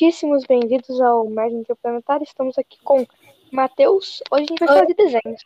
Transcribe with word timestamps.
muitíssimos 0.00 0.44
bem-vindos 0.46 0.98
ao 0.98 1.28
Merda 1.28 1.56
Interplanetário. 1.56 2.24
Estamos 2.24 2.56
aqui 2.56 2.78
com 2.82 3.06
Matheus. 3.52 4.22
Hoje 4.30 4.44
a 4.44 4.46
gente 4.46 4.58
vai 4.58 4.68
falar 4.68 4.86
de 4.86 4.94
desenhos. 4.94 5.44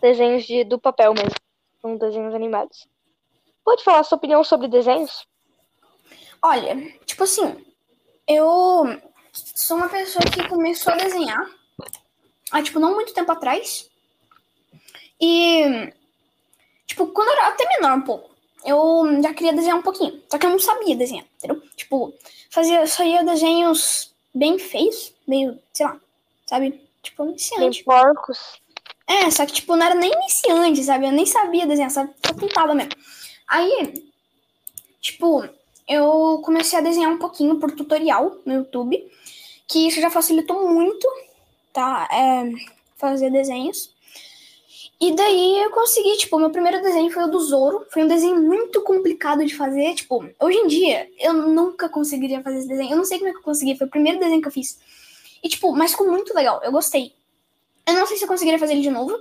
Desenhos 0.00 0.44
de, 0.44 0.64
do 0.64 0.78
papel 0.78 1.12
mesmo. 1.12 1.34
São 1.82 1.94
desenhos 1.98 2.34
animados. 2.34 2.88
Pode 3.62 3.84
falar 3.84 3.98
a 3.98 4.04
sua 4.04 4.16
opinião 4.16 4.42
sobre 4.42 4.66
desenhos? 4.66 5.28
Olha, 6.40 6.74
tipo 7.04 7.24
assim, 7.24 7.62
eu 8.26 8.98
sou 9.32 9.76
uma 9.76 9.90
pessoa 9.90 10.24
que 10.24 10.48
começou 10.48 10.94
a 10.94 10.96
desenhar 10.96 11.46
há, 12.50 12.62
tipo, 12.62 12.78
não 12.78 12.94
muito 12.94 13.12
tempo 13.12 13.30
atrás. 13.30 13.90
E, 15.20 15.92
tipo, 16.86 17.08
quando 17.08 17.28
eu 17.28 17.34
era 17.34 17.48
até 17.48 17.68
menor 17.68 17.98
um 17.98 18.02
pouco, 18.02 18.33
eu 18.64 19.20
já 19.22 19.34
queria 19.34 19.52
desenhar 19.52 19.78
um 19.78 19.82
pouquinho. 19.82 20.22
Só 20.30 20.38
que 20.38 20.46
eu 20.46 20.50
não 20.50 20.58
sabia 20.58 20.96
desenhar, 20.96 21.24
entendeu? 21.36 21.62
Tipo, 21.76 22.12
fazia, 22.50 22.86
saía 22.86 23.22
desenhos 23.22 24.14
bem 24.34 24.58
feios, 24.58 25.14
meio, 25.26 25.58
sei 25.72 25.86
lá, 25.86 26.00
sabe? 26.46 26.80
Tipo, 27.02 27.24
iniciante. 27.24 27.76
Bem 27.76 27.84
porcos. 27.84 28.60
É, 29.06 29.30
só 29.30 29.44
que, 29.44 29.52
tipo, 29.52 29.76
não 29.76 29.84
era 29.84 29.94
nem 29.94 30.10
iniciante, 30.10 30.82
sabe? 30.82 31.06
Eu 31.06 31.12
nem 31.12 31.26
sabia 31.26 31.66
desenhar, 31.66 31.90
sabe? 31.90 32.12
Só 32.26 32.32
tentava 32.32 32.74
mesmo. 32.74 32.92
Aí, 33.46 34.02
tipo, 35.00 35.46
eu 35.86 36.40
comecei 36.42 36.78
a 36.78 36.82
desenhar 36.82 37.10
um 37.10 37.18
pouquinho 37.18 37.60
por 37.60 37.72
tutorial 37.72 38.38
no 38.46 38.54
YouTube, 38.54 38.98
que 39.68 39.86
isso 39.86 40.00
já 40.00 40.10
facilitou 40.10 40.68
muito, 40.68 41.06
tá? 41.72 42.08
É, 42.10 42.50
fazer 42.96 43.30
desenhos. 43.30 43.93
E 45.00 45.14
daí 45.14 45.62
eu 45.62 45.70
consegui, 45.70 46.16
tipo, 46.16 46.38
meu 46.38 46.50
primeiro 46.50 46.80
desenho 46.80 47.10
foi 47.10 47.24
o 47.24 47.28
do 47.28 47.40
Zoro. 47.40 47.86
Foi 47.90 48.04
um 48.04 48.08
desenho 48.08 48.40
muito 48.40 48.80
complicado 48.82 49.44
de 49.44 49.54
fazer. 49.54 49.94
Tipo, 49.94 50.24
hoje 50.40 50.58
em 50.58 50.66
dia, 50.66 51.10
eu 51.18 51.32
nunca 51.32 51.88
conseguiria 51.88 52.42
fazer 52.42 52.58
esse 52.58 52.68
desenho. 52.68 52.92
Eu 52.92 52.96
não 52.96 53.04
sei 53.04 53.18
como 53.18 53.28
é 53.28 53.32
que 53.32 53.38
eu 53.38 53.42
consegui, 53.42 53.76
foi 53.76 53.86
o 53.86 53.90
primeiro 53.90 54.18
desenho 54.18 54.40
que 54.40 54.48
eu 54.48 54.52
fiz. 54.52 54.78
E, 55.42 55.48
tipo, 55.48 55.74
mas 55.76 55.90
ficou 55.90 56.10
muito 56.10 56.32
legal, 56.34 56.60
eu 56.62 56.72
gostei. 56.72 57.12
Eu 57.86 57.94
não 57.94 58.06
sei 58.06 58.16
se 58.16 58.24
eu 58.24 58.28
conseguiria 58.28 58.58
fazer 58.58 58.72
ele 58.72 58.82
de 58.82 58.90
novo, 58.90 59.14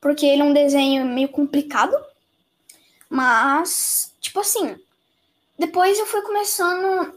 porque 0.00 0.24
ele 0.24 0.42
é 0.42 0.44
um 0.44 0.54
desenho 0.54 1.04
meio 1.04 1.28
complicado. 1.28 1.94
Mas, 3.08 4.14
tipo 4.20 4.40
assim, 4.40 4.76
depois 5.58 5.98
eu 5.98 6.06
fui 6.06 6.22
começando 6.22 7.12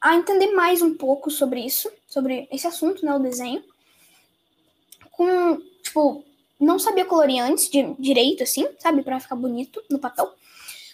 a 0.00 0.14
entender 0.14 0.52
mais 0.52 0.80
um 0.80 0.94
pouco 0.94 1.30
sobre 1.30 1.60
isso, 1.60 1.90
sobre 2.06 2.46
esse 2.52 2.66
assunto, 2.66 3.04
né, 3.04 3.14
o 3.14 3.18
desenho. 3.18 3.64
Com, 5.10 5.60
tipo, 5.82 6.24
não 6.64 6.78
sabia 6.78 7.04
colorir 7.04 7.42
antes 7.42 7.68
de, 7.68 7.94
direito, 7.98 8.42
assim, 8.42 8.66
sabe, 8.78 9.02
para 9.02 9.20
ficar 9.20 9.36
bonito 9.36 9.82
no 9.90 9.98
papel. 9.98 10.32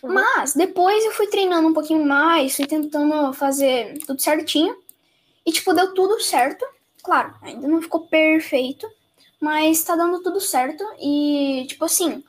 Uhum. 0.02 0.12
Mas 0.12 0.54
depois 0.54 1.04
eu 1.04 1.12
fui 1.12 1.26
treinando 1.26 1.68
um 1.68 1.74
pouquinho 1.74 2.04
mais, 2.04 2.56
fui 2.56 2.66
tentando 2.66 3.32
fazer 3.32 3.98
tudo 4.06 4.20
certinho. 4.20 4.76
E, 5.44 5.52
tipo, 5.52 5.72
deu 5.72 5.94
tudo 5.94 6.20
certo. 6.20 6.64
Claro, 7.02 7.34
ainda 7.42 7.66
não 7.66 7.80
ficou 7.80 8.06
perfeito, 8.08 8.86
mas 9.41 9.82
tá 9.82 9.96
dando 9.96 10.22
tudo 10.22 10.41
certo. 10.41 10.84
E, 11.00 11.64
tipo 11.68 11.84
assim, 11.84 12.22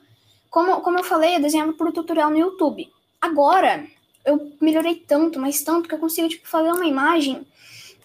como, 0.50 0.80
como 0.80 0.98
eu 0.98 1.04
falei, 1.04 1.36
eu 1.36 1.40
desenhava 1.40 1.72
por 1.72 1.92
tutorial 1.92 2.30
no 2.30 2.38
YouTube. 2.38 2.90
Agora, 3.20 3.86
eu 4.24 4.52
melhorei 4.60 4.96
tanto, 4.96 5.38
mas 5.38 5.62
tanto, 5.62 5.88
que 5.88 5.94
eu 5.94 5.98
consigo, 5.98 6.28
tipo, 6.28 6.48
fazer 6.48 6.72
uma 6.72 6.86
imagem 6.86 7.46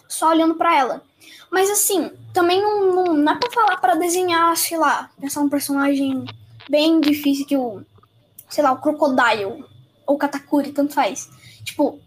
só 0.08 0.30
olhando 0.30 0.56
para 0.56 0.76
ela. 0.76 1.04
Mas 1.52 1.70
assim, 1.70 2.12
também 2.34 2.62
não, 2.62 2.94
não, 2.94 3.14
não 3.14 3.34
é 3.34 3.38
pra 3.38 3.52
falar 3.52 3.78
para 3.78 3.96
desenhar, 3.96 4.56
sei 4.58 4.78
lá, 4.78 5.10
pensar 5.20 5.42
um 5.42 5.50
personagem 5.50 6.26
bem 6.70 7.00
difícil 7.00 7.46
que 7.46 7.56
o, 7.56 7.82
sei 8.50 8.64
lá, 8.64 8.72
o 8.72 8.82
Crocodile 8.82 9.64
ou 10.06 10.18
Katakuri, 10.18 10.72
tanto 10.72 10.94
faz. 10.94 11.30
Tipo, 11.64 12.00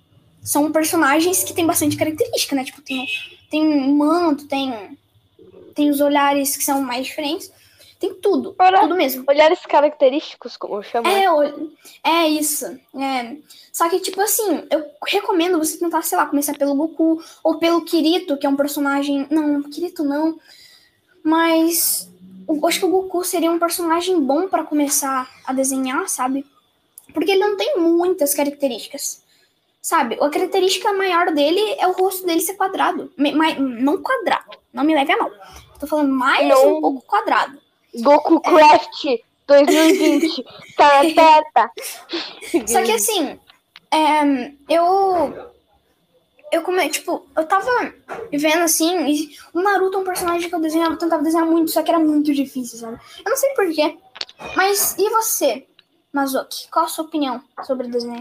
são 0.42 0.70
personagens 0.72 1.44
que 1.44 1.52
têm 1.52 1.66
bastante 1.66 1.96
característica, 1.96 2.54
né? 2.54 2.64
Tipo, 2.64 2.80
tem, 2.82 3.06
tem 3.50 3.62
um 3.62 3.96
manto, 3.96 4.46
tem, 4.46 4.98
tem 5.74 5.90
os 5.90 6.00
olhares 6.00 6.56
que 6.56 6.64
são 6.64 6.82
mais 6.82 7.06
diferentes. 7.06 7.50
Tem 8.00 8.14
tudo, 8.14 8.56
Ora, 8.58 8.80
tudo 8.80 8.96
mesmo. 8.96 9.24
Olhares 9.28 9.60
característicos, 9.66 10.56
como 10.56 10.76
eu 10.76 10.82
chamo. 10.82 11.06
É, 11.06 11.26
é 12.02 12.28
isso. 12.28 12.64
É. 12.98 13.36
Só 13.70 13.90
que, 13.90 14.00
tipo 14.00 14.18
assim, 14.22 14.66
eu 14.70 14.86
recomendo 15.06 15.58
você 15.58 15.78
tentar, 15.78 16.00
sei 16.00 16.16
lá, 16.16 16.24
começar 16.24 16.56
pelo 16.56 16.74
Goku 16.74 17.22
ou 17.44 17.58
pelo 17.58 17.84
Kirito, 17.84 18.38
que 18.38 18.46
é 18.46 18.48
um 18.48 18.56
personagem. 18.56 19.26
Não, 19.30 19.62
Kirito 19.64 20.02
não. 20.02 20.40
Mas 21.22 22.10
eu 22.48 22.66
acho 22.66 22.78
que 22.78 22.86
o 22.86 22.90
Goku 22.90 23.22
seria 23.22 23.50
um 23.50 23.58
personagem 23.58 24.18
bom 24.18 24.48
para 24.48 24.64
começar 24.64 25.28
a 25.44 25.52
desenhar, 25.52 26.08
sabe? 26.08 26.46
Porque 27.12 27.32
ele 27.32 27.40
não 27.40 27.54
tem 27.54 27.78
muitas 27.78 28.34
características. 28.34 29.22
Sabe? 29.82 30.16
A 30.22 30.30
característica 30.30 30.90
maior 30.94 31.34
dele 31.34 31.60
é 31.78 31.86
o 31.86 31.92
rosto 31.92 32.24
dele 32.24 32.40
ser 32.40 32.54
quadrado. 32.54 33.12
Me, 33.14 33.32
não 33.58 34.00
quadrado. 34.02 34.56
Não 34.72 34.84
me 34.84 34.94
leve 34.94 35.12
a 35.12 35.18
mal. 35.18 35.30
Tô 35.78 35.86
falando 35.86 36.12
mais 36.12 36.48
não. 36.48 36.78
um 36.78 36.80
pouco 36.80 37.02
quadrado. 37.06 37.58
Goku 37.94 38.40
Craft 38.40 39.20
2020. 39.46 40.44
tá, 40.76 41.02
tá, 41.14 41.44
tá. 41.52 41.70
Só 42.66 42.82
que 42.82 42.92
assim, 42.92 43.38
é, 43.90 44.52
eu. 44.68 45.50
Eu 46.52 46.62
come, 46.62 46.88
tipo, 46.88 47.24
eu 47.36 47.46
tava 47.46 47.70
vendo 48.32 48.62
assim, 48.62 49.06
e 49.06 49.36
o 49.54 49.62
Naruto 49.62 49.98
é 49.98 50.00
um 50.00 50.04
personagem 50.04 50.48
que 50.48 50.54
eu 50.54 50.60
desenhava, 50.60 50.96
tentava 50.96 51.22
desenhar 51.22 51.46
muito, 51.46 51.70
só 51.70 51.80
que 51.80 51.90
era 51.90 51.98
muito 52.00 52.34
difícil, 52.34 52.76
sabe? 52.76 52.98
Eu 53.24 53.30
não 53.30 53.36
sei 53.36 53.50
porquê. 53.50 53.96
Mas 54.56 54.96
e 54.98 55.08
você, 55.10 55.64
Mazoki? 56.12 56.68
Qual 56.68 56.86
a 56.86 56.88
sua 56.88 57.04
opinião 57.04 57.40
sobre 57.62 57.86
o 57.86 57.90
desenho? 57.90 58.18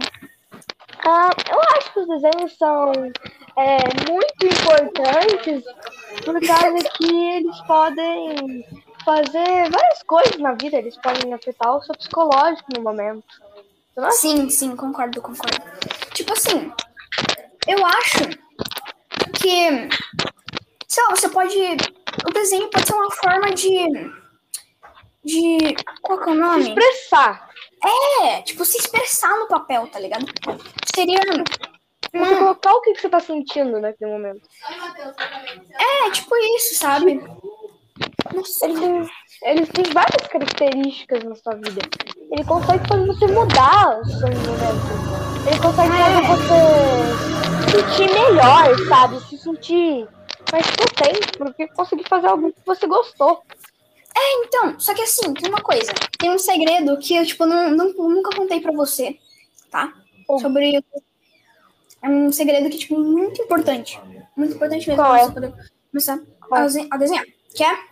Ah, 1.03 1.31
eu 1.51 1.59
acho 1.75 1.91
que 1.91 1.99
os 2.01 2.07
desenhos 2.07 2.55
são 2.55 2.91
é, 3.57 3.77
muito 4.11 4.45
importantes 4.45 5.63
por 6.23 6.39
causa 6.45 6.89
que 6.97 7.15
eles 7.35 7.59
podem 7.61 8.63
fazer 9.09 9.71
várias 9.71 10.03
coisas 10.03 10.37
na 10.37 10.53
vida, 10.53 10.77
eles 10.77 10.95
podem 10.97 11.33
afetar 11.33 11.75
o 11.75 11.81
seu 11.81 11.95
psicológico 11.95 12.69
no 12.75 12.83
momento. 12.83 13.25
Sim, 14.11 14.49
sim, 14.51 14.75
concordo, 14.75 15.19
concordo. 15.19 15.57
Tipo 16.13 16.33
assim, 16.33 16.71
eu 17.67 17.83
acho 17.85 18.23
que, 19.33 19.89
sei 20.87 21.03
lá, 21.03 21.09
você 21.09 21.27
pode. 21.29 21.57
O 22.27 22.33
desenho 22.33 22.69
pode 22.69 22.85
ser 22.85 22.93
uma 22.93 23.11
forma 23.11 23.51
de. 23.51 23.87
De. 25.23 25.75
Qual 26.01 26.21
que 26.21 26.29
é 26.29 26.33
o 26.33 26.35
nome? 26.35 26.63
Se 26.63 26.69
expressar. 26.69 27.49
É, 28.21 28.41
tipo, 28.43 28.63
se 28.63 28.77
expressar 28.77 29.35
no 29.39 29.47
papel, 29.47 29.87
tá 29.87 29.99
ligado? 29.99 30.25
Seria. 30.93 31.19
Você 32.11 32.35
colocar 32.35 32.73
o 32.73 32.81
que 32.81 32.95
você 32.95 33.09
tá 33.09 33.19
sentindo 33.19 33.79
naquele 33.79 34.11
momento. 34.11 34.47
É, 35.77 36.11
tipo 36.11 36.35
isso, 36.55 36.75
sabe? 36.75 37.21
Nossa, 38.33 38.65
ele 38.65 38.79
tem, 38.79 39.09
ele 39.43 39.65
tem 39.65 39.93
várias 39.93 40.27
características 40.27 41.23
na 41.23 41.35
sua 41.35 41.55
vida. 41.55 41.81
Ele 42.31 42.43
consegue 42.43 42.87
fazer 42.87 43.05
você 43.07 43.27
mudar 43.27 43.99
o 43.99 44.05
seu 44.05 44.27
momento. 44.27 45.19
Ele 45.47 45.59
consegue 45.59 45.91
fazer 45.91 46.27
você 46.27 47.39
sentir 47.71 48.13
melhor, 48.13 48.87
sabe? 48.87 49.19
Se 49.21 49.37
sentir 49.37 50.07
mais 50.51 50.65
potente, 50.71 51.37
porque 51.37 51.67
conseguir 51.69 52.07
fazer 52.07 52.27
algo 52.27 52.51
que 52.51 52.65
você 52.65 52.87
gostou. 52.87 53.43
É, 54.15 54.45
então, 54.45 54.79
só 54.79 54.93
que 54.93 55.01
assim, 55.01 55.33
tem 55.33 55.49
uma 55.49 55.61
coisa. 55.61 55.91
Tem 56.17 56.29
um 56.29 56.39
segredo 56.39 56.97
que 56.97 57.15
eu, 57.15 57.25
tipo, 57.25 57.45
não, 57.45 57.71
não 57.71 57.93
nunca 57.93 58.35
contei 58.35 58.59
pra 58.59 58.71
você, 58.71 59.17
tá? 59.71 59.93
Oh. 60.27 60.39
Sobre. 60.39 60.83
É 62.01 62.09
um 62.09 62.31
segredo 62.31 62.69
que, 62.69 62.77
tipo, 62.77 62.97
muito 62.97 63.41
importante. 63.41 63.99
Muito 64.35 64.55
importante 64.55 64.87
mesmo 64.87 65.03
Qual 65.03 65.11
pra 65.11 65.21
é? 65.21 65.25
você 65.25 65.33
poder 65.33 65.53
começar 65.91 66.19
a, 66.51 66.95
a 66.95 66.97
desenhar. 66.97 67.25
Que 67.53 67.63
é 67.63 67.88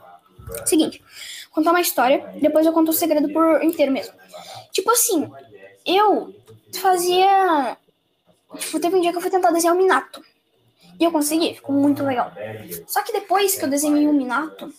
Seguinte, 0.65 1.03
contar 1.51 1.71
uma 1.71 1.81
história, 1.81 2.25
depois 2.41 2.65
eu 2.65 2.73
conto 2.73 2.89
o 2.89 2.93
segredo 2.93 3.31
por 3.31 3.63
inteiro 3.63 3.91
mesmo. 3.91 4.13
Tipo 4.71 4.91
assim, 4.91 5.29
eu 5.85 6.33
fazia. 6.75 7.77
Tipo, 8.57 8.79
teve 8.79 8.95
um 8.95 9.01
dia 9.01 9.11
que 9.11 9.17
eu 9.17 9.21
fui 9.21 9.31
tentar 9.31 9.51
desenhar 9.51 9.75
o 9.75 9.77
Minato. 9.77 10.21
E 10.99 11.03
eu 11.03 11.11
consegui, 11.11 11.53
ficou 11.53 11.75
muito 11.75 12.03
legal. 12.03 12.31
Só 12.87 13.03
que 13.03 13.13
depois 13.13 13.55
que 13.55 13.63
eu 13.63 13.69
desenhei 13.69 14.07
o 14.07 14.13
Minato, 14.13 14.73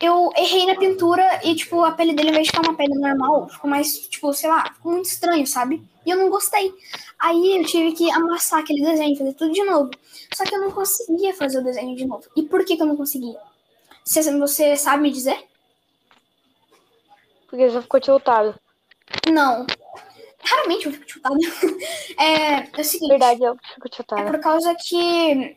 eu 0.00 0.30
errei 0.36 0.66
na 0.66 0.76
pintura 0.76 1.40
e, 1.42 1.54
tipo, 1.54 1.82
a 1.84 1.92
pele 1.92 2.14
dele, 2.14 2.28
ao 2.28 2.32
invés 2.32 2.46
de 2.46 2.52
ficar 2.52 2.68
uma 2.68 2.76
pele 2.76 2.94
normal, 2.94 3.48
ficou 3.48 3.68
mais, 3.70 3.98
tipo, 4.08 4.32
sei 4.32 4.48
lá, 4.48 4.72
ficou 4.74 4.92
muito 4.92 5.06
estranho, 5.06 5.46
sabe? 5.46 5.82
E 6.06 6.10
eu 6.10 6.16
não 6.16 6.30
gostei. 6.30 6.72
Aí 7.18 7.58
eu 7.58 7.64
tive 7.64 7.92
que 7.92 8.10
amassar 8.10 8.60
aquele 8.60 8.84
desenho, 8.84 9.16
fazer 9.16 9.32
tudo 9.34 9.52
de 9.52 9.64
novo. 9.64 9.90
Só 10.34 10.44
que 10.44 10.54
eu 10.54 10.60
não 10.60 10.70
conseguia 10.70 11.34
fazer 11.34 11.58
o 11.58 11.64
desenho 11.64 11.96
de 11.96 12.06
novo. 12.06 12.24
E 12.36 12.42
por 12.42 12.64
que, 12.64 12.76
que 12.76 12.82
eu 12.82 12.86
não 12.86 12.96
conseguia? 12.96 13.38
Você, 14.08 14.38
você 14.38 14.74
sabe 14.74 15.02
me 15.02 15.10
dizer? 15.10 15.38
Porque 17.46 17.68
você 17.68 17.82
ficou 17.82 18.00
tiltado. 18.00 18.58
Não. 19.30 19.66
Raramente 20.42 20.86
eu 20.86 20.92
fico 20.92 21.04
tiltado. 21.04 21.36
é, 22.18 22.60
é 22.72 22.80
o 22.80 22.84
seguinte. 22.84 23.10
Verdade, 23.10 23.42
eu 23.42 23.54
fico 23.74 23.86
tiltado. 23.90 24.22
É 24.22 24.24
por 24.24 24.40
causa 24.40 24.74
que. 24.74 25.54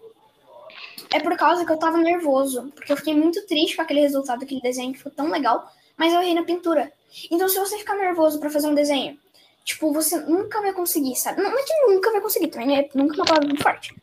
É 1.12 1.22
por 1.22 1.38
causa 1.38 1.66
que 1.66 1.72
eu 1.72 1.80
tava 1.80 1.98
nervoso. 2.00 2.70
Porque 2.76 2.92
eu 2.92 2.98
fiquei 2.98 3.16
muito 3.16 3.46
triste 3.48 3.78
com 3.78 3.84
aquele 3.84 4.02
resultado 4.02 4.42
daquele 4.42 4.60
desenho 4.60 4.92
que 4.92 4.98
ficou 4.98 5.14
tão 5.14 5.30
legal. 5.30 5.72
Mas 5.96 6.14
eu 6.14 6.22
errei 6.22 6.34
na 6.34 6.44
pintura. 6.44 6.92
Então, 7.32 7.48
se 7.48 7.58
você 7.58 7.78
ficar 7.78 7.96
nervoso 7.96 8.38
para 8.38 8.50
fazer 8.50 8.68
um 8.68 8.76
desenho, 8.76 9.18
tipo, 9.64 9.94
você 9.94 10.20
nunca 10.20 10.60
vai 10.60 10.74
conseguir, 10.74 11.16
sabe? 11.16 11.42
Não, 11.42 11.52
não 11.52 11.58
é 11.58 11.64
que 11.64 11.86
nunca 11.88 12.12
vai 12.12 12.20
conseguir, 12.20 12.50
também 12.50 12.78
é 12.78 12.90
nunca 12.94 13.14
é 13.14 13.18
uma 13.18 13.26
palavra 13.26 13.48
muito 13.48 13.64
forte. 13.64 13.96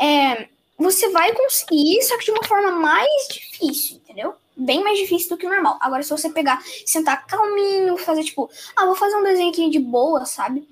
É, 0.00 0.48
você 0.82 1.08
vai 1.10 1.32
conseguir, 1.32 2.02
só 2.02 2.18
que 2.18 2.24
de 2.24 2.30
uma 2.32 2.44
forma 2.44 2.72
mais 2.72 3.28
difícil, 3.30 3.96
entendeu? 3.96 4.34
Bem 4.56 4.82
mais 4.82 4.98
difícil 4.98 5.30
do 5.30 5.36
que 5.36 5.46
o 5.46 5.50
normal. 5.50 5.78
Agora, 5.80 6.02
se 6.02 6.10
você 6.10 6.28
pegar, 6.30 6.62
sentar 6.84 7.26
calminho, 7.26 7.96
fazer 7.96 8.24
tipo, 8.24 8.50
ah, 8.76 8.84
vou 8.84 8.94
fazer 8.94 9.16
um 9.16 9.22
desenho 9.22 9.50
aqui 9.50 9.70
de 9.70 9.78
boa, 9.78 10.24
sabe? 10.26 10.68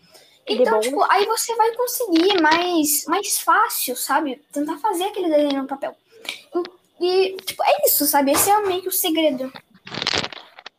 Então, 0.46 0.80
tipo, 0.80 1.02
aí 1.04 1.24
você 1.26 1.54
vai 1.54 1.74
conseguir 1.74 2.40
mais, 2.40 3.04
mais 3.06 3.38
fácil, 3.38 3.96
sabe? 3.96 4.42
Tentar 4.52 4.78
fazer 4.78 5.04
aquele 5.04 5.28
desenho 5.28 5.62
no 5.62 5.68
papel. 5.68 5.94
E, 7.00 7.36
tipo, 7.46 7.62
é 7.62 7.86
isso, 7.86 8.04
sabe? 8.04 8.32
Esse 8.32 8.50
é 8.50 8.60
meio 8.62 8.82
que 8.82 8.88
o 8.88 8.92
segredo. 8.92 9.50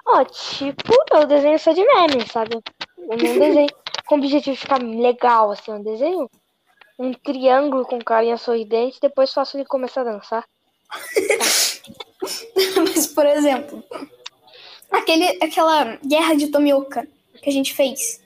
Ó, 0.06 0.19
oh, 0.19 0.25
tipo, 0.25 0.94
eu 1.12 1.25
desenho 1.25 1.57
só 1.57 1.72
de 1.72 1.86
meme, 1.86 2.27
sabe? 2.27 2.60
Eu 2.98 3.18
não 3.18 3.18
desenho 3.39 3.69
com 4.06 4.16
o 4.16 4.18
objetivo 4.18 4.56
de 4.56 4.62
ficar 4.62 4.81
legal, 4.81 5.51
assim, 5.51 5.72
eu 5.72 5.80
desenho 5.80 6.30
um 7.01 7.13
triângulo 7.13 7.83
com 7.83 8.00
carinha 8.00 8.38
sorridente, 8.38 9.00
depois 9.01 9.33
faço 9.33 9.57
ele 9.57 9.65
começar 9.65 10.01
a 10.01 10.12
dançar. 10.12 10.45
Mas, 12.77 13.07
por 13.07 13.25
exemplo, 13.25 13.83
aquele, 14.92 15.44
aquela 15.44 15.98
guerra 16.06 16.36
de 16.36 16.48
Tomioka 16.48 17.07
que 17.42 17.50
a 17.50 17.51
gente 17.51 17.74
fez. 17.74 18.21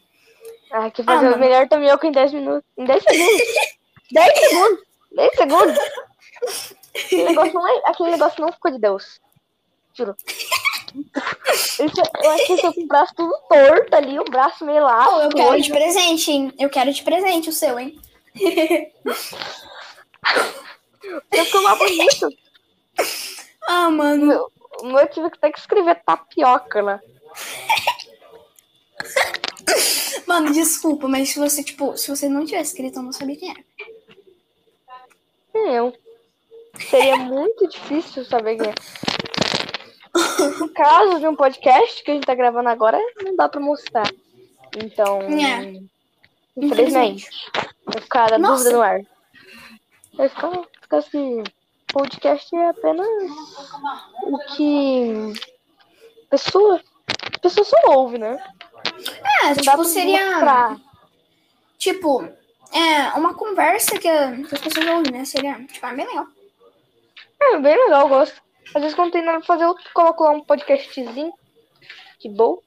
Ah, 0.69 0.91
que 0.91 1.03
fazer 1.03 1.27
ah, 1.27 1.35
o 1.35 1.39
melhor 1.39 1.69
Tomioka 1.69 2.05
em 2.05 2.11
10 2.11 2.33
minutos. 2.33 2.69
Em 2.77 2.83
10 2.83 3.03
segundos. 3.03 3.43
10 4.11 4.39
segundos. 4.39 4.83
10 5.11 5.35
segundos. 5.35 5.77
Aquele 6.95 7.23
negócio, 7.23 7.53
não 7.53 7.67
é, 7.67 7.81
aquele 7.85 8.11
negócio 8.11 8.41
não 8.41 8.51
ficou 8.51 8.71
de 8.71 8.79
Deus. 8.79 9.21
Juro. 9.93 10.15
eu 12.23 12.31
achei 12.31 12.57
que 12.57 12.67
eu 12.67 12.73
com 12.73 12.81
o 12.81 12.87
braço 12.87 13.13
tudo 13.15 13.33
torto 13.47 13.95
ali, 13.95 14.19
o 14.19 14.25
braço 14.25 14.65
meio 14.65 14.83
lá. 14.83 15.07
Oh, 15.15 15.21
eu 15.21 15.29
quero 15.29 15.61
de 15.61 15.71
presente, 15.71 16.31
hein? 16.31 16.53
Eu 16.59 16.69
quero 16.69 16.91
de 16.91 17.01
presente 17.03 17.49
o 17.49 17.53
seu, 17.53 17.79
hein? 17.79 17.97
Eu 21.31 21.45
ficou 21.45 21.63
mais 21.63 21.77
bonito. 21.79 22.29
Ah, 23.67 23.89
mano. 23.89 24.51
O 24.81 24.87
meu 24.87 25.07
tive 25.07 25.29
que 25.29 25.39
ter 25.39 25.51
que 25.51 25.59
escrever 25.59 26.03
tapioca 26.03 26.81
lá. 26.81 26.99
Mano, 30.27 30.51
desculpa, 30.51 31.07
mas 31.07 31.29
se 31.29 31.39
você, 31.39 31.63
tipo, 31.63 31.95
se 31.97 32.09
você 32.09 32.27
não 32.27 32.45
tivesse 32.45 32.71
escrito, 32.71 32.99
eu 32.99 33.03
não 33.03 33.13
sabia 33.13 33.37
quem 33.37 33.51
era. 33.51 33.63
Eu. 35.53 35.93
Seria 36.89 37.15
muito 37.17 37.67
difícil 37.67 38.25
saber 38.25 38.57
quem 38.57 38.69
é. 38.69 38.73
No 40.59 40.69
caso 40.69 41.19
de 41.19 41.27
um 41.27 41.35
podcast 41.35 42.03
que 42.03 42.11
a 42.11 42.13
gente 42.13 42.25
tá 42.25 42.35
gravando 42.35 42.69
agora, 42.69 42.99
não 43.23 43.35
dá 43.35 43.47
pra 43.47 43.61
mostrar. 43.61 44.09
Então. 44.75 45.21
É. 45.21 45.81
Infelizmente. 46.57 47.29
Vai 47.85 48.01
ficar 48.01 48.33
a 48.33 48.37
dúvida 48.37 48.71
no 48.71 48.81
ar. 48.81 49.01
Vai 50.13 50.29
ficar, 50.29 50.51
ficar 50.81 50.97
assim. 50.97 51.43
Podcast 51.87 52.53
é 52.55 52.69
apenas 52.69 53.07
o 54.23 54.37
que. 54.55 55.33
Pessoa. 56.29 56.81
Pessoa 57.41 57.65
só 57.65 57.77
ouve, 57.87 58.17
né? 58.17 58.37
É, 59.43 59.49
não 59.49 59.55
tipo, 59.55 59.83
seria. 59.85 60.31
Mostrar. 60.31 60.77
Tipo, 61.77 62.27
é 62.73 63.17
uma 63.17 63.33
conversa 63.33 63.97
que, 63.99 64.07
as 64.07 64.59
pessoas 64.59 64.87
ouvem, 64.87 65.11
né? 65.11 65.25
Seria, 65.25 65.63
tipo, 65.65 65.85
é 65.85 65.93
bem 65.93 66.05
legal. 66.05 66.27
É, 67.41 67.59
bem 67.59 67.77
legal, 67.77 68.01
eu 68.01 68.09
gosto. 68.09 68.41
Às 68.73 68.81
vezes 68.81 68.95
quando 68.95 69.11
tem 69.11 69.23
nada 69.23 69.37
pra 69.37 69.47
fazer, 69.47 69.65
eu 69.65 69.75
coloco 69.93 70.23
lá 70.23 70.31
um 70.31 70.43
podcastzinho. 70.43 71.31
De 72.19 72.29
boa. 72.29 72.59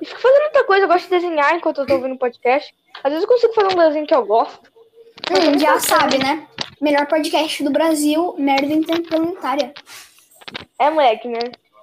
E 0.00 0.06
fico 0.06 0.20
fazendo 0.20 0.42
muita 0.42 0.64
coisa, 0.64 0.84
eu 0.84 0.88
gosto 0.88 1.04
de 1.04 1.10
desenhar 1.10 1.54
enquanto 1.54 1.80
eu 1.80 1.86
tô 1.86 1.94
ouvindo 1.94 2.18
podcast. 2.18 2.74
Às 3.02 3.12
vezes 3.12 3.22
eu 3.22 3.28
consigo 3.28 3.54
fazer 3.54 3.74
um 3.74 3.78
desenho 3.78 4.06
que 4.06 4.14
eu 4.14 4.26
gosto. 4.26 4.70
Hum, 5.30 5.58
já 5.58 5.78
sabe, 5.80 6.18
né? 6.18 6.46
Melhor 6.80 7.06
podcast 7.06 7.62
do 7.62 7.70
Brasil, 7.70 8.34
merda 8.38 8.72
interplanetária. 8.72 9.72
É, 10.78 10.90
moleque, 10.90 11.28
né? 11.28 11.40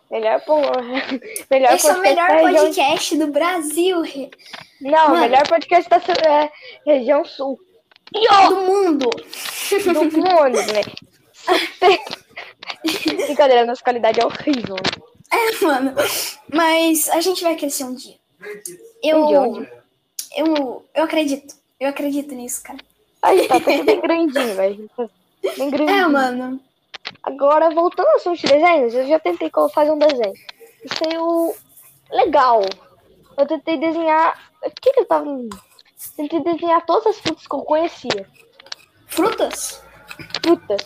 Melhor, 0.09 0.41
pô, 0.41 0.57
melhor 1.49 1.73
Esse 1.73 1.89
é 1.89 1.93
o 1.93 1.99
melhor 1.99 2.27
podcast 2.27 3.17
do 3.17 3.27
Brasil. 3.27 4.03
Não, 4.81 5.09
Mano. 5.09 5.19
melhor 5.19 5.47
podcast 5.47 5.89
da 5.89 5.97
é, 5.97 6.51
região 6.85 7.25
sul. 7.25 7.59
Do 8.11 8.55
mundo. 8.61 9.09
Do 9.09 10.03
mundo, 10.17 10.57
né? 10.73 10.81
Brincadeira, 13.25 13.65
nossa 13.65 13.83
qualidade 13.83 14.19
é 14.19 14.25
horrível. 14.25 14.77
É, 15.31 15.65
mano. 15.65 15.93
Mas 16.53 17.09
a 17.09 17.19
gente 17.19 17.43
vai 17.43 17.55
crescer 17.55 17.83
um 17.83 17.95
dia. 17.95 18.15
Eu. 19.03 19.23
Um 19.23 19.27
dia, 19.27 19.71
Eu, 20.35 20.85
eu 20.93 21.03
acredito. 21.03 21.55
Eu 21.79 21.89
acredito 21.89 22.35
nisso, 22.35 22.61
cara. 22.63 22.79
Aí 23.21 23.47
tá 23.47 23.59
tudo 23.59 23.83
bem 23.85 24.01
grandinho, 24.01 24.55
velho. 24.55 24.89
Bem 25.57 25.69
grandinho. 25.69 25.97
É, 25.97 26.07
mano. 26.07 26.59
Agora, 27.23 27.69
voltando 27.71 28.07
ao 28.07 28.15
assunto 28.15 28.39
de 28.39 28.47
desenhos, 28.47 28.93
eu 28.93 29.07
já 29.07 29.19
tentei 29.19 29.49
fazer 29.73 29.91
um 29.91 29.97
desenho. 29.97 30.33
Isso 30.83 31.03
aí 31.07 31.17
o 31.17 31.55
legal. 32.11 32.61
Eu 33.37 33.45
tentei 33.47 33.77
desenhar. 33.77 34.51
O 34.63 34.71
que, 34.81 34.91
que 34.91 34.99
eu 34.99 35.05
tava. 35.05 35.25
Tentei 36.15 36.43
desenhar 36.43 36.85
todas 36.85 37.07
as 37.07 37.19
frutas 37.19 37.47
que 37.47 37.55
eu 37.55 37.61
conhecia. 37.61 38.29
Frutas? 39.07 39.81
Frutas. 40.43 40.81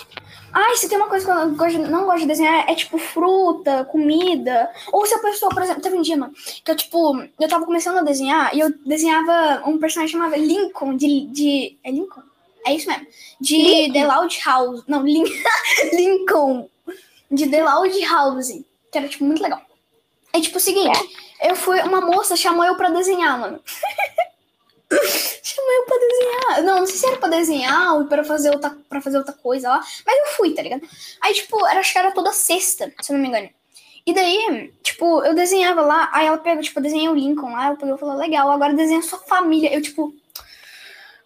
Ah, 0.51 0.75
se 0.75 0.89
tem 0.89 0.97
uma 0.97 1.07
coisa 1.07 1.25
que 1.25 1.31
eu 1.31 1.55
gosto, 1.55 1.77
não 1.79 2.05
gosto 2.05 2.21
de 2.21 2.27
desenhar, 2.27 2.69
é 2.69 2.73
tipo 2.73 2.97
fruta, 2.97 3.85
comida. 3.85 4.69
Ou 4.91 5.05
se 5.05 5.13
a 5.13 5.19
pessoa, 5.19 5.51
por 5.51 5.61
exemplo, 5.61 5.81
teve 5.81 5.95
um 5.95 6.01
dia, 6.01 6.17
mano, 6.17 6.33
que 6.63 6.71
eu, 6.71 6.75
tipo, 6.75 7.23
eu 7.39 7.47
tava 7.47 7.65
começando 7.65 7.99
a 7.99 8.03
desenhar 8.03 8.53
e 8.55 8.59
eu 8.59 8.73
desenhava 8.85 9.63
um 9.67 9.77
personagem 9.77 10.13
chamado 10.13 10.35
Lincoln, 10.35 10.95
de. 10.95 11.27
de 11.27 11.77
é 11.83 11.91
Lincoln? 11.91 12.23
É 12.65 12.73
isso 12.73 12.87
mesmo. 12.87 13.05
De 13.39 13.57
Lincoln. 13.57 13.93
The 13.93 14.07
Loud 14.07 14.39
House. 14.43 14.83
Não, 14.87 15.03
Lin 15.03 15.23
Lincoln. 15.93 16.69
De 17.29 17.47
The 17.47 17.63
Loud 17.63 18.05
House. 18.05 18.47
Que 18.91 18.97
era, 18.97 19.07
tipo, 19.07 19.23
muito 19.23 19.43
legal. 19.43 19.61
É 20.33 20.39
tipo 20.41 20.57
o 20.57 20.61
seguinte, 20.61 20.99
é. 21.41 21.51
eu 21.51 21.55
fui. 21.55 21.79
Uma 21.81 22.01
moça 22.01 22.35
chamou 22.35 22.65
eu 22.65 22.75
pra 22.75 22.89
desenhar, 22.89 23.39
mano. 23.39 23.59
Chamou 25.49 25.71
eu 25.71 25.85
pra 25.85 25.97
desenhar. 25.97 26.63
Não, 26.63 26.79
não 26.79 26.85
sei 26.85 26.95
se 26.97 27.07
era 27.07 27.17
pra 27.17 27.29
desenhar 27.29 27.95
ou 27.95 28.05
pra 28.05 28.23
fazer 28.23 28.51
outra, 28.51 28.77
pra 28.87 29.01
fazer 29.01 29.17
outra 29.17 29.33
coisa 29.33 29.69
lá. 29.69 29.79
Mas 30.05 30.17
eu 30.17 30.35
fui, 30.35 30.53
tá 30.53 30.61
ligado? 30.61 30.87
Aí, 31.21 31.33
tipo, 31.33 31.65
era, 31.65 31.79
acho 31.79 31.91
que 31.91 31.97
era 31.97 32.11
toda 32.11 32.31
sexta, 32.31 32.93
se 33.01 33.11
não 33.11 33.19
me 33.19 33.27
engano. 33.27 33.49
E 34.05 34.13
daí, 34.13 34.73
tipo, 34.81 35.23
eu 35.23 35.33
desenhava 35.35 35.81
lá, 35.81 36.09
aí 36.13 36.27
ela 36.27 36.37
pegou, 36.37 36.63
tipo, 36.63 36.79
eu 36.79 36.83
desenhei 36.83 37.09
o 37.09 37.15
Lincoln 37.15 37.51
lá, 37.51 37.67
ela 37.67 37.75
pegou 37.75 37.95
e 37.95 37.99
falou, 37.99 38.15
legal, 38.15 38.49
agora 38.49 38.73
desenha 38.73 39.01
sua 39.01 39.19
família. 39.19 39.73
Eu, 39.73 39.81
tipo, 39.81 40.13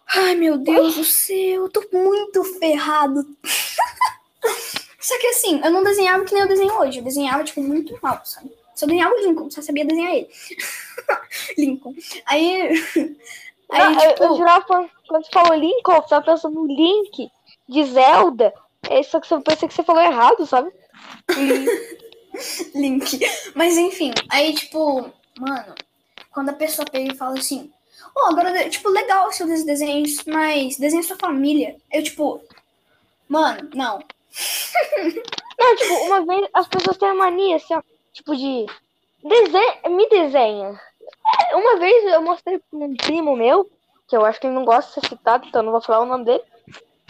ai 0.08 0.34
meu 0.34 0.58
Deus 0.58 0.94
do 0.96 1.04
céu, 1.04 1.64
eu 1.64 1.68
tô 1.68 1.82
muito 1.92 2.44
ferrado. 2.58 3.26
só 5.00 5.18
que 5.18 5.26
assim, 5.28 5.60
eu 5.62 5.70
não 5.70 5.82
desenhava 5.82 6.24
que 6.24 6.34
nem 6.34 6.42
eu 6.42 6.48
desenho 6.48 6.78
hoje, 6.78 6.98
eu 6.98 7.04
desenhava, 7.04 7.44
tipo, 7.44 7.62
muito 7.62 7.98
mal, 8.02 8.20
sabe? 8.24 8.50
Só 8.74 8.86
desenhava 8.86 9.14
o 9.14 9.26
Lincoln, 9.26 9.50
só 9.50 9.62
sabia 9.62 9.84
desenhar 9.84 10.14
ele. 10.14 10.28
Lincoln. 11.56 11.94
Aí, 12.26 12.84
Aí, 13.70 13.94
não, 13.94 13.98
tipo... 13.98 14.22
eu, 14.22 14.28
eu 14.28 14.36
jurava 14.36 14.64
quando, 14.64 14.90
quando 15.08 15.24
você 15.24 15.30
falou 15.30 15.54
Link, 15.54 15.82
eu 15.86 16.02
tava 16.02 16.24
pensando 16.24 16.54
no 16.54 16.66
Link 16.66 17.30
de 17.68 17.84
Zelda. 17.84 18.52
É 18.88 19.02
só 19.02 19.20
que 19.20 19.32
eu 19.32 19.40
pensei 19.40 19.68
que 19.68 19.74
você 19.74 19.82
falou 19.82 20.02
errado, 20.02 20.46
sabe? 20.46 20.70
Link. 22.74 23.20
Mas 23.54 23.76
enfim, 23.76 24.12
aí, 24.28 24.54
tipo, 24.54 25.10
mano, 25.38 25.74
quando 26.30 26.50
a 26.50 26.54
pessoa 26.54 26.86
pega 26.90 27.12
e 27.12 27.16
fala 27.16 27.38
assim, 27.38 27.72
oh, 28.14 28.26
agora, 28.26 28.68
tipo, 28.68 28.88
legal 28.88 29.32
seus 29.32 29.64
desenhos, 29.64 30.24
mas 30.24 30.76
desenha 30.76 31.02
sua 31.02 31.16
família. 31.16 31.76
Eu, 31.92 32.02
tipo, 32.02 32.40
mano, 33.28 33.70
não. 33.74 33.98
não, 35.58 35.76
tipo, 35.76 35.94
uma 36.06 36.26
vez 36.26 36.48
as 36.52 36.68
pessoas 36.68 36.96
têm 36.96 37.08
a 37.08 37.14
mania, 37.14 37.56
assim, 37.56 37.74
ó, 37.74 37.82
tipo, 38.12 38.36
de 38.36 38.66
desenha, 39.22 39.88
me 39.88 40.08
desenha. 40.08 40.80
Uma 41.54 41.78
vez 41.78 42.04
eu 42.12 42.22
mostrei 42.22 42.58
pra 42.58 42.78
um 42.78 42.96
primo 42.96 43.36
meu, 43.36 43.70
que 44.08 44.16
eu 44.16 44.24
acho 44.24 44.40
que 44.40 44.46
ele 44.46 44.54
não 44.54 44.64
gosta 44.64 45.00
de 45.00 45.06
ser 45.06 45.14
citado, 45.14 45.46
então 45.46 45.60
eu 45.60 45.64
não 45.64 45.72
vou 45.72 45.80
falar 45.80 46.00
o 46.00 46.06
nome 46.06 46.24
dele. 46.24 46.42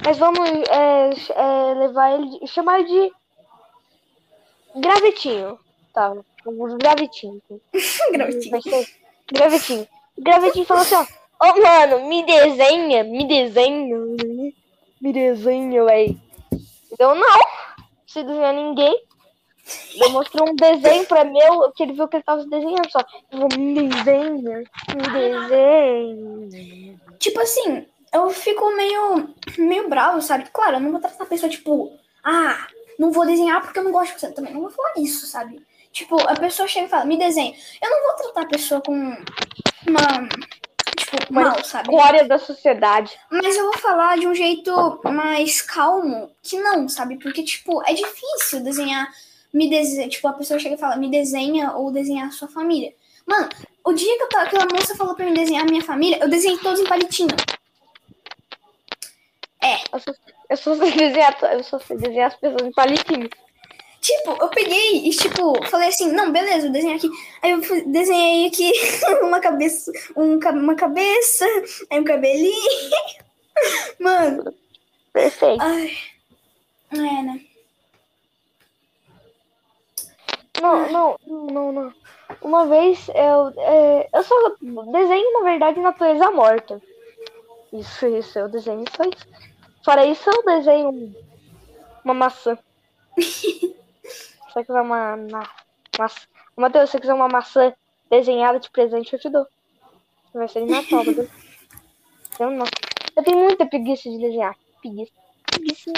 Mas 0.05 0.19
vamos 0.19 0.49
é, 0.69 1.11
é, 1.11 1.75
levar 1.75 2.15
ele, 2.15 2.47
chamar 2.47 2.81
ele 2.81 2.89
de 2.89 3.13
Gravetinho. 4.77 5.59
Tá, 5.93 6.13
Gravetinho. 6.79 7.41
Gravetinho. 8.13 8.87
Gravetinho. 9.33 9.89
Gravetinho 10.19 10.67
falou 10.67 10.83
assim, 10.83 10.95
ó. 10.95 11.03
Ô, 11.03 11.51
oh, 11.51 11.61
mano, 11.61 12.09
me 12.09 12.25
desenha, 12.25 13.05
me 13.05 13.27
desenha. 13.27 13.99
Me 15.01 15.13
desenha, 15.13 15.85
véi. 15.85 16.17
Eu 16.99 17.15
não. 17.15 17.41
Se 18.07 18.23
desenhar 18.23 18.55
ninguém. 18.55 19.01
Ele 19.95 20.09
mostrou 20.09 20.51
um 20.51 20.55
desenho 20.55 21.07
pra 21.07 21.25
meu, 21.25 21.73
que 21.73 21.83
ele 21.83 21.95
viu 21.95 22.07
que 22.09 22.17
ele 22.17 22.25
tava 22.25 22.45
desenhando 22.45 22.91
só. 22.91 23.05
Me 23.59 23.89
desenha, 23.89 24.65
me 24.95 26.49
desenha. 26.49 27.01
Tipo 27.19 27.41
assim, 27.41 27.87
eu 28.13 28.31
fico 28.31 28.71
meio, 28.77 29.35
meio 29.59 29.89
bravo, 29.89 30.21
sabe? 30.21 30.49
Claro, 30.53 30.77
eu 30.77 30.81
não 30.81 30.91
vou 30.91 31.01
tratar 31.01 31.25
a 31.25 31.27
pessoa 31.27 31.51
tipo, 31.51 31.99
ah, 32.23 32.67
não 32.99 33.11
vou 33.11 33.27
desenhar 33.27 33.63
porque 33.63 33.79
eu 33.79 33.85
não 33.85 33.93
gosto 33.93 34.15
de 34.15 34.21
você. 34.21 34.33
Também 34.33 34.53
não 34.53 34.61
vou 34.61 34.71
falar 34.71 34.93
isso, 34.99 35.27
sabe? 35.27 35.61
Tipo, 35.93 36.21
a 36.29 36.35
pessoa 36.35 36.69
chega 36.69 36.87
e 36.87 36.91
fala, 36.91 37.05
me 37.05 37.17
desenha. 37.17 37.55
Eu 37.81 37.91
não 37.91 38.03
vou 38.03 38.17
tratar 38.17 38.43
a 38.43 38.49
pessoa 38.49 38.81
com 38.81 38.93
uma. 38.93 40.29
tipo, 40.97 41.17
Uma 41.31 41.43
mal, 41.43 41.65
sabe? 41.65 41.89
Glória 41.89 42.25
da 42.25 42.39
sociedade. 42.39 43.17
Mas 43.31 43.57
eu 43.57 43.65
vou 43.65 43.79
falar 43.79 44.19
de 44.19 44.27
um 44.27 44.35
jeito 44.35 45.01
mais 45.05 45.63
calmo 45.63 46.31
que 46.43 46.59
não, 46.59 46.89
sabe? 46.89 47.17
Porque, 47.19 47.43
tipo, 47.43 47.83
é 47.87 47.95
difícil 47.95 48.61
desenhar. 48.63 49.09
Me 49.55 49.71
desenha, 49.71 50.09
tipo, 50.09 50.29
a 50.29 50.33
pessoa 50.35 50.59
chega 50.59 50.75
e 50.75 50.79
fala, 50.79 50.97
me 50.97 51.11
desenha 51.11 51.73
ou 51.73 51.91
desenhar 51.91 52.29
a 52.29 52.33
sua 52.33 52.49
família. 52.49 52.93
Mano, 53.25 53.49
o 53.85 53.93
dia 53.93 54.17
que 54.17 54.23
eu 54.25 54.29
tava, 54.29 54.45
aquela 54.45 54.67
moça 54.67 54.95
falou 54.97 55.15
pra 55.15 55.25
mim 55.25 55.33
desenhar 55.33 55.63
a 55.63 55.71
minha 55.71 55.83
família, 55.83 56.19
eu 56.21 56.29
desenhei 56.29 56.59
todos 56.59 56.81
em 56.81 56.87
palitinho. 56.87 57.35
Eu 59.95 60.01
só, 60.01 60.13
eu 60.51 60.57
só 60.57 60.77
sei 60.77 60.91
desenhar, 60.91 61.39
eu 61.53 61.63
só 61.63 61.79
sei 61.79 61.97
desenhar 61.97 62.27
as 62.27 62.37
pessoas 62.37 62.63
em 62.63 62.73
palitinho. 62.73 63.31
Tipo, 64.01 64.33
eu 64.43 64.49
peguei 64.49 65.07
e, 65.07 65.11
tipo, 65.11 65.65
falei 65.69 65.89
assim, 65.89 66.13
não, 66.13 66.31
beleza, 66.31 66.67
eu 66.67 66.73
desenhei 66.73 66.97
aqui. 66.97 67.09
Aí 67.41 67.51
eu 67.53 67.61
desenhei 67.87 68.47
aqui 68.49 68.73
uma 69.23 69.41
cabeça, 69.41 69.91
um, 70.17 70.39
uma 70.39 70.75
cabeça, 70.75 71.47
aí 71.91 72.01
um 72.01 72.05
cabelinho. 72.05 72.91
Mano, 73.99 74.55
Perfeito. 75.13 75.63
ai. 75.63 75.97
É, 76.91 77.23
né? 77.23 77.41
Não, 80.61 80.91
não, 80.91 81.17
não, 81.27 81.73
não. 81.73 81.95
Uma 82.41 82.67
vez 82.67 83.09
eu, 83.09 83.53
é, 83.59 84.09
eu 84.13 84.23
só 84.23 84.35
desenho, 84.93 85.33
na 85.41 85.51
verdade, 85.51 85.81
natureza 85.81 86.31
morta. 86.31 86.81
Isso, 87.73 88.07
isso, 88.07 88.39
eu 88.39 88.49
desenho 88.49 88.85
só 88.97 89.03
isso. 89.05 89.27
Fora 89.85 90.07
isso, 90.07 90.31
eu 90.31 90.43
desenho 90.45 90.89
um- 90.91 91.15
uma 92.05 92.15
maçã. 92.15 92.57
Se 94.55 94.61
você 94.61 94.65
quiser 94.65 94.81
uma, 94.83 95.17
maçã. 95.99 96.21
Matheus, 96.57 96.89
se 96.89 96.93
você 96.93 97.01
quiser 97.01 97.15
uma 97.15 97.27
maçã 97.27 97.75
desenhada 98.09 98.61
de 98.61 98.71
presente, 98.71 99.13
eu 99.13 99.19
te 99.19 99.29
dou. 99.29 99.45
Vai 100.33 100.47
ser 100.47 100.65
de 100.65 100.71
Natal. 100.71 101.03
Eu. 102.39 102.51
Eu 103.17 103.23
tenho 103.25 103.39
muita 103.39 103.67
preguiça 103.67 104.09
de 104.09 104.19
desenhar. 104.19 104.57
Preguiça. 104.81 105.13
Preguiça. 105.47 105.93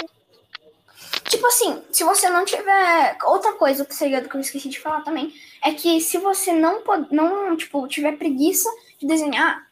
Tipo 1.37 1.47
assim, 1.49 1.83
se 1.91 2.03
você 2.03 2.31
não 2.31 2.43
tiver. 2.45 3.15
Outra 3.25 3.53
coisa, 3.53 3.83
outro 3.83 3.95
segredo 3.95 4.27
que 4.27 4.35
eu 4.35 4.41
esqueci 4.41 4.69
de 4.69 4.79
falar 4.79 5.01
também, 5.01 5.31
é 5.63 5.71
que 5.71 6.01
se 6.01 6.17
você 6.17 6.51
não, 6.51 6.81
não 7.11 7.55
tipo, 7.55 7.87
tiver 7.87 8.17
preguiça 8.17 8.67
de 8.99 9.05
desenhar, 9.05 9.67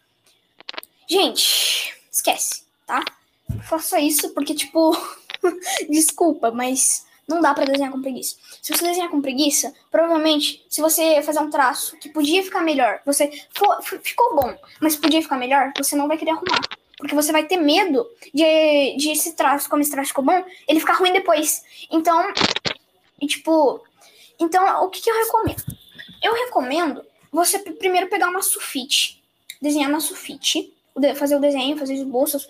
gente, 1.10 1.98
esquece, 2.12 2.66
tá? 2.86 3.04
Faça 3.64 4.00
isso 4.00 4.30
porque, 4.36 4.54
tipo, 4.54 4.96
desculpa, 5.90 6.52
mas 6.52 7.08
não 7.28 7.42
dá 7.42 7.52
pra 7.52 7.66
desenhar 7.66 7.92
com 7.92 8.00
preguiça. 8.00 8.36
Se 8.62 8.72
você 8.72 8.86
desenhar 8.86 9.10
com 9.10 9.20
preguiça, 9.20 9.74
provavelmente, 9.90 10.64
se 10.70 10.82
você 10.82 11.20
fazer 11.24 11.40
um 11.40 11.50
traço 11.50 11.98
que 11.98 12.10
podia 12.10 12.44
ficar 12.44 12.62
melhor, 12.62 13.02
você 13.04 13.32
ficou 14.04 14.36
bom, 14.36 14.56
mas 14.80 14.96
podia 14.96 15.24
ficar 15.24 15.38
melhor, 15.38 15.74
você 15.76 15.96
não 15.96 16.08
vai 16.08 16.16
querer 16.16 16.32
arrumar. 16.32 16.62
Porque 16.98 17.16
você 17.16 17.32
vai 17.32 17.46
ter 17.46 17.58
medo 17.58 18.08
de, 18.34 18.96
de 18.98 19.12
esse 19.12 19.34
traço, 19.34 19.70
como 19.70 19.82
esse 19.82 19.92
traço 19.92 20.10
ficou 20.10 20.24
bom, 20.24 20.44
ele 20.68 20.80
ficar 20.80 20.94
ruim 20.94 21.12
depois. 21.12 21.64
Então, 21.92 22.34
tipo, 23.28 23.84
então 24.40 24.86
o 24.86 24.90
que, 24.90 25.02
que 25.02 25.10
eu 25.10 25.16
recomendo? 25.16 25.64
Eu 26.24 26.34
recomendo 26.34 27.06
você 27.32 27.60
primeiro 27.60 28.08
pegar 28.08 28.30
uma 28.30 28.42
sulfite, 28.42 29.22
desenhar 29.62 29.90
na 29.90 30.00
sulfite, 30.00 30.74
fazer 31.16 31.36
o 31.36 31.40
desenho, 31.40 31.78
fazer 31.78 31.94
os 31.94 32.00
esboços, 32.00 32.48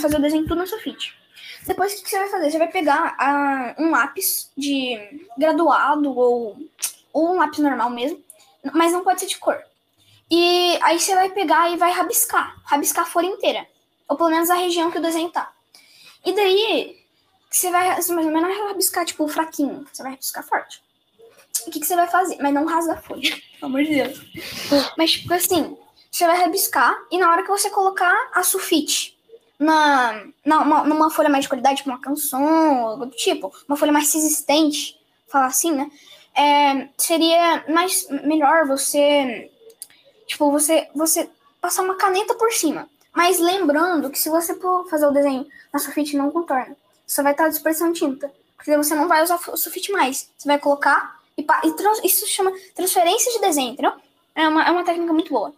fazer 0.00 0.16
o 0.16 0.22
desenho 0.22 0.44
tudo 0.44 0.58
na 0.58 0.66
sulfite. 0.66 1.14
Depois 1.66 1.92
o 1.92 1.96
que, 1.96 2.02
que 2.04 2.10
você 2.10 2.18
vai 2.18 2.28
fazer? 2.28 2.50
Você 2.50 2.58
vai 2.58 2.68
pegar 2.68 3.16
ah, 3.18 3.74
um 3.78 3.90
lápis 3.90 4.50
de 4.56 4.98
graduado 5.36 6.16
ou, 6.16 6.56
ou 7.12 7.30
um 7.30 7.38
lápis 7.38 7.58
normal 7.58 7.90
mesmo, 7.90 8.22
mas 8.72 8.92
não 8.92 9.02
pode 9.02 9.20
ser 9.20 9.26
de 9.26 9.38
cor. 9.38 9.58
E 10.30 10.78
aí 10.82 10.98
você 10.98 11.14
vai 11.14 11.30
pegar 11.30 11.70
e 11.70 11.76
vai 11.76 11.90
rabiscar, 11.92 12.56
rabiscar 12.64 13.04
a 13.04 13.08
folha 13.08 13.26
inteira, 13.26 13.66
ou 14.08 14.16
pelo 14.16 14.30
menos 14.30 14.50
a 14.50 14.54
região 14.54 14.90
que 14.90 14.98
o 14.98 15.02
desenho 15.02 15.30
tá. 15.30 15.52
E 16.24 16.32
daí 16.34 16.96
você 17.50 17.70
vai, 17.70 17.88
mais 17.88 18.08
ou 18.10 18.14
menos 18.16 18.58
rabiscar, 18.68 19.04
tipo, 19.04 19.26
fraquinho. 19.28 19.86
Você 19.92 20.02
vai 20.02 20.12
rabiscar 20.12 20.44
forte. 20.44 20.82
O 21.66 21.70
que, 21.70 21.80
que 21.80 21.86
você 21.86 21.96
vai 21.96 22.06
fazer? 22.06 22.36
Mas 22.40 22.52
não 22.52 22.66
rasga 22.66 22.94
a 22.94 23.00
folha, 23.00 23.22
pelo 23.58 23.66
amor 23.66 23.82
de 23.82 23.94
Deus. 23.94 24.20
Mas, 24.96 25.12
tipo 25.12 25.32
assim, 25.32 25.76
você 26.10 26.26
vai 26.26 26.36
rabiscar 26.40 26.96
e 27.10 27.18
na 27.18 27.30
hora 27.30 27.42
que 27.42 27.48
você 27.48 27.70
colocar 27.70 28.14
a 28.34 28.42
sulfite 28.42 29.16
na, 29.58 30.22
na, 30.44 30.60
uma- 30.60 30.84
numa 30.84 31.10
folha 31.10 31.28
mais 31.28 31.44
de 31.44 31.48
qualidade, 31.48 31.78
tipo 31.78 31.88
uma 31.90 32.00
canção, 32.00 32.86
algo 32.88 33.06
do 33.06 33.16
tipo, 33.16 33.52
uma 33.66 33.76
folha 33.76 33.90
mais 33.92 34.12
resistente, 34.12 34.98
falar 35.28 35.46
assim, 35.46 35.72
né? 35.72 35.90
É, 36.34 36.88
seria 36.98 37.64
mais 37.68 38.06
melhor 38.10 38.66
você, 38.66 39.50
tipo, 40.26 40.50
você, 40.50 40.88
você 40.94 41.28
passar 41.60 41.82
uma 41.82 41.94
caneta 41.94 42.34
por 42.34 42.52
cima. 42.52 42.88
Mas 43.16 43.40
lembrando 43.40 44.10
que 44.10 44.18
se 44.18 44.28
você 44.28 44.54
for 44.54 44.88
fazer 44.88 45.06
o 45.06 45.10
desenho 45.10 45.46
na 45.72 45.78
sulfite, 45.78 46.16
não 46.16 46.30
contorna 46.30 46.76
só 47.06 47.22
vai 47.22 47.32
estar 47.32 47.48
dispersando 47.48 47.94
tinta. 47.94 48.30
Porque 48.56 48.76
você 48.76 48.94
não 48.94 49.06
vai 49.06 49.22
usar 49.22 49.38
o 49.48 49.56
sulfite 49.56 49.92
mais. 49.92 50.30
Você 50.36 50.48
vai 50.48 50.58
colocar 50.58 51.20
e, 51.38 51.42
e 51.42 52.06
isso 52.06 52.26
se 52.26 52.32
chama 52.32 52.52
transferência 52.74 53.32
de 53.32 53.40
desenho, 53.40 53.72
entendeu? 53.72 53.92
É 54.34 54.48
uma, 54.48 54.66
é 54.66 54.70
uma 54.70 54.84
técnica 54.84 55.12
muito 55.12 55.32
boa. 55.32 55.54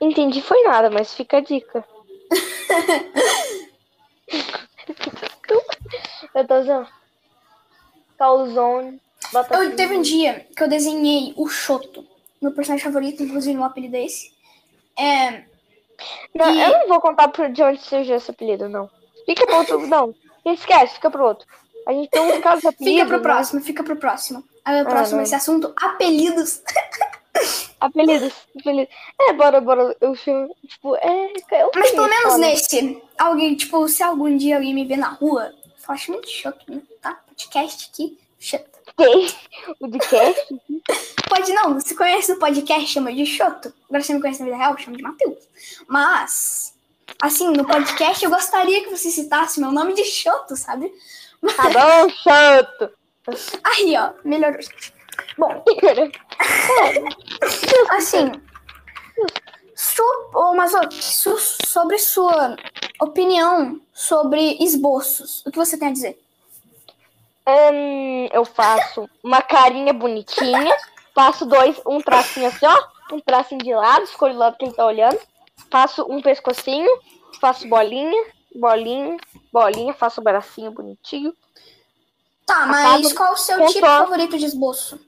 Entendi, 0.00 0.42
foi 0.42 0.62
nada, 0.64 0.90
mas 0.90 1.14
fica 1.14 1.36
a 1.36 1.40
dica. 1.40 1.84
eu 6.34 6.46
tô 6.46 6.60
usando. 6.60 6.88
Calzone. 8.18 9.00
Eu, 9.52 9.76
teve 9.76 9.96
um 9.96 10.02
dia 10.02 10.46
que 10.54 10.62
eu 10.62 10.68
desenhei 10.68 11.32
o 11.36 11.48
Shoto, 11.48 12.06
meu 12.40 12.52
personagem 12.52 12.84
favorito, 12.84 13.22
inclusive 13.22 13.58
um 13.58 13.64
apelido 13.64 13.92
desse. 13.92 14.32
É, 14.98 15.44
Não, 16.34 16.54
E- 16.54 16.62
eu 16.62 16.70
não 16.80 16.88
vou 16.88 17.00
contar 17.00 17.26
de 17.48 17.62
onde 17.62 17.80
surgiu 17.80 18.16
esse 18.16 18.30
apelido, 18.30 18.68
não. 18.68 18.90
Fica 19.26 19.46
pro 19.46 19.56
outro. 19.56 19.86
Não, 19.86 20.14
esquece, 20.44 20.94
fica 20.94 21.10
pro 21.10 21.24
outro. 21.24 21.46
A 21.86 21.92
gente 21.92 22.08
tem 22.10 22.20
um 22.20 22.40
caso 22.40 22.66
apelido. 22.68 22.96
fica 22.96 23.06
pro 23.06 23.16
né? 23.16 23.22
próximo, 23.22 23.60
fica 23.60 23.84
pro 23.84 23.96
próximo. 23.96 24.44
Aí 24.64 24.80
o 24.82 24.86
Ah, 24.86 24.90
próximo 24.90 25.16
não. 25.18 25.22
esse 25.24 25.34
assunto, 25.34 25.72
apelidos. 25.80 26.62
Apelidos, 27.80 28.32
apelidos. 28.58 28.94
É, 29.20 29.32
bora, 29.32 29.60
bora. 29.60 29.94
Eu 30.00 30.14
chamo. 30.14 30.54
Tipo, 30.66 30.96
é. 30.96 31.32
Eu 31.60 31.70
Mas 31.74 31.90
pelo 31.90 32.08
tenho 32.08 32.20
menos 32.20 32.38
né? 32.38 32.46
nesse, 32.48 33.02
alguém, 33.18 33.54
tipo, 33.56 33.86
se 33.88 34.02
algum 34.02 34.34
dia 34.36 34.56
alguém 34.56 34.72
me 34.72 34.84
ver 34.86 34.96
na 34.96 35.08
rua, 35.08 35.52
eu 35.86 35.94
acho 35.94 36.12
muito 36.12 36.30
chato, 36.30 36.64
né? 36.68 36.80
Tá? 37.02 37.18
Podcast 37.26 37.90
aqui, 37.92 38.18
chato. 38.44 38.78
Tem 38.96 39.26
o 39.80 39.88
de 39.88 39.98
cast. 39.98 40.54
Pode 41.28 41.52
não, 41.52 41.74
você 41.74 41.94
conhece 41.94 42.32
o 42.32 42.38
podcast, 42.38 42.86
chama 42.86 43.12
de 43.12 43.26
Choto. 43.26 43.72
Agora 43.88 44.02
você 44.02 44.14
me 44.14 44.20
conhece 44.20 44.40
na 44.40 44.44
vida 44.46 44.56
real, 44.56 44.78
chama 44.78 44.96
de 44.96 45.02
Matheus. 45.02 45.48
Mas, 45.88 46.74
assim, 47.20 47.48
no 47.50 47.66
podcast 47.66 48.24
eu 48.24 48.30
gostaria 48.30 48.84
que 48.84 48.90
você 48.90 49.10
citasse 49.10 49.60
meu 49.60 49.72
nome 49.72 49.94
de 49.94 50.04
Choto, 50.04 50.56
sabe? 50.56 50.92
Tá 51.56 51.70
bom, 51.70 52.08
chato. 52.10 52.90
Aí, 53.64 53.96
ó, 53.96 54.12
melhorou. 54.24 54.60
Bom, 55.38 55.64
assim, 57.90 58.32
su, 59.74 60.02
ô, 60.34 60.54
Mazoki, 60.54 61.02
su, 61.02 61.36
sobre 61.66 61.98
sua 61.98 62.56
opinião 63.00 63.80
sobre 63.92 64.56
esboços, 64.62 65.44
o 65.46 65.50
que 65.50 65.58
você 65.58 65.78
tem 65.78 65.88
a 65.88 65.92
dizer? 65.92 66.23
Hum, 67.46 68.26
eu 68.32 68.44
faço 68.44 69.08
uma 69.22 69.42
carinha 69.42 69.92
bonitinha. 69.92 70.76
Faço 71.14 71.44
dois, 71.46 71.80
um 71.86 72.00
tracinho 72.00 72.48
assim, 72.48 72.66
ó. 72.66 72.94
Um 73.12 73.20
tracinho 73.20 73.62
de 73.62 73.74
lado, 73.74 74.04
escolho 74.04 74.34
o 74.34 74.38
lado 74.38 74.56
que 74.56 74.64
ele 74.64 74.74
tá 74.74 74.86
olhando. 74.86 75.18
Faço 75.70 76.04
um 76.08 76.20
pescocinho. 76.22 76.88
Faço 77.40 77.68
bolinha, 77.68 78.26
bolinha, 78.54 79.16
bolinha. 79.52 79.94
Faço 79.94 80.20
o 80.20 80.24
bracinho 80.24 80.70
bonitinho. 80.70 81.34
Tá, 82.46 82.66
mas 82.66 83.12
qual 83.12 83.32
o 83.32 83.36
seu 83.36 83.66
tipo 83.66 83.80
favorito 83.80 84.38
de 84.38 84.44
esboço? 84.44 85.00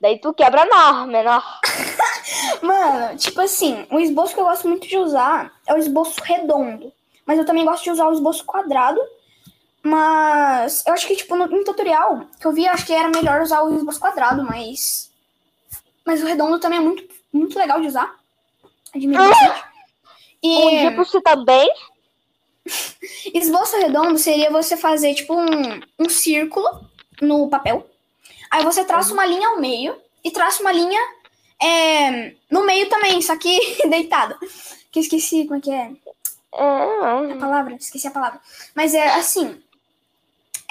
Daí 0.00 0.18
tu 0.18 0.34
quebra 0.34 0.64
menor, 0.64 1.06
menor. 1.06 1.60
Mano, 2.62 3.16
tipo 3.16 3.40
assim, 3.40 3.86
o 3.90 3.98
esboço 3.98 4.34
que 4.34 4.40
eu 4.40 4.44
gosto 4.44 4.68
muito 4.68 4.86
de 4.86 4.98
usar 4.98 5.52
é 5.66 5.72
o 5.72 5.78
esboço 5.78 6.20
redondo. 6.22 6.92
Mas 7.24 7.38
eu 7.38 7.46
também 7.46 7.64
gosto 7.64 7.84
de 7.84 7.90
usar 7.90 8.06
o 8.08 8.12
esboço 8.12 8.44
quadrado. 8.44 9.00
Mas 9.84 10.82
eu 10.86 10.94
acho 10.94 11.06
que, 11.06 11.14
tipo, 11.14 11.36
no, 11.36 11.46
no 11.46 11.62
tutorial 11.62 12.26
que 12.40 12.46
eu 12.46 12.52
vi, 12.52 12.64
eu 12.64 12.72
acho 12.72 12.86
que 12.86 12.92
era 12.94 13.10
melhor 13.10 13.42
usar 13.42 13.62
o 13.62 13.76
esboço 13.76 14.00
quadrado, 14.00 14.42
mas. 14.42 15.10
Mas 16.06 16.22
o 16.22 16.26
redondo 16.26 16.58
também 16.58 16.78
é 16.78 16.82
muito, 16.82 17.04
muito 17.30 17.58
legal 17.58 17.78
de 17.82 17.88
usar. 17.88 18.16
Admiro 18.94 19.22
bastante. 19.22 19.62
Um 20.42 20.70
dia 20.70 20.90
E 20.90 20.96
você 20.96 21.20
também. 21.20 21.68
esboço 23.34 23.76
redondo 23.76 24.16
seria 24.16 24.50
você 24.50 24.74
fazer, 24.74 25.12
tipo, 25.14 25.34
um, 25.34 25.80
um 25.98 26.08
círculo 26.08 26.66
no 27.20 27.50
papel. 27.50 27.86
Aí 28.50 28.64
você 28.64 28.84
traça 28.84 29.12
uma 29.12 29.26
linha 29.26 29.48
ao 29.48 29.60
meio 29.60 29.96
e 30.24 30.30
traça 30.30 30.62
uma 30.62 30.72
linha 30.72 31.00
é, 31.62 32.32
no 32.50 32.64
meio 32.64 32.88
também, 32.88 33.20
só 33.20 33.36
que 33.36 33.58
deitado. 33.88 34.34
Que 34.90 35.00
esqueci 35.00 35.44
como 35.44 35.56
é 35.56 35.60
que 35.60 35.70
é. 35.70 35.90
É, 36.54 37.32
a 37.32 37.36
palavra, 37.38 37.74
esqueci 37.74 38.06
a 38.06 38.12
palavra. 38.12 38.40
Mas 38.74 38.94
é 38.94 39.10
assim. 39.14 39.60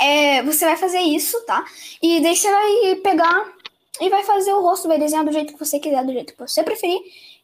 É, 0.03 0.43
você 0.43 0.65
vai 0.65 0.75
fazer 0.75 1.00
isso, 1.00 1.39
tá? 1.45 1.63
E 2.01 2.19
daí 2.19 2.36
você 2.36 2.51
vai 2.51 2.95
pegar 2.98 3.53
e 4.01 4.10
vai 4.10 4.22
fazer 4.24 4.51
o 4.51 4.62
rosto, 4.62 4.89
vai 4.89 5.00
desenhar 5.00 5.24
do 5.24 5.31
jeito 5.31 5.53
que 5.53 5.60
você 5.60 5.79
quiser, 5.79 6.03
do 6.03 6.12
jeito 6.12 6.33
que 6.33 6.39
você 6.39 6.62
preferir. 6.62 7.00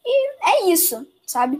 E 0.05 0.29
é 0.43 0.69
isso, 0.69 1.07
sabe? 1.25 1.57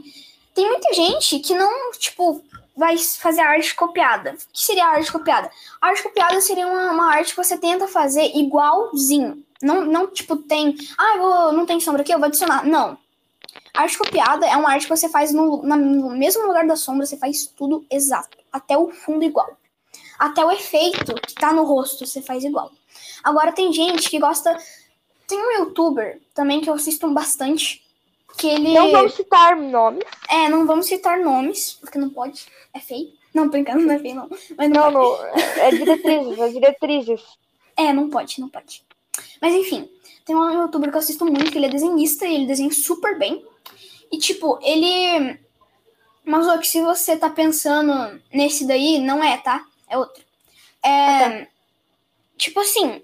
Tem 0.53 0.67
muita 0.67 0.93
gente 0.93 1.39
que 1.39 1.55
não, 1.55 1.91
tipo, 1.93 2.43
vai 2.75 2.97
fazer 2.97 3.39
arte 3.39 3.73
copiada. 3.75 4.31
O 4.31 4.35
que 4.51 4.61
seria 4.61 4.87
arte 4.87 5.09
copiada? 5.09 5.49
Arte 5.79 6.03
copiada 6.03 6.41
seria 6.41 6.67
uma, 6.67 6.91
uma, 6.91 7.13
arte 7.13 7.29
que 7.29 7.41
você 7.41 7.57
tenta 7.57 7.87
fazer 7.87 8.35
igualzinho. 8.35 9.41
Não, 9.61 9.85
não 9.85 10.07
tipo, 10.07 10.35
tem. 10.35 10.75
Ah, 10.97 11.17
vou, 11.17 11.53
não 11.53 11.65
tem 11.65 11.79
sombra 11.79 12.01
aqui, 12.01 12.13
eu 12.13 12.19
vou 12.19 12.27
adicionar. 12.27 12.65
Não. 12.65 12.97
arte 13.73 13.97
copiada 13.97 14.45
é 14.45 14.57
uma 14.57 14.71
arte 14.71 14.83
que 14.83 14.97
você 14.97 15.07
faz 15.07 15.31
no, 15.31 15.63
na, 15.63 15.77
no 15.77 16.09
mesmo 16.09 16.45
lugar 16.45 16.67
da 16.67 16.75
sombra, 16.75 17.05
você 17.05 17.15
faz 17.15 17.45
tudo 17.47 17.85
exato. 17.89 18.37
Até 18.51 18.77
o 18.77 18.91
fundo 18.91 19.23
igual. 19.23 19.57
Até 20.19 20.43
o 20.43 20.51
efeito 20.51 21.15
que 21.15 21.33
tá 21.33 21.53
no 21.53 21.63
rosto, 21.63 22.05
você 22.05 22.21
faz 22.21 22.43
igual. 22.43 22.71
Agora 23.23 23.53
tem 23.53 23.71
gente 23.71 24.09
que 24.09 24.19
gosta. 24.19 24.57
Tem 25.25 25.39
um 25.39 25.51
youtuber 25.59 26.21
também 26.33 26.59
que 26.59 26.69
eu 26.69 26.73
assisto 26.73 27.09
bastante. 27.11 27.81
Que 28.37 28.47
ele. 28.47 28.73
Não 28.73 28.91
vamos 28.91 29.13
citar 29.13 29.55
nomes. 29.55 30.03
É, 30.29 30.49
não 30.49 30.65
vamos 30.67 30.87
citar 30.87 31.19
nomes, 31.19 31.77
porque 31.79 31.97
não 31.97 32.09
pode. 32.09 32.45
É 32.73 32.79
feio. 32.79 33.13
Não, 33.33 33.47
brincando, 33.47 33.85
não 33.85 33.93
é 33.93 33.99
feio, 33.99 34.15
não. 34.15 34.29
Mas 34.57 34.69
não, 34.69 34.91
não, 34.91 35.01
não, 35.01 35.25
é 35.25 35.71
diretrizes, 35.71 36.39
é 36.39 36.49
diretrizes. 36.49 37.21
É, 37.77 37.93
não 37.93 38.09
pode, 38.09 38.41
não 38.41 38.49
pode. 38.49 38.83
Mas 39.41 39.53
enfim, 39.53 39.89
tem 40.25 40.35
um 40.35 40.51
youtuber 40.51 40.89
que 40.89 40.95
eu 40.95 40.99
assisto 40.99 41.25
muito, 41.25 41.51
que 41.51 41.57
ele 41.57 41.67
é 41.67 41.69
desenhista 41.69 42.25
e 42.25 42.35
ele 42.35 42.45
desenha 42.45 42.71
super 42.71 43.17
bem. 43.17 43.45
E 44.11 44.17
tipo, 44.17 44.59
ele. 44.61 45.39
Mas 46.25 46.47
ó, 46.47 46.57
que 46.57 46.67
se 46.67 46.81
você 46.81 47.15
tá 47.15 47.29
pensando 47.29 48.21
nesse 48.33 48.65
daí, 48.65 48.99
não 48.99 49.23
é, 49.23 49.37
tá? 49.37 49.65
É 49.89 49.97
outro. 49.97 50.23
É. 50.83 50.89
Ah, 50.89 51.29
tá. 51.29 51.47
Tipo 52.37 52.59
assim. 52.61 53.01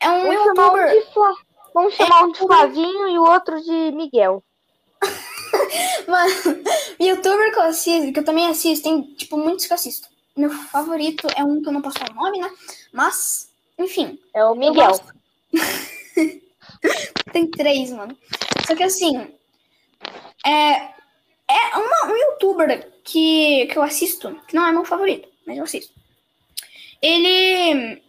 É 0.00 0.10
um 0.10 0.22
Vamos 0.22 0.34
youtuber. 0.34 0.56
Chamar 0.56 0.92
um 0.92 1.00
de 1.00 1.12
Fla... 1.12 1.34
Vamos 1.74 1.94
chamar 1.94 2.20
é 2.20 2.24
um 2.24 2.32
de 2.32 2.38
Flavinho 2.38 3.08
e 3.08 3.18
o 3.18 3.22
outro 3.22 3.62
de 3.62 3.92
Miguel. 3.92 4.42
Mano, 6.08 6.32
youtuber 7.00 7.52
que 7.52 7.58
eu 7.58 7.62
assisto, 7.62 8.12
que 8.12 8.18
eu 8.18 8.24
também 8.24 8.46
assisto, 8.46 8.84
tem, 8.84 9.02
tipo, 9.14 9.36
muitos 9.36 9.66
que 9.66 9.72
eu 9.72 9.74
assisto. 9.74 10.08
Meu 10.36 10.50
favorito 10.50 11.26
é 11.34 11.42
um 11.42 11.62
que 11.62 11.68
eu 11.68 11.72
não 11.72 11.82
posso 11.82 11.98
falar 11.98 12.12
o 12.12 12.14
nome, 12.14 12.40
né? 12.40 12.50
Mas, 12.92 13.50
enfim. 13.78 14.18
É 14.34 14.44
o 14.44 14.54
Miguel. 14.54 15.00
tem 17.32 17.50
três, 17.50 17.90
mano. 17.90 18.16
Só 18.66 18.74
que 18.74 18.82
assim, 18.82 19.34
é, 20.44 20.94
é 21.48 21.76
uma, 21.76 22.12
um 22.12 22.16
youtuber 22.16 22.92
que, 23.02 23.66
que 23.66 23.78
eu 23.78 23.82
assisto, 23.82 24.34
que 24.46 24.54
não 24.54 24.66
é 24.66 24.72
meu 24.72 24.84
favorito, 24.84 25.28
mas 25.46 25.56
eu 25.56 25.64
assisto. 25.64 25.94
Ele. 27.00 28.02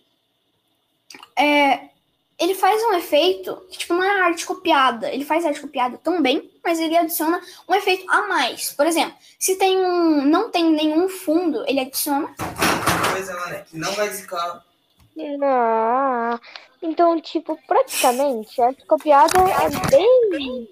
É, 1.36 1.90
ele 2.40 2.54
faz 2.54 2.82
um 2.84 2.94
efeito 2.94 3.56
que, 3.70 3.80
tipo, 3.80 3.94
não 3.94 4.04
é 4.04 4.22
arte 4.22 4.46
copiada. 4.46 5.12
Ele 5.12 5.26
faz 5.26 5.46
arte 5.46 5.62
copiada 5.62 5.98
tão 5.98 6.22
bem, 6.22 6.52
mas 6.64 6.80
ele 6.80 6.98
adiciona 6.98 7.42
um 7.68 7.76
efeito 7.76 8.10
a 8.10 8.28
mais. 8.28 8.74
Por 8.74 8.86
exemplo, 8.86 9.16
se 9.40 9.56
tem 9.56 9.78
um. 9.80 10.26
não 10.26 10.50
tem 10.50 10.72
nenhum 10.72 11.08
fundo, 11.10 11.64
ele 11.68 11.80
adiciona. 11.80 12.34
Pois 13.12 13.30
é, 13.30 13.34
né? 13.34 13.66
Não 13.74 13.92
vai 13.94 14.10
zicar. 14.10 14.66
Não. 15.16 16.40
Então, 16.82 17.20
tipo, 17.22 17.58
praticamente, 17.68 18.62
a 18.62 18.68
arte 18.68 18.86
copiada 18.86 19.34
é 19.40 19.90
bem 19.90 20.70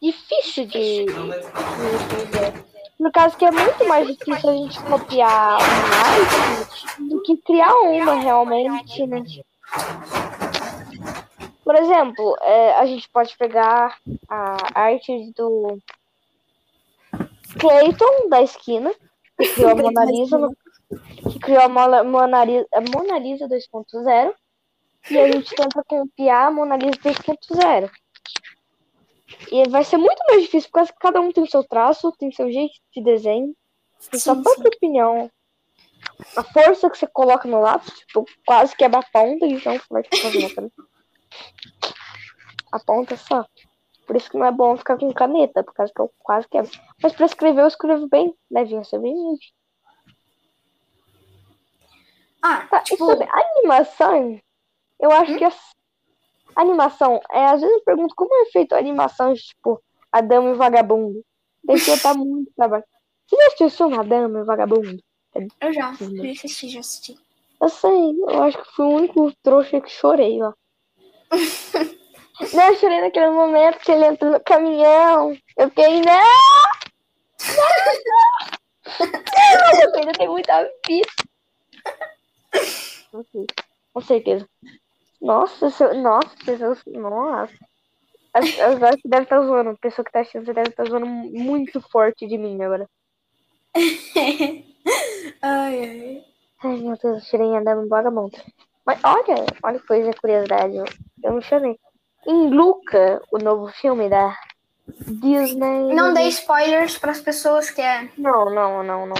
difícil 0.00 0.66
de, 0.66 1.04
de 1.04 1.12
fazer. 1.12 2.71
No 3.02 3.10
caso 3.10 3.36
que 3.36 3.44
é 3.44 3.50
muito 3.50 3.84
mais 3.88 4.06
difícil 4.06 4.48
a 4.48 4.52
gente 4.52 4.80
copiar 4.84 5.58
uma 5.58 5.96
arte 6.06 7.02
do 7.02 7.20
que 7.22 7.36
criar 7.38 7.74
uma 7.80 8.14
realmente, 8.14 9.04
né? 9.08 9.24
Por 11.64 11.74
exemplo, 11.74 12.36
é, 12.42 12.74
a 12.74 12.86
gente 12.86 13.08
pode 13.08 13.36
pegar 13.36 13.98
a 14.28 14.80
arte 14.80 15.32
do 15.36 15.80
Clayton 17.58 18.28
da 18.28 18.40
esquina, 18.40 18.94
que 19.36 19.48
criou 19.52 19.70
a 19.70 19.74
Mona 19.82 20.04
Lisa, 20.04 20.38
no, 20.38 20.56
que 21.28 21.40
criou 21.40 21.62
a 21.62 21.68
Mona, 21.68 22.04
Mona, 22.04 22.44
Mona 22.94 23.18
Lisa 23.18 23.48
2.0, 23.48 24.32
e 25.10 25.18
a 25.18 25.32
gente 25.32 25.52
tenta 25.56 25.82
copiar 25.88 26.46
a 26.46 26.50
Mona 26.52 26.76
Lisa 26.76 27.00
2.0. 27.02 27.90
E 29.52 29.68
vai 29.68 29.84
ser 29.84 29.98
muito 29.98 30.18
mais 30.26 30.40
difícil, 30.40 30.70
porque 30.72 30.94
cada 30.98 31.20
um 31.20 31.30
tem 31.30 31.44
seu 31.44 31.62
traço, 31.62 32.10
tem 32.12 32.32
seu 32.32 32.50
jeito 32.50 32.72
de 32.90 33.02
desenho, 33.02 33.54
tem 34.10 34.18
sim, 34.18 34.24
sua 34.24 34.34
própria 34.42 34.70
sim. 34.70 34.76
opinião. 34.76 35.30
A 36.34 36.42
força 36.42 36.88
que 36.88 36.96
você 36.96 37.06
coloca 37.06 37.46
no 37.46 37.60
lápis, 37.60 37.92
tipo, 37.98 38.24
quase 38.46 38.74
quebra 38.74 39.00
a 39.00 39.02
ponta, 39.12 39.46
então 39.46 39.78
vai 39.90 40.02
fazer 40.04 40.58
uma 40.58 40.70
a 42.72 42.80
ponta 42.80 43.14
só. 43.14 43.44
Por 44.06 44.16
isso 44.16 44.30
que 44.30 44.38
não 44.38 44.46
é 44.46 44.50
bom 44.50 44.74
ficar 44.76 44.96
com 44.96 45.12
caneta, 45.12 45.62
por 45.62 45.74
causa 45.74 45.92
que 45.94 46.00
eu 46.00 46.10
quase 46.18 46.48
quebro. 46.48 46.70
Mas 47.02 47.12
pra 47.12 47.26
escrever 47.26 47.60
eu 47.60 47.68
escrevo 47.68 48.08
bem 48.08 48.34
levinho, 48.50 48.82
você 48.82 48.98
bem 48.98 49.14
Ah, 52.40 52.66
tá, 52.68 52.80
tipo... 52.80 53.04
sobre 53.04 53.28
animação, 53.30 54.40
eu 54.98 55.12
acho 55.12 55.32
hum? 55.32 55.36
que 55.36 55.44
a 55.44 55.52
animação, 56.54 57.20
é, 57.30 57.46
às 57.46 57.60
vezes 57.60 57.76
eu 57.76 57.84
pergunto 57.84 58.14
como 58.14 58.34
é 58.42 58.46
feito 58.46 58.74
a 58.74 58.78
animação 58.78 59.32
de, 59.32 59.40
tipo, 59.40 59.82
Adão 60.10 60.52
e 60.52 60.56
Vagabundo. 60.56 61.24
Deve 61.64 61.96
tá 61.98 62.14
muito 62.14 62.52
trabalho. 62.54 62.84
Você 63.26 63.36
já 63.36 63.46
assistiu 63.48 64.00
Adão 64.00 64.40
e 64.40 64.44
Vagabundo? 64.44 65.02
Eu 65.60 65.72
já, 65.72 65.90
assisti, 65.90 66.68
já 66.68 66.80
assisti. 66.80 67.18
Eu 67.60 67.68
sei, 67.68 68.14
eu 68.28 68.42
acho 68.42 68.58
que 68.58 68.74
fui 68.74 68.84
o 68.84 68.96
único 68.96 69.32
trouxa 69.42 69.80
que 69.80 69.90
chorei 69.90 70.38
lá. 70.38 70.52
Não, 72.52 72.68
eu 72.68 72.76
chorei 72.76 73.00
naquele 73.00 73.30
momento 73.30 73.78
que 73.78 73.92
ele 73.92 74.06
entrou 74.06 74.32
no 74.32 74.40
caminhão. 74.40 75.36
Eu 75.56 75.68
fiquei, 75.68 76.00
não! 76.00 76.22
Não! 77.56 79.06
Eu 79.82 79.94
ainda 79.94 80.12
tenho 80.12 80.32
muita 80.32 80.68
vida. 80.86 81.08
Com 83.92 84.00
certeza. 84.00 84.48
Nossa, 85.22 85.70
seu, 85.70 85.94
nossa, 85.94 86.30
pessoas, 86.44 86.82
nossa. 86.86 87.54
As, 88.34 88.44
as, 88.58 88.82
as 88.82 88.96
deve 89.04 89.22
estar 89.22 89.40
zoando. 89.40 89.70
A 89.70 89.76
pessoa 89.76 90.04
que 90.04 90.10
tá 90.10 90.20
assistindo, 90.20 90.44
você 90.44 90.52
deve 90.52 90.70
estar 90.70 90.84
zoando 90.84 91.06
muito 91.06 91.80
forte 91.80 92.26
de 92.26 92.36
mim 92.36 92.60
agora. 92.60 92.90
ai, 93.76 94.64
ai. 95.40 96.24
Ai, 96.64 96.76
meu 96.76 96.96
Deus, 96.96 97.02
eu 97.02 97.20
tirei 97.20 97.56
andando 97.56 97.88
vagabundo. 97.88 98.36
Mas 98.84 98.98
olha, 99.04 99.46
olha 99.62 99.78
que 99.78 99.86
coisa 99.86 100.12
curiosidade. 100.20 100.74
Eu, 101.22 101.32
me 101.32 101.42
chamei. 101.42 101.78
Em 102.26 102.50
Luca, 102.50 103.22
o 103.30 103.38
novo 103.38 103.68
filme 103.68 104.08
da 104.08 104.36
Disney. 105.06 105.94
Não 105.94 106.12
dê 106.12 106.22
spoilers 106.22 106.98
para 106.98 107.12
as 107.12 107.20
pessoas 107.20 107.70
que 107.70 107.80
é. 107.80 108.10
Não, 108.18 108.46
não, 108.52 108.82
não, 108.82 109.06
não. 109.06 109.16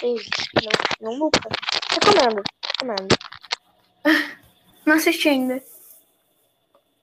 Sei, 0.00 0.16
sei. 0.16 0.68
Não, 1.00 1.12
não 1.12 1.18
Luca. 1.18 1.40
Recomendo, 1.90 2.42
recomendo. 2.80 3.16
Não 4.88 4.94
assisti 4.94 5.28
ainda. 5.28 5.62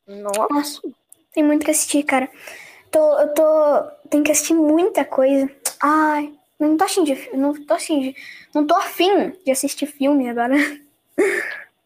Nossa. 0.07 0.47
Nossa. 0.49 0.81
Tem 1.31 1.43
muito 1.43 1.63
que 1.63 1.69
assistir, 1.69 2.01
cara. 2.01 2.27
Tô, 2.89 3.19
eu 3.19 3.31
tô. 3.35 3.43
Tenho 4.09 4.23
que 4.23 4.31
assistir 4.31 4.55
muita 4.55 5.05
coisa. 5.05 5.47
Ai, 5.79 6.33
não 6.59 6.75
tô 6.77 6.83
afim 6.83 7.03
de. 7.03 7.37
Não 7.37 7.53
tô 7.53 7.75
afim 7.75 7.99
de. 7.99 8.15
Não 8.55 8.65
tô 8.65 8.73
afim 8.73 9.29
de 9.45 9.51
assistir 9.51 9.85
filme 9.85 10.27
agora. 10.27 10.55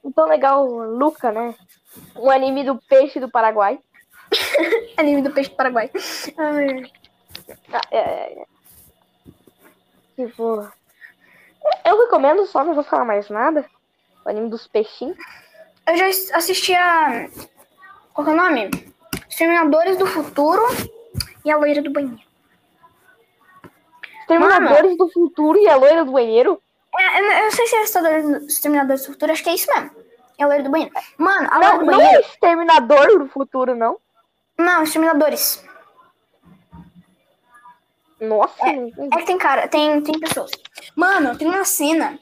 Então 0.01 0.25
legal, 0.25 0.65
Luca, 0.65 1.33
né? 1.33 1.53
Um 2.15 2.31
anime 2.31 2.63
do 2.63 2.77
peixe 2.88 3.19
do 3.19 3.29
Paraguai. 3.29 3.77
anime 4.95 5.21
do 5.21 5.31
peixe 5.31 5.49
do 5.49 5.57
Paraguai. 5.57 5.91
Ai. 6.38 6.91
Ah, 7.73 7.81
é, 7.91 7.97
é, 7.97 8.41
é. 8.41 8.45
Tipo. 10.15 10.65
Eu 11.83 11.99
recomendo 11.99 12.45
só, 12.45 12.63
não 12.63 12.73
vou 12.73 12.85
falar 12.85 13.03
mais 13.03 13.29
nada. 13.29 13.65
O 14.25 14.29
anime 14.29 14.49
dos 14.49 14.65
peixinhos. 14.65 15.17
Eu 15.89 15.97
já 15.97 16.38
assisti 16.38 16.73
a. 16.75 17.28
Qual 18.13 18.28
é 18.28 18.32
o 18.32 18.36
nome? 18.36 18.69
Exterminadores 19.28 19.97
do 19.97 20.06
Futuro 20.06 20.62
e 21.43 21.49
a 21.49 21.58
Loira 21.58 21.82
do 21.82 21.91
Banheiro. 21.91 22.21
Exterminadores 24.21 24.84
Mano, 24.84 24.97
do 24.97 25.10
Futuro 25.10 25.58
e 25.58 25.67
a 25.67 25.75
Loira 25.75 26.06
do 26.06 26.12
Banheiro? 26.12 26.62
É, 26.95 27.39
eu 27.39 27.43
não 27.43 27.52
sei 27.52 27.65
se 27.65 27.75
é 27.75 27.84
Exterminadores 28.45 29.02
do 29.02 29.13
Futuro, 29.13 29.32
acho 29.32 29.43
que 29.43 29.49
é 29.49 29.56
isso 29.56 29.67
mesmo. 29.73 29.91
É 30.38 30.43
a 30.43 30.47
loira 30.47 30.63
do 30.63 30.69
banheiro. 30.69 30.93
Mano, 31.17 31.47
a 31.52 31.58
loira 31.58 31.80
do 31.80 31.86
banheiro. 31.86 32.12
Não 32.12 32.17
é 32.17 32.21
Exterminador 32.21 33.19
do 33.19 33.28
Futuro, 33.28 33.75
não? 33.75 33.97
Não, 34.58 34.84
Exterminadores. 34.84 35.63
Nossa. 38.21 38.67
É, 38.67 38.75
é 38.75 39.17
que 39.17 39.25
tem 39.25 39.38
cara, 39.38 39.67
tem, 39.67 40.02
tem 40.02 40.19
pessoas. 40.19 40.52
Mano, 40.95 41.38
tem 41.38 41.47
uma 41.47 41.65
cena. 41.65 42.19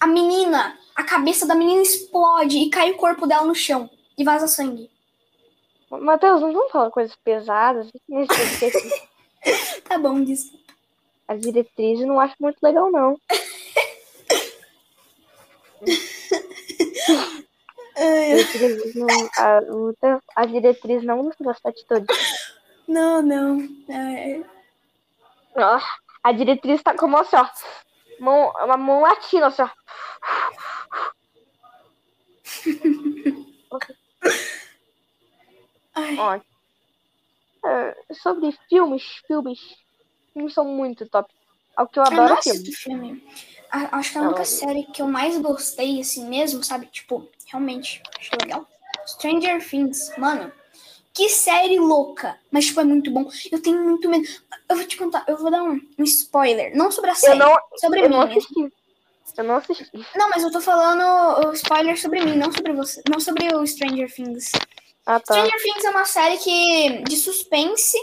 A 0.00 0.06
menina, 0.06 0.76
a 0.98 1.04
cabeça 1.04 1.46
da 1.46 1.54
menina 1.54 1.80
explode 1.80 2.58
e 2.58 2.68
cai 2.70 2.90
o 2.90 2.96
corpo 2.96 3.24
dela 3.24 3.46
no 3.46 3.54
chão. 3.54 3.88
E 4.18 4.24
vaza 4.24 4.48
sangue. 4.48 4.90
Matheus, 5.88 6.40
não 6.40 6.52
vamos 6.52 6.72
falar 6.72 6.90
coisas 6.90 7.14
pesadas. 7.22 7.88
tá 9.88 9.96
bom, 9.96 10.24
desculpa. 10.24 10.58
A 11.28 11.36
diretriz 11.36 12.00
não 12.00 12.18
acho 12.18 12.34
muito 12.40 12.58
legal, 12.60 12.90
não. 12.90 13.16
Ai, 17.96 18.32
A 18.32 18.36
diretriz 18.44 18.94
não, 18.96 19.06
a, 19.38 19.58
luta- 19.60 20.22
a 20.34 20.46
diretriz 20.46 21.02
não 21.04 21.30
não, 22.88 23.22
não. 23.22 23.68
Ai, 23.88 24.44
Ó, 25.56 25.80
a 26.24 26.32
diretriz 26.32 26.82
tá 26.82 26.94
como 26.94 27.16
assim, 27.16 27.36
ó. 27.36 27.46
Mão, 28.18 28.52
uma 28.64 28.76
mão 28.76 29.00
latina, 29.02 29.46
assim, 29.46 29.62
ó. 29.62 29.68
Ó. 36.18 36.40
É, 37.64 37.96
sobre 38.14 38.56
filmes, 38.68 39.02
filmes. 39.26 39.58
Filmes 40.32 40.54
são 40.54 40.64
muito 40.64 41.06
top. 41.08 41.32
É 41.78 41.82
o 41.82 41.86
que 41.88 41.98
eu 41.98 42.02
Eu 42.04 42.06
adoro 42.12 42.28
não 42.30 42.38
é 42.38 42.42
filme. 42.42 42.72
filme. 42.72 43.24
A- 43.70 43.98
Acho 43.98 44.12
que 44.12 44.18
a 44.18 44.20
Não, 44.22 44.28
única 44.28 44.42
eu- 44.42 44.46
série 44.46 44.84
que 44.84 45.02
eu 45.02 45.08
mais 45.08 45.36
gostei, 45.38 46.00
assim 46.00 46.26
mesmo, 46.28 46.62
sabe? 46.64 46.86
Tipo, 46.86 47.28
realmente, 47.46 48.02
acho 48.18 48.30
legal. 48.40 48.66
Stranger 49.06 49.66
Things, 49.68 50.16
mano. 50.18 50.52
Que 51.12 51.28
série 51.28 51.78
louca. 51.80 52.38
Mas, 52.50 52.66
tipo, 52.66 52.80
é 52.80 52.84
muito 52.84 53.10
bom. 53.10 53.28
Eu 53.50 53.60
tenho 53.60 53.82
muito 53.82 54.08
medo. 54.08 54.26
Eu 54.68 54.76
vou 54.76 54.84
te 54.86 54.96
contar, 54.96 55.24
eu 55.26 55.36
vou 55.36 55.50
dar 55.50 55.62
um, 55.64 55.80
um 55.98 56.04
spoiler. 56.04 56.76
Não 56.76 56.90
sobre 56.92 57.10
a 57.10 57.14
Eu 57.14 57.16
série, 57.16 57.38
não, 57.38 57.56
sobre 57.76 58.00
eu 58.00 58.08
mim. 58.08 58.14
não 58.16 58.20
assisti. 58.22 58.72
Eu 59.38 59.44
não 59.44 59.54
assisti. 59.56 59.88
Não, 60.16 60.28
mas 60.30 60.42
eu 60.42 60.50
tô 60.50 60.60
falando 60.60 61.46
o 61.48 61.52
spoiler 61.52 61.98
sobre 61.98 62.20
mim, 62.24 62.36
não 62.36 62.52
sobre 62.52 62.72
você. 62.72 63.00
Não 63.08 63.20
sobre 63.20 63.54
o 63.54 63.64
Stranger 63.66 64.12
Things. 64.12 64.50
Ah, 65.06 65.20
tá. 65.20 65.34
Stranger 65.34 65.62
Things 65.62 65.84
é 65.84 65.90
uma 65.90 66.04
série 66.04 66.36
que 66.38 67.02
de 67.04 67.16
suspense. 67.16 67.96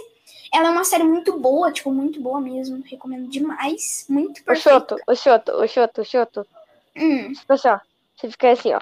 Ela 0.54 0.70
é 0.70 0.72
uma 0.72 0.86
série 0.86 1.04
muito 1.04 1.38
boa, 1.38 1.72
tipo, 1.74 1.92
muito 1.92 2.22
boa 2.22 2.40
mesmo. 2.40 2.82
Recomendo 2.90 3.28
demais. 3.30 4.06
Muito 4.08 4.40
O 4.40 4.44
perfeita. 4.46 4.70
Xoto, 4.70 4.96
o 5.08 5.16
Xoto, 5.16 5.52
o 5.62 5.68
Xoto, 5.68 6.02
o 6.02 6.06
Xoto. 6.06 6.48
Hum. 6.96 7.34
Tipo 7.34 7.54
assim, 7.54 7.68
ó. 7.68 7.80
Você 8.16 8.32
fica 8.32 8.52
assim, 8.52 8.74
ó. 8.74 8.80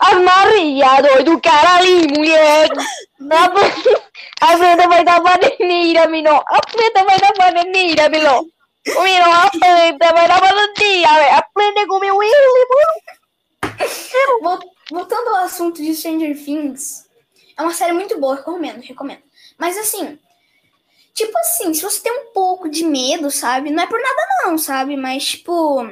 As 0.00 0.14
Maria, 0.22 1.02
doido, 1.02 1.38
caralho, 1.42 2.08
mulher. 2.16 2.68
A 4.40 4.56
Brenda- 4.56 4.88
vai 4.88 5.04
dar 5.04 5.20
bananeira, 5.20 6.08
Minó. 6.08 6.42
A 6.46 6.60
Brenda 6.72 7.04
vai 7.04 7.18
dar 7.20 7.32
bananeira, 7.36 8.08
Minó. 8.08 8.44
O 8.96 9.02
Minó, 9.02 9.24
a 9.30 9.50
Brenda 9.50 10.12
vai 10.12 10.28
dar 10.28 10.40
bananeira. 10.40 11.36
A 11.38 11.44
Brenda 11.54 11.86
comeu 11.86 12.22
ele, 12.22 12.66
mano. 12.70 14.40
Vol- 14.42 14.72
Voltando 14.90 15.28
ao 15.28 15.44
assunto 15.44 15.80
de 15.82 15.94
Stranger 15.94 16.36
Things, 16.44 17.06
é 17.56 17.62
uma 17.62 17.72
série 17.72 17.92
muito 17.92 18.18
boa, 18.18 18.34
recomendo, 18.36 18.80
recomendo. 18.82 19.22
Mas 19.56 19.78
assim, 19.78 20.18
tipo 21.14 21.32
assim, 21.38 21.72
se 21.72 21.82
você 21.82 22.00
tem 22.02 22.12
um 22.12 22.32
pouco 22.32 22.68
de 22.68 22.84
medo, 22.84 23.30
sabe? 23.30 23.70
Não 23.70 23.82
é 23.82 23.86
por 23.86 24.00
nada 24.00 24.22
não, 24.44 24.58
sabe? 24.58 24.96
Mas 24.96 25.24
tipo, 25.24 25.86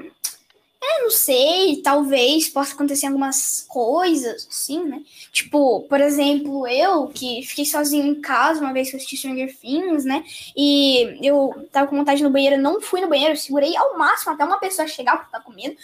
é, 0.83 1.03
não 1.03 1.11
sei, 1.11 1.83
talvez 1.83 2.49
possa 2.49 2.75
acontecer 2.75 3.07
algumas 3.07 3.67
coisas, 3.69 4.49
assim, 4.49 4.83
né? 4.83 5.03
Tipo, 5.31 5.83
por 5.83 6.01
exemplo, 6.01 6.67
eu 6.67 7.09
que 7.09 7.43
fiquei 7.43 7.67
sozinho 7.67 8.07
em 8.07 8.21
casa 8.21 8.61
uma 8.61 8.73
vez 8.73 8.89
que 8.89 8.97
eu 8.97 8.99
assisti 8.99 9.19
Stranger 9.19 9.55
Things, 9.59 10.07
né? 10.07 10.25
E 10.57 11.19
eu 11.23 11.69
tava 11.71 11.87
com 11.87 11.97
vontade 11.97 12.23
no 12.23 12.31
banheiro, 12.31 12.57
eu 12.57 12.63
não 12.63 12.81
fui 12.81 13.03
no 13.03 13.09
banheiro, 13.09 13.35
eu 13.35 13.37
segurei 13.37 13.77
ao 13.77 13.99
máximo 13.99 14.33
até 14.33 14.43
uma 14.43 14.59
pessoa 14.59 14.89
chegar, 14.89 15.19
porque 15.19 15.29
eu 15.29 15.33
tava 15.33 15.45
com 15.45 15.53
medo. 15.53 15.77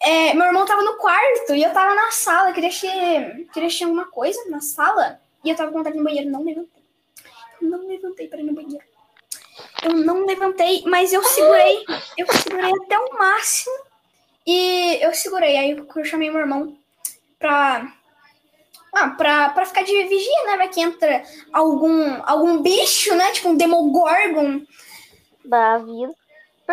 É, 0.00 0.34
meu 0.34 0.46
irmão 0.46 0.66
tava 0.66 0.82
no 0.82 0.96
quarto 0.96 1.54
e 1.54 1.62
eu 1.62 1.72
tava 1.72 1.94
na 1.94 2.10
sala, 2.10 2.52
queria 2.52 2.68
assistir, 2.68 2.88
queria 3.52 3.68
assistir 3.68 3.84
alguma 3.84 4.06
coisa 4.06 4.38
na 4.50 4.60
sala 4.60 5.20
e 5.44 5.50
eu 5.50 5.56
tava 5.56 5.70
com 5.70 5.78
vontade 5.78 5.96
no 5.96 6.04
banheiro, 6.04 6.28
não 6.28 6.42
levantei. 6.42 6.82
Eu 7.62 7.70
não 7.70 7.86
levantei 7.86 8.26
pra 8.26 8.40
ir 8.40 8.44
no 8.44 8.54
banheiro. 8.54 8.84
Eu 9.84 9.92
não 9.96 10.24
levantei, 10.26 10.82
mas 10.86 11.12
eu 11.12 11.22
segurei, 11.22 11.84
eu 12.16 12.26
segurei 12.32 12.72
até 12.84 12.98
o 12.98 13.18
máximo 13.18 13.74
e 14.46 14.98
eu 15.02 15.12
segurei. 15.14 15.56
Aí 15.56 15.70
eu 15.94 16.04
chamei 16.04 16.30
meu 16.30 16.40
irmão 16.40 16.76
pra. 17.38 17.92
Ah, 18.96 19.10
pra, 19.10 19.48
pra 19.50 19.66
ficar 19.66 19.82
de 19.82 20.04
vigia, 20.04 20.44
né? 20.46 20.56
Vai 20.56 20.68
que 20.68 20.80
entra 20.80 21.24
algum, 21.52 22.22
algum 22.24 22.62
bicho, 22.62 23.14
né? 23.16 23.32
Tipo 23.32 23.48
um 23.48 23.56
Demogorgon. 23.56 24.62
Da 25.44 25.78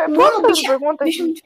Mano, 0.07 0.47
bicho- 0.47 0.67
pergunta 0.67 1.03
Bicho 1.03 1.23
muito. 1.23 1.41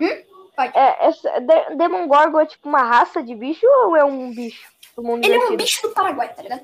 Hum? 0.00 0.22
Pode. 0.56 0.76
É, 0.76 1.06
essa, 1.06 1.40
de, 1.40 1.76
Demon 1.76 2.08
Gorgon 2.08 2.40
é 2.40 2.46
tipo 2.46 2.68
uma 2.68 2.82
raça 2.82 3.22
de 3.22 3.34
bicho 3.34 3.64
ou 3.84 3.94
é 3.96 4.04
um 4.04 4.32
bicho 4.34 4.66
do 4.96 5.02
mundo 5.04 5.24
Ele 5.24 5.34
é 5.34 5.38
um 5.38 5.56
bicho 5.56 5.82
do 5.82 5.90
Paraguai, 5.90 6.34
tá 6.34 6.42
ligado? 6.42 6.62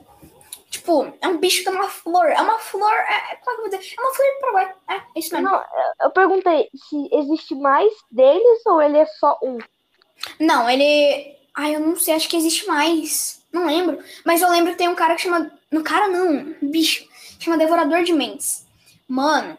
Tipo, 0.74 1.12
é 1.20 1.28
um 1.28 1.38
bicho 1.38 1.62
que 1.62 1.68
é 1.68 1.72
uma 1.72 1.88
flor. 1.88 2.26
É 2.26 2.40
uma 2.40 2.58
flor. 2.58 2.92
É, 2.92 3.32
é, 3.32 3.36
como 3.36 3.50
é 3.50 3.54
que 3.54 3.60
eu 3.66 3.70
vou 3.70 3.78
dizer? 3.78 3.94
É 3.96 4.00
uma 4.00 4.12
flor 4.14 4.26
do 4.26 4.40
Paraguai. 4.40 4.74
É, 4.88 4.94
é 4.96 5.02
isso 5.16 5.32
mesmo. 5.32 5.48
Não, 5.48 5.64
eu- 6.02 6.10
perguntei 6.10 6.68
se 6.74 7.08
existe 7.12 7.54
mais 7.54 7.92
deles 8.10 8.66
ou 8.66 8.82
ele 8.82 8.98
é 8.98 9.06
só 9.06 9.38
um. 9.40 9.58
Não, 10.40 10.68
ele. 10.68 11.36
Ai, 11.54 11.76
eu 11.76 11.80
não 11.80 11.94
sei, 11.96 12.14
acho 12.14 12.28
que 12.28 12.36
existe 12.36 12.66
mais. 12.66 13.40
Não 13.52 13.66
lembro. 13.66 14.02
Mas 14.24 14.42
eu 14.42 14.50
lembro 14.50 14.72
que 14.72 14.78
tem 14.78 14.88
um 14.88 14.96
cara 14.96 15.14
que 15.14 15.22
chama. 15.22 15.48
No 15.70 15.84
cara 15.84 16.08
não, 16.08 16.28
um 16.60 16.70
bicho. 16.70 17.06
Chama 17.38 17.56
Devorador 17.56 18.02
de 18.02 18.12
Mentes. 18.12 18.66
Mano, 19.06 19.56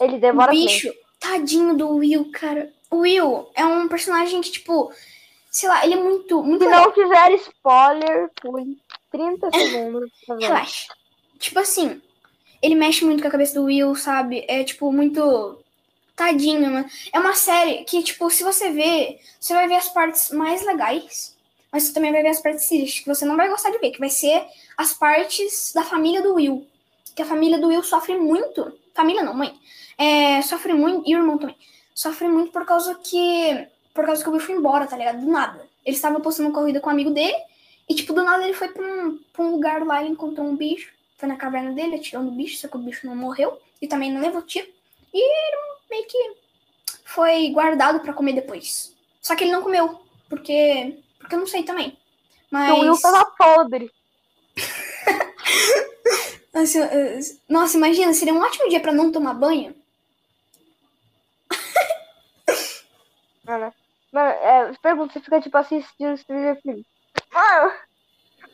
Ele 0.00 0.18
devora 0.18 0.50
bicho, 0.50 0.92
tadinho 1.18 1.74
do 1.74 1.88
Will, 1.96 2.30
cara. 2.32 2.70
O 2.90 2.98
Will 2.98 3.48
é 3.54 3.64
um 3.64 3.88
personagem 3.88 4.40
que, 4.42 4.50
tipo, 4.50 4.92
sei 5.50 5.68
lá, 5.70 5.84
ele 5.84 5.94
é 5.94 5.96
muito, 5.96 6.42
muito 6.42 6.62
Se 6.64 6.68
legal. 6.68 6.84
não 6.84 6.92
quiser 6.92 7.32
spoiler, 7.36 8.30
foi 8.42 8.76
30 9.14 9.50
segundos. 9.52 10.10
Relaxa. 10.40 10.92
Tipo 11.38 11.60
assim, 11.60 12.02
ele 12.60 12.74
mexe 12.74 13.04
muito 13.04 13.22
com 13.22 13.28
a 13.28 13.30
cabeça 13.30 13.54
do 13.54 13.66
Will, 13.66 13.94
sabe? 13.94 14.44
É, 14.48 14.64
tipo, 14.64 14.90
muito 14.90 15.62
tadinho, 16.16 16.68
né? 16.68 16.90
É 17.12 17.20
uma 17.20 17.34
série 17.34 17.84
que, 17.84 18.02
tipo, 18.02 18.28
se 18.28 18.42
você 18.42 18.70
ver, 18.70 19.20
você 19.38 19.54
vai 19.54 19.68
ver 19.68 19.76
as 19.76 19.88
partes 19.88 20.30
mais 20.30 20.64
legais, 20.66 21.36
mas 21.70 21.84
você 21.84 21.92
também 21.92 22.10
vai 22.10 22.22
ver 22.22 22.30
as 22.30 22.40
partes 22.40 22.66
tristes, 22.66 23.04
que 23.04 23.08
você 23.08 23.24
não 23.24 23.36
vai 23.36 23.48
gostar 23.48 23.70
de 23.70 23.78
ver, 23.78 23.90
que 23.90 24.00
vai 24.00 24.10
ser 24.10 24.44
as 24.76 24.92
partes 24.92 25.72
da 25.72 25.84
família 25.84 26.20
do 26.20 26.34
Will. 26.34 26.66
Que 27.14 27.22
a 27.22 27.26
família 27.26 27.58
do 27.58 27.68
Will 27.68 27.82
sofre 27.84 28.18
muito. 28.18 28.76
Família 28.92 29.22
não, 29.22 29.34
mãe. 29.34 29.54
É, 29.96 30.42
sofre 30.42 30.72
muito, 30.74 31.08
e 31.08 31.14
o 31.14 31.18
irmão 31.18 31.38
também. 31.38 31.56
Sofre 31.94 32.26
muito 32.26 32.50
por 32.50 32.66
causa 32.66 32.96
que. 32.96 33.68
Por 33.92 34.04
causa 34.04 34.22
que 34.22 34.28
o 34.28 34.32
Will 34.32 34.40
foi 34.40 34.56
embora, 34.56 34.86
tá 34.86 34.96
ligado? 34.96 35.20
Do 35.20 35.30
nada. 35.30 35.68
Ele 35.84 35.94
estava 35.94 36.18
postando 36.18 36.50
corrida 36.50 36.80
com 36.80 36.88
um 36.88 36.92
amigo 36.92 37.10
dele, 37.10 37.36
e, 37.88 37.94
tipo, 37.94 38.12
do 38.12 38.22
nada 38.22 38.44
ele 38.44 38.54
foi 38.54 38.68
pra 38.68 38.82
um, 38.82 39.18
pra 39.32 39.44
um 39.44 39.50
lugar 39.50 39.84
lá, 39.84 40.00
ele 40.00 40.10
encontrou 40.10 40.46
um 40.46 40.56
bicho, 40.56 40.92
foi 41.16 41.28
na 41.28 41.36
caverna 41.36 41.72
dele, 41.72 41.96
atirou 41.96 42.22
no 42.22 42.30
bicho, 42.30 42.58
só 42.58 42.68
que 42.68 42.76
o 42.76 42.80
bicho 42.80 43.06
não 43.06 43.14
morreu, 43.14 43.60
e 43.80 43.86
também 43.86 44.12
não 44.12 44.20
levou 44.20 44.42
tiro. 44.42 44.66
E 45.12 45.18
ele 45.18 45.56
meio 45.90 46.06
que 46.06 46.36
foi 47.04 47.50
guardado 47.50 48.00
pra 48.00 48.12
comer 48.12 48.32
depois. 48.34 48.94
Só 49.20 49.36
que 49.36 49.44
ele 49.44 49.52
não 49.52 49.62
comeu, 49.62 50.00
porque. 50.28 50.98
Porque 51.18 51.34
eu 51.34 51.38
não 51.38 51.46
sei 51.46 51.62
também. 51.62 51.96
Mas. 52.50 52.70
O 52.72 52.80
Will 52.80 53.00
tava 53.00 53.24
podre. 53.36 53.90
Nossa, 56.54 56.88
nossa, 57.48 57.76
imagina, 57.76 58.14
seria 58.14 58.32
um 58.32 58.40
ótimo 58.40 58.68
dia 58.68 58.78
pra 58.78 58.92
não 58.92 59.10
tomar 59.10 59.34
banho. 59.34 59.74
Mano, 63.44 63.74
mano 64.12 64.28
é, 64.30 64.72
pergunta, 64.80 65.12
você 65.12 65.20
fica 65.20 65.40
tipo 65.40 65.58
assistindo 65.58 66.16
Stranger 66.16 66.62
Things. 66.62 66.86
Mano, 67.34 67.72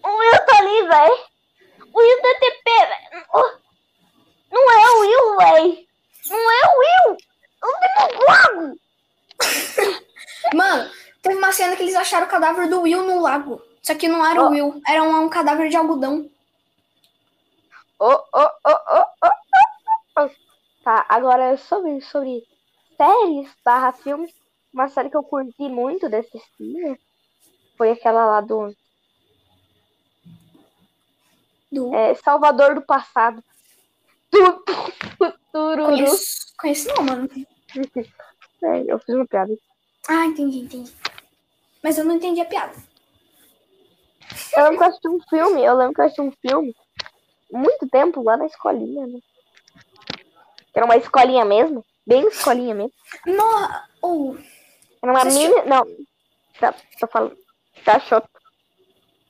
o 0.04 0.08
Will 0.16 0.46
tá 0.46 0.58
ali, 0.58 0.88
velho. 0.88 1.18
O 1.92 1.98
Will 1.98 2.22
da 2.22 2.34
TP, 2.40 2.64
velho. 2.64 3.26
Oh, 3.34 3.50
Não 4.50 4.70
é 4.70 4.90
o 4.90 5.00
Will, 5.00 5.36
velho. 5.36 5.86
Não 6.30 6.50
é 6.50 6.60
o 6.66 6.78
Will. 6.78 7.16
É 7.62 7.66
o 7.66 7.80
Demogorgon. 8.08 8.76
Mano, 10.54 10.90
teve 11.20 11.36
uma 11.36 11.52
cena 11.52 11.76
que 11.76 11.82
eles 11.82 11.94
acharam 11.94 12.26
o 12.26 12.30
cadáver 12.30 12.68
do 12.68 12.80
Will 12.82 13.02
no 13.04 13.20
lago. 13.20 13.60
Só 13.82 13.94
que 13.94 14.08
não 14.08 14.24
era 14.24 14.42
o 14.42 14.46
Oh. 14.46 14.50
Will, 14.50 14.80
era 14.88 15.02
um, 15.02 15.24
um 15.24 15.28
cadáver 15.28 15.68
de 15.68 15.76
algodão. 15.76 16.30
Oh, 17.98 18.12
oh, 18.32 18.50
oh, 18.64 18.78
oh, 18.88 19.04
oh, 19.24 19.30
oh, 20.16 20.20
oh. 20.22 20.30
Tá, 20.82 21.04
agora 21.08 21.56
sobre, 21.58 22.00
sobre 22.00 22.46
séries 22.96 23.50
barra 23.62 23.92
filmes. 23.92 24.32
Uma 24.72 24.88
série 24.88 25.10
que 25.10 25.16
eu 25.16 25.22
curti 25.22 25.68
muito 25.68 26.08
desse 26.08 26.34
estilo 26.38 26.96
foi 27.80 27.92
aquela 27.92 28.26
lá 28.26 28.42
do 28.42 28.76
Do... 31.72 31.94
é, 31.94 32.14
Salvador 32.14 32.74
do 32.74 32.82
Passado. 32.82 33.42
Tu- 34.30 35.38
Tururu. 35.50 35.86
Conheço, 35.86 36.54
conheço 36.58 36.88
não, 36.88 37.02
mano. 37.04 37.28
É, 38.62 38.92
eu 38.92 38.98
fiz 38.98 39.14
uma 39.14 39.26
piada. 39.26 39.56
Ah, 40.06 40.26
entendi, 40.26 40.58
entendi. 40.58 40.94
Mas 41.82 41.96
eu 41.96 42.04
não 42.04 42.16
entendi 42.16 42.42
a 42.42 42.44
piada. 42.44 42.74
Eu 44.54 44.64
lembro 44.64 44.76
que 44.76 44.84
eu 44.84 44.88
assisti 44.88 45.08
um 45.08 45.20
filme, 45.30 45.64
eu 45.64 45.74
lembro 45.74 45.94
que 45.94 46.00
eu 46.02 46.04
assisti 46.04 46.20
um 46.20 46.32
filme 46.46 46.76
muito 47.50 47.88
tempo 47.88 48.22
lá 48.22 48.36
na 48.36 48.44
escolinha, 48.44 49.06
né? 49.06 49.18
Era 50.74 50.84
uma 50.84 50.98
escolinha 50.98 51.46
mesmo, 51.46 51.82
bem 52.06 52.28
escolinha 52.28 52.74
mesmo. 52.74 52.92
No... 53.24 53.44
Oh. 54.02 54.36
Era 55.02 55.10
uma 55.10 55.20
Você 55.20 55.28
assistiu? 55.28 55.54
mini. 55.54 55.70
Não, 55.70 55.86
tá, 56.60 56.74
tô 57.00 57.06
falando. 57.06 57.38
Tá 57.84 57.98
choto. 58.00 58.28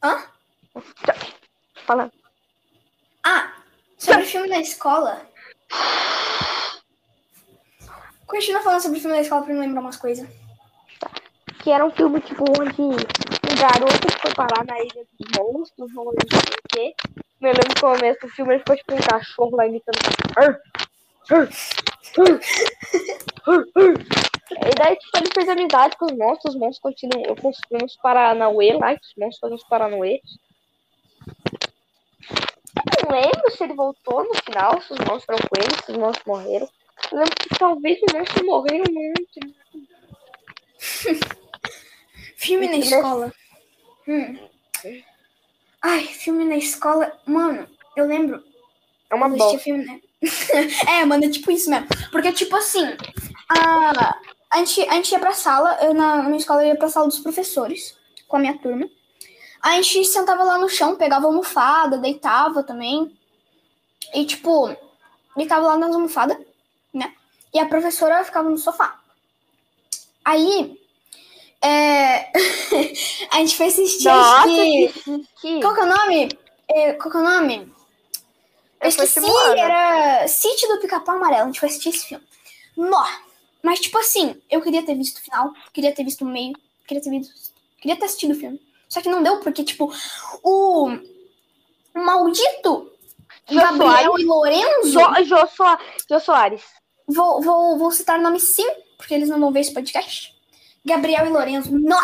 Hã? 0.03 0.23
Tá, 1.05 1.15
falando. 1.87 2.13
Ah, 3.25 3.53
sobre 3.99 4.25
filme 4.25 4.49
da 4.49 4.59
escola. 4.59 5.27
Continua 8.27 8.63
falando 8.63 8.81
sobre 8.81 9.01
filme 9.01 9.17
da 9.17 9.23
escola 9.23 9.43
pra 9.43 9.53
eu 9.53 9.61
lembrar 9.61 9.81
umas 9.81 9.97
coisas. 9.97 10.29
que 11.63 11.71
era 11.71 11.85
um 11.85 11.91
filme, 11.91 12.21
tipo, 12.23 12.45
onde 12.59 12.81
um 12.81 12.97
garoto 13.61 14.19
foi 14.23 14.33
parar 14.35 14.65
na 14.65 14.79
ilha 14.81 15.05
dos 15.19 15.29
monstros, 15.37 15.93
não 15.93 16.05
lembro 16.05 16.39
o 16.39 16.69
quê. 16.71 16.95
Eu 17.41 17.49
lembro 17.49 17.61
que 17.61 17.69
no 17.69 17.81
começo 17.81 18.21
do 18.21 18.29
filme 18.29 18.55
ele 18.55 18.61
ficou 18.61 18.77
tipo 18.77 18.95
um 18.95 18.99
cachorro 18.99 19.57
lá 19.57 19.67
imitando. 19.67 19.99
E 24.51 24.75
daí, 24.77 24.97
tipo, 24.97 25.19
ele 25.19 25.31
fez 25.33 25.49
amizade 25.49 25.97
com 25.97 26.07
os 26.07 26.13
monstros, 26.13 26.55
os 26.55 26.61
monstros 26.61 26.95
continuam 26.95 27.37
os, 27.45 27.61
com 27.61 27.85
os 27.85 27.97
Paranauê 27.97 28.73
lá, 28.73 28.93
os 28.93 29.15
monstros 29.17 29.39
fazem 29.41 29.57
os 29.57 29.65
Paranauê. 29.65 30.21
Eu 32.99 33.09
não 33.09 33.21
lembro 33.21 33.51
se 33.51 33.65
ele 33.65 33.75
voltou 33.75 34.25
no 34.25 34.35
final, 34.35 34.81
se 34.83 34.93
os 34.93 34.99
monstros 34.99 35.25
foram 35.25 35.39
com 35.39 35.61
ele, 35.61 35.85
se 35.85 35.93
os 35.93 35.99
monstros 35.99 36.27
morreram. 36.27 36.69
Eu 37.13 37.19
lembro 37.19 37.35
que 37.37 37.49
talvez 37.59 37.99
os 38.03 38.13
monstros 38.13 38.47
morreram 38.47 38.85
muito. 38.93 39.41
Filme 42.37 42.69
na 42.69 42.77
escola. 42.79 43.33
Hum. 44.09 44.39
Ai, 45.83 46.05
filme 46.05 46.45
na 46.45 46.57
escola. 46.57 47.13
Mano, 47.27 47.69
eu 47.97 48.07
lembro. 48.07 48.43
É 49.11 49.15
uma 49.15 49.27
assistia 49.27 49.59
filme, 49.59 49.85
né? 49.85 50.01
é, 50.89 51.05
mano, 51.05 51.25
é 51.25 51.29
tipo 51.29 51.51
isso 51.51 51.69
mesmo. 51.69 51.87
Porque, 52.11 52.33
tipo 52.33 52.57
assim, 52.57 52.97
a, 53.49 54.19
a, 54.51 54.59
gente, 54.59 54.81
a 54.89 54.95
gente 54.95 55.13
ia 55.13 55.19
pra 55.19 55.33
sala, 55.33 55.79
eu 55.83 55.95
na, 55.95 56.17
na 56.17 56.23
minha 56.25 56.39
escola 56.39 56.63
eu 56.63 56.69
ia 56.69 56.77
pra 56.77 56.89
sala 56.89 57.07
dos 57.07 57.19
professores, 57.21 57.97
com 58.29 58.37
a 58.37 58.41
minha 58.41 58.59
turma. 58.59 58.89
A 59.63 59.73
gente 59.77 60.05
sentava 60.07 60.43
lá 60.43 60.59
no 60.59 60.69
chão, 60.69 60.97
pegava 60.97 61.27
almofada, 61.27 61.99
deitava 61.99 62.63
também. 62.63 63.17
E, 64.15 64.25
tipo, 64.25 64.75
deitava 65.37 65.67
lá 65.67 65.77
nas 65.77 65.95
almofadas, 65.95 66.39
né? 66.93 67.13
E 67.53 67.59
a 67.59 67.67
professora 67.67 68.25
ficava 68.25 68.49
no 68.49 68.57
sofá. 68.57 68.99
Aí, 70.25 70.81
é... 71.61 72.31
a 73.31 73.37
gente 73.37 73.57
foi 73.57 73.67
assistir. 73.67 74.05
Nossa, 74.09 74.49
que- 74.49 74.93
que. 75.41 75.61
Qual 75.61 75.75
que 75.75 75.81
é 75.81 75.85
o 75.85 75.87
nome? 75.87 76.39
É, 76.69 76.93
qual 76.95 77.11
que 77.11 77.17
é 77.17 77.21
o 77.21 77.25
nome? 77.25 77.73
Eu 78.81 78.85
Eu 78.85 78.89
esqueci, 78.89 79.21
era 79.59 80.27
Sítio 80.27 80.69
do 80.69 80.81
Pica-Pau 80.81 81.17
Amarelo. 81.17 81.43
A 81.43 81.47
gente 81.47 81.61
foi 81.61 81.69
assistir 81.69 81.91
esse 81.91 82.07
filme. 82.07 82.25
Nó! 82.77 83.05
Mas, 83.63 83.81
tipo 83.81 83.99
assim, 83.99 84.41
eu 84.51 84.61
queria 84.63 84.83
ter 84.85 84.95
visto 84.95 85.19
o 85.19 85.21
final, 85.23 85.53
queria 85.73 85.93
ter 85.95 86.05
visto 86.05 86.23
o 86.23 86.29
meio, 86.29 86.53
queria 86.87 87.03
ter 87.03 87.11
visto. 87.11 87.33
Queria 87.81 87.97
ter 87.97 88.05
assistido 88.07 88.33
o 88.33 88.39
filme. 88.39 88.61
Só 88.89 89.01
que 89.01 89.09
não 89.09 89.23
deu, 89.23 89.39
porque, 89.41 89.63
tipo, 89.65 89.93
o, 90.43 90.89
o 91.95 91.99
maldito 92.05 92.91
Jô 93.49 93.61
Gabriel 93.61 94.03
Soares. 94.03 94.21
e 94.23 94.25
Lorenzo. 94.27 94.91
Jô, 94.93 95.47
Soa- 95.47 95.79
Jô 96.09 96.21
Soares. 96.21 96.63
Vou, 97.07 97.41
vou, 97.43 97.79
vou 97.79 97.91
citar 97.91 98.19
nome 98.21 98.39
sim, 98.41 98.67
porque 98.97 99.15
eles 99.15 99.29
não 99.29 99.41
vão 99.41 99.53
ver 99.53 99.61
esse 99.61 99.73
podcast. 99.75 100.35
Gabriel 100.85 101.27
e 101.27 101.31
Lorenzo. 101.31 101.71
Nó- 101.79 102.01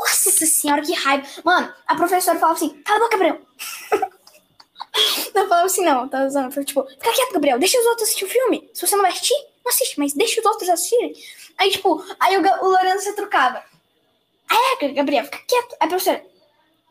Nossa 0.00 0.30
senhora, 0.46 0.82
que 0.82 0.92
raiva. 0.94 1.26
Mano, 1.44 1.72
a 1.86 1.94
professora 1.94 2.38
falava 2.38 2.56
assim: 2.58 2.70
cala 2.82 2.98
a 2.98 3.02
boca, 3.02 3.12
Gabriel. 3.18 3.40
Não 5.34 5.46
falava 5.48 5.66
assim, 5.66 5.82
não, 5.84 6.08
tá 6.08 6.24
usando. 6.24 6.64
Tipo, 6.64 6.82
fica 6.86 7.12
quieto, 7.12 7.32
Gabriel, 7.34 7.58
deixa 7.58 7.78
os 7.78 7.84
outros 7.86 8.04
assistir 8.04 8.24
o 8.24 8.28
filme. 8.28 8.70
Se 8.72 8.86
você 8.86 8.94
não 8.96 9.02
vai 9.02 9.10
assistir, 9.12 9.34
não 9.66 9.72
assiste, 9.72 9.98
mas 9.98 10.12
deixa 10.12 10.40
os 10.40 10.46
outros 10.46 10.68
assistirem. 10.68 11.12
Aí, 11.58 11.70
tipo, 11.70 12.04
aí 12.20 12.36
o, 12.36 12.40
o 12.40 13.14
trucava. 13.14 13.64
Ah, 14.48 14.76
é, 14.80 14.88
Gabriel, 14.92 15.24
fica 15.24 15.38
quieto. 15.38 15.76
Aí 15.80 15.88
professora, 15.88 16.24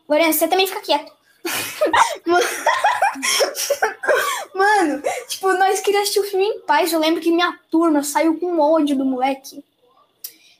Lorenzo, 0.10 0.40
você 0.40 0.48
também 0.48 0.68
fica 0.68 0.82
quieto. 0.82 1.14
Mano, 4.54 5.02
tipo, 5.30 5.54
nós 5.54 5.80
queríamos 5.80 6.10
assistir 6.10 6.20
o 6.20 6.30
filme 6.30 6.46
em 6.46 6.60
paz. 6.62 6.92
Eu 6.92 7.00
lembro 7.00 7.22
que 7.22 7.32
minha 7.32 7.58
turma 7.72 8.04
saiu 8.04 8.38
com 8.38 8.60
ódio 8.60 8.98
do 8.98 9.06
moleque. 9.06 9.64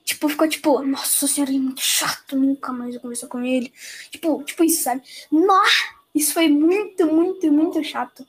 Tipo, 0.06 0.30
ficou 0.30 0.48
tipo, 0.48 0.82
nossa 0.84 1.28
senhora, 1.28 1.52
ele 1.52 1.60
é 1.60 1.64
muito 1.64 1.82
chato, 1.82 2.38
nunca 2.38 2.72
mais 2.72 2.96
eu 2.96 3.02
conversar 3.02 3.28
com 3.28 3.42
ele. 3.42 3.74
Tipo, 4.12 4.42
tipo 4.44 4.64
isso, 4.64 4.84
sabe? 4.84 5.02
Nossa, 5.32 5.96
isso 6.14 6.34
foi 6.34 6.48
muito, 6.48 7.08
muito, 7.08 7.52
muito 7.52 7.84
chato. 7.84 8.26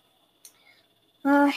Ai, 1.22 1.52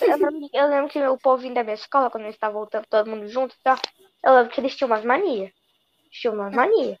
Eu, 0.00 0.08
eu 0.52 0.68
lembro, 0.68 0.90
que 0.90 1.00
o 1.06 1.18
povinho 1.18 1.54
da 1.54 1.62
minha 1.62 1.74
escola, 1.74 2.10
quando 2.10 2.24
eles 2.24 2.34
estavam 2.34 2.60
voltando 2.60 2.86
todo 2.88 3.08
mundo 3.08 3.28
junto, 3.28 3.54
tá? 3.62 3.78
eu 4.24 4.34
lembro 4.34 4.52
que 4.52 4.60
eles 4.60 4.76
tinham 4.76 4.88
umas 4.88 5.04
manias. 5.04 5.52
Tinham 6.10 6.34
umas 6.34 6.54
manias. 6.54 6.98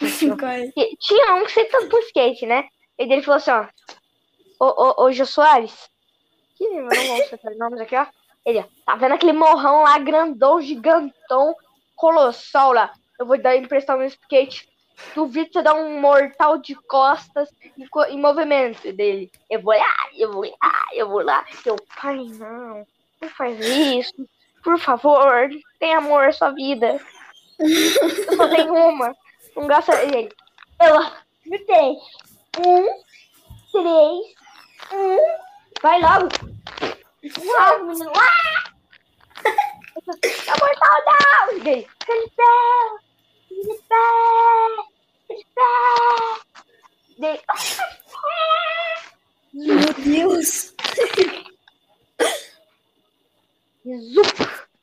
Tinha 0.98 1.34
um 1.34 1.44
que 1.44 1.52
sempre 1.52 1.72
tava 1.72 1.88
com 1.88 1.98
skate, 1.98 2.46
né? 2.46 2.68
E 2.98 3.02
ele 3.02 3.22
falou 3.22 3.36
assim, 3.36 3.50
ó. 3.50 3.66
Ô, 4.58 4.66
ô, 4.66 5.04
ô, 5.04 5.12
Jô 5.12 5.26
Soares. 5.26 5.88
Que 6.56 6.68
não 6.68 6.88
vou 6.88 7.24
citar 7.24 7.54
nomes 7.56 7.80
aqui, 7.80 7.96
ó. 7.96 8.06
Ele, 8.44 8.60
ó, 8.60 8.64
tá 8.86 8.96
vendo 8.96 9.12
aquele 9.14 9.32
morrão 9.32 9.82
lá, 9.82 9.98
grandão, 9.98 10.60
gigantão, 10.60 11.54
colossal 11.96 12.72
lá? 12.72 12.92
Eu 13.18 13.26
vou 13.26 13.40
dar 13.40 13.56
emprestar 13.56 13.98
meu 13.98 14.06
skate. 14.06 14.69
Duvido 15.14 15.52
você 15.52 15.62
dar 15.62 15.74
um 15.74 16.00
mortal 16.00 16.58
de 16.58 16.74
costas 16.74 17.48
em, 17.76 17.88
em 18.10 18.20
movimento 18.20 18.92
dele. 18.92 19.30
Eu 19.48 19.60
vou 19.60 19.74
lá, 19.74 19.96
eu 20.16 20.32
vou 20.32 20.42
lá, 20.42 20.86
eu 20.92 21.08
vou 21.08 21.22
lá. 21.22 21.44
Eu, 21.64 21.76
pai, 22.00 22.16
não, 22.16 22.86
não 23.20 23.28
faz 23.30 23.58
isso. 23.60 24.28
Por 24.62 24.78
favor, 24.78 25.48
tem 25.78 25.94
amor 25.94 26.24
à 26.24 26.32
sua 26.32 26.50
vida. 26.50 27.00
Eu 27.58 28.36
só 28.36 28.48
tenho 28.48 28.74
uma. 28.74 29.14
Não 29.56 29.66
gasta. 29.66 30.02
Ele, 30.02 30.28
eu, 30.80 31.58
tem. 31.66 31.98
Um, 32.58 32.86
três, 33.72 34.34
um. 34.92 35.18
Vai 35.82 36.00
logo. 36.00 36.28
Uau, 37.44 37.84
menino. 37.84 38.12
Ah! 38.14 38.70
Tá 40.44 40.54
mortal, 40.58 40.98
não. 41.06 41.56
E 41.56 41.60
daí, 41.60 41.86
Meu 49.52 49.92
Deus. 50.04 50.74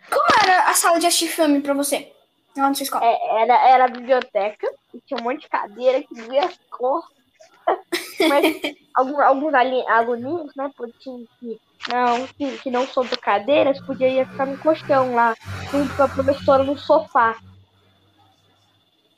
Como 0.09 0.25
era 0.43 0.69
a 0.69 0.73
sala 0.73 0.99
de 0.99 1.07
assistir 1.07 1.27
filme 1.29 1.61
pra 1.61 1.73
você? 1.73 2.11
Lá 2.55 2.69
na 2.69 2.73
sua 2.73 2.83
escola? 2.83 3.05
É, 3.05 3.41
era, 3.43 3.69
era 3.69 3.85
a 3.85 3.89
biblioteca, 3.89 4.67
e 4.93 4.99
tinha 5.01 5.19
um 5.19 5.23
monte 5.23 5.41
de 5.41 5.49
cadeira 5.49 6.01
que 6.01 6.13
doía 6.15 6.45
as 6.45 6.57
costas. 6.69 7.15
Mas 8.27 8.55
alguns 8.95 9.53
ali- 9.53 9.87
aluninhos, 9.87 10.51
né, 10.55 10.71
podiam 10.75 11.25
que 11.39 11.59
não, 11.89 12.27
que, 12.27 12.57
que 12.59 12.71
não 12.71 12.87
soube 12.87 13.15
cadeiras, 13.17 13.79
podia 13.81 14.25
ficar 14.25 14.47
no 14.47 14.57
colchão 14.57 15.13
lá, 15.13 15.35
junto 15.71 15.95
com 15.95 16.03
a 16.03 16.07
professora 16.09 16.63
no 16.63 16.77
sofá. 16.77 17.37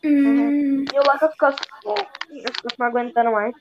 Hum, 0.03 0.85
E 0.91 0.95
eu 0.95 1.03
lá 1.05 1.17
que 1.17 1.25
eu 1.25 1.31
ficava 1.31 1.53
assim, 1.55 1.63
eu 2.37 2.53
ficava 2.53 2.75
não 2.77 2.87
aguentando 2.87 3.31
mais. 3.31 3.53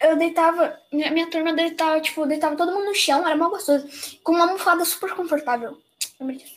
eu 0.00 0.16
deitava, 0.16 0.78
minha, 0.92 1.10
minha 1.10 1.28
turma 1.30 1.52
deitava, 1.52 2.00
tipo, 2.00 2.26
deitava 2.26 2.56
todo 2.56 2.72
mundo 2.72 2.86
no 2.86 2.94
chão, 2.94 3.26
era 3.26 3.36
mó 3.36 3.48
gostoso. 3.48 3.86
Com 4.22 4.32
uma 4.32 4.44
almofada 4.46 4.84
super 4.84 5.12
confortável. 5.14 5.78
Lembra 6.20 6.36
disso? 6.36 6.56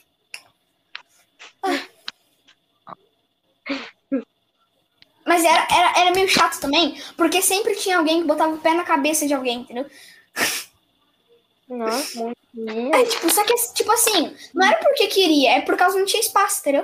Ah. 1.64 1.82
Mas 5.26 5.44
era, 5.44 5.68
era, 5.72 6.00
era 6.02 6.12
meio 6.12 6.28
chato 6.28 6.60
também, 6.60 7.00
porque 7.16 7.42
sempre 7.42 7.76
tinha 7.76 7.98
alguém 7.98 8.22
que 8.22 8.28
botava 8.28 8.54
o 8.54 8.58
pé 8.58 8.74
na 8.74 8.84
cabeça 8.84 9.28
de 9.28 9.34
alguém, 9.34 9.60
entendeu? 9.62 9.86
Nossa, 11.68 12.20
muito 12.20 12.38
É, 12.94 13.04
tipo, 13.06 13.30
só 13.30 13.44
que, 13.46 13.54
tipo 13.74 13.92
assim, 13.92 14.36
não 14.54 14.66
era 14.66 14.78
porque 14.80 15.08
queria, 15.08 15.52
é 15.58 15.62
por 15.62 15.78
causa 15.78 15.96
que 15.96 16.00
não 16.02 16.08
tinha 16.08 16.20
espaço, 16.22 16.60
entendeu? 16.60 16.84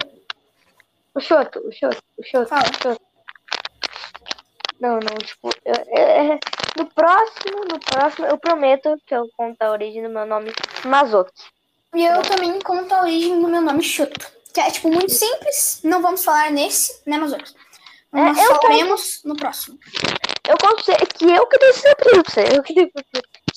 O 1.17 1.19
choto, 1.19 1.59
o 1.67 1.71
choto, 1.71 1.97
o 2.15 2.23
choto, 2.23 2.47
Fala. 2.47 2.61
o 2.61 2.83
choto. 2.83 3.01
Não, 4.79 4.93
não, 4.99 5.17
tipo, 5.17 5.49
eu- 5.65 5.73
eu- 5.87 6.25
eu- 6.33 6.39
no 6.77 6.85
próximo, 6.91 7.65
no 7.65 7.79
próximo, 7.79 8.27
eu 8.27 8.37
prometo 8.37 8.95
que 9.07 9.15
eu 9.15 9.27
conto 9.35 9.59
a 9.63 9.71
origem 9.71 10.03
do 10.03 10.09
meu 10.09 10.27
nome 10.27 10.53
Mazoki. 10.85 11.31
E 11.95 12.05
eu 12.05 12.21
também 12.21 12.59
conto 12.61 12.93
a 12.93 13.01
origem 13.01 13.41
do 13.41 13.47
meu 13.47 13.61
nome 13.61 13.81
Chuto. 13.81 14.31
Que 14.53 14.59
é, 14.61 14.69
tipo, 14.69 14.89
muito 14.89 15.11
simples. 15.11 15.81
Não 15.83 16.03
vamos 16.03 16.23
falar 16.23 16.51
nesse, 16.51 17.01
né, 17.07 17.17
Mazoki? 17.17 17.51
É, 18.13 18.21
Nós 18.21 18.37
eu 18.37 18.55
falaremos 18.55 19.21
no 19.25 19.35
próximo. 19.35 19.79
Eu 20.47 20.57
conto 20.59 20.83
que 20.83 21.25
eu 21.25 21.47
que 21.47 21.57
dei 21.57 21.73
surpresa 21.73 21.95
pra 21.95 22.23
você. 22.23 22.57
Eu 22.57 22.61
que 22.63 22.73
dei 22.75 22.91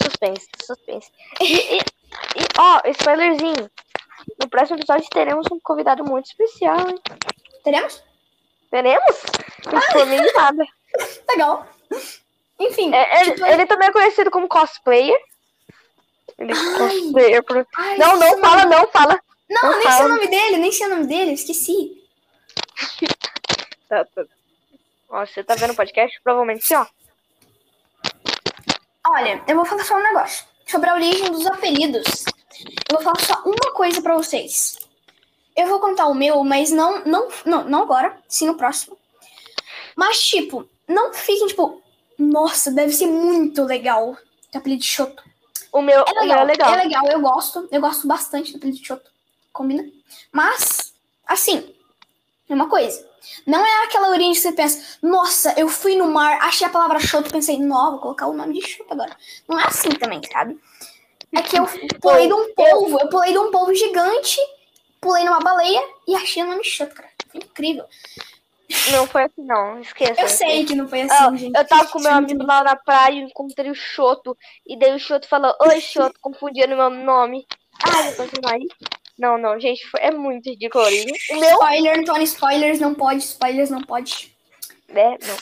suspense, 0.02 0.48
suspense. 0.64 1.10
E, 1.42 1.76
e, 1.76 1.78
e, 1.78 1.82
ó, 2.58 2.80
spoilerzinho. 2.86 3.70
No 4.40 4.48
próximo 4.48 4.78
episódio 4.78 5.08
teremos 5.10 5.46
um 5.52 5.58
convidado 5.62 6.02
muito 6.04 6.26
especial, 6.26 6.88
hein? 6.88 6.98
Teremos? 7.64 8.02
Teremos? 8.70 9.16
Por 9.92 10.06
mim 10.06 10.18
nada. 10.34 10.64
Legal. 11.28 11.66
Enfim. 12.58 12.92
É, 12.94 13.20
ele, 13.22 13.32
tipo, 13.32 13.46
ele 13.46 13.66
também 13.66 13.88
é 13.88 13.92
conhecido 13.92 14.30
como 14.30 14.48
cosplayer. 14.48 15.18
Ele 16.38 16.52
é 16.52 16.54
cosplayer. 16.54 17.66
Ai, 17.76 17.96
Não, 17.98 18.16
não 18.18 18.38
fala, 18.38 18.64
não 18.66 18.86
fala. 18.88 19.20
Não, 19.48 19.62
não 19.62 19.78
nem 19.78 19.82
sei 19.82 19.90
fala. 19.90 20.04
o 20.04 20.08
nome 20.08 20.26
dele, 20.28 20.56
nem 20.58 20.72
sei 20.72 20.86
o 20.86 20.90
nome 20.90 21.06
dele, 21.06 21.32
esqueci. 21.32 21.96
Tá, 23.88 24.04
tá. 24.04 24.22
Ó, 25.08 25.26
você 25.26 25.42
tá 25.42 25.56
vendo 25.56 25.72
o 25.72 25.74
podcast? 25.74 26.16
Provavelmente 26.22 26.64
sim, 26.64 26.76
ó. 26.76 26.86
Olha, 29.04 29.42
eu 29.48 29.56
vou 29.56 29.64
falar 29.64 29.82
só 29.84 29.96
um 29.96 30.02
negócio. 30.02 30.44
Sobre 30.64 30.88
a 30.88 30.94
origem 30.94 31.28
dos 31.32 31.44
apelidos. 31.44 32.24
Eu 32.88 32.96
vou 32.96 33.02
falar 33.02 33.18
só 33.20 33.42
uma 33.44 33.72
coisa 33.74 34.00
pra 34.00 34.14
vocês. 34.14 34.78
Eu 35.60 35.68
vou 35.68 35.80
contar 35.80 36.06
o 36.06 36.14
meu, 36.14 36.42
mas 36.44 36.70
não, 36.70 37.04
não, 37.04 37.28
não, 37.44 37.64
não 37.64 37.82
agora, 37.82 38.16
sim 38.28 38.46
no 38.46 38.54
próximo. 38.56 38.96
Mas, 39.96 40.20
tipo, 40.22 40.68
não 40.88 41.12
fiquem, 41.12 41.46
tipo, 41.46 41.82
nossa, 42.18 42.70
deve 42.70 42.92
ser 42.92 43.06
muito 43.06 43.64
legal 43.64 44.16
ter 44.50 44.58
apelido 44.58 44.82
de 44.82 44.88
Choto. 44.88 45.22
O 45.72 45.80
meu 45.80 46.00
É 46.00 46.02
o 46.02 46.14
meu 46.14 46.22
legal, 46.22 46.38
é 46.40 46.44
legal. 46.44 46.74
é 46.74 46.82
legal, 46.82 47.06
eu 47.06 47.20
gosto. 47.20 47.68
Eu 47.70 47.80
gosto 47.80 48.06
bastante 48.06 48.52
do 48.52 48.58
apelido 48.58 48.78
de 48.78 48.86
Choto. 48.86 49.10
Combina? 49.52 49.84
Mas, 50.32 50.92
assim, 51.26 51.74
é 52.48 52.54
uma 52.54 52.68
coisa. 52.68 53.08
Não 53.46 53.64
é 53.64 53.84
aquela 53.84 54.08
origem 54.10 54.32
que 54.32 54.40
você 54.40 54.52
pensa, 54.52 54.98
nossa, 55.02 55.54
eu 55.58 55.68
fui 55.68 55.94
no 55.94 56.10
mar, 56.10 56.38
achei 56.42 56.66
a 56.66 56.70
palavra 56.70 56.98
Choto, 56.98 57.30
pensei, 57.30 57.58
não, 57.58 57.92
vou 57.92 58.00
colocar 58.00 58.26
o 58.26 58.32
nome 58.32 58.58
de 58.58 58.66
Choto 58.66 58.92
agora. 58.92 59.16
Não 59.48 59.58
é 59.58 59.64
assim 59.66 59.90
também, 59.90 60.20
sabe? 60.32 60.58
É 61.32 61.42
que 61.42 61.58
eu 61.58 61.66
pulei 62.00 62.26
de 62.26 62.32
um 62.32 62.54
polvo, 62.54 62.98
eu 63.00 63.08
pulei 63.08 63.32
de 63.32 63.38
um 63.38 63.50
polvo 63.50 63.74
gigante, 63.74 64.38
pulei 65.00 65.24
numa 65.24 65.40
baleia 65.40 65.82
e 66.06 66.14
achei 66.16 66.42
o 66.42 66.46
nome 66.46 66.64
Choto, 66.64 66.94
cara. 66.94 67.08
Foi 67.30 67.40
incrível. 67.40 67.84
Não 68.92 69.06
foi 69.06 69.24
assim, 69.24 69.42
não. 69.44 69.80
Esqueça. 69.80 70.20
Eu 70.20 70.28
sei 70.28 70.64
que 70.64 70.74
não 70.76 70.88
foi 70.88 71.02
assim, 71.02 71.14
Ah, 71.14 71.36
gente. 71.36 71.56
eu 71.56 71.66
tava 71.66 71.86
com 71.88 71.98
meu 72.00 72.12
amigo 72.12 72.44
lá 72.44 72.62
na 72.62 72.76
praia 72.76 73.14
e 73.14 73.22
encontrei 73.22 73.70
o 73.70 73.74
Choto. 73.74 74.36
E 74.66 74.78
daí 74.78 74.94
o 74.94 74.98
Choto 74.98 75.26
falou, 75.28 75.52
oi 75.62 75.80
Choto, 75.82 76.14
confundindo 76.20 76.76
meu 76.76 76.90
nome. 76.90 77.46
Ah, 77.82 78.02
vou 78.02 78.26
continuar 78.26 78.54
aí. 78.54 78.68
Não, 79.18 79.36
não, 79.36 79.58
gente, 79.58 79.84
foi- 79.88 80.00
é 80.00 80.10
muito 80.12 80.48
ridículo. 80.48 80.84
O 80.84 81.34
meu, 81.40 81.50
Spoiler, 81.50 81.98
Antônio, 81.98 82.22
spoilers 82.22 82.78
não 82.78 82.94
pode, 82.94 83.18
spoilers 83.24 83.70
não 83.70 83.82
pode. 83.82 84.34
né, 84.88 85.16
não. 85.26 85.36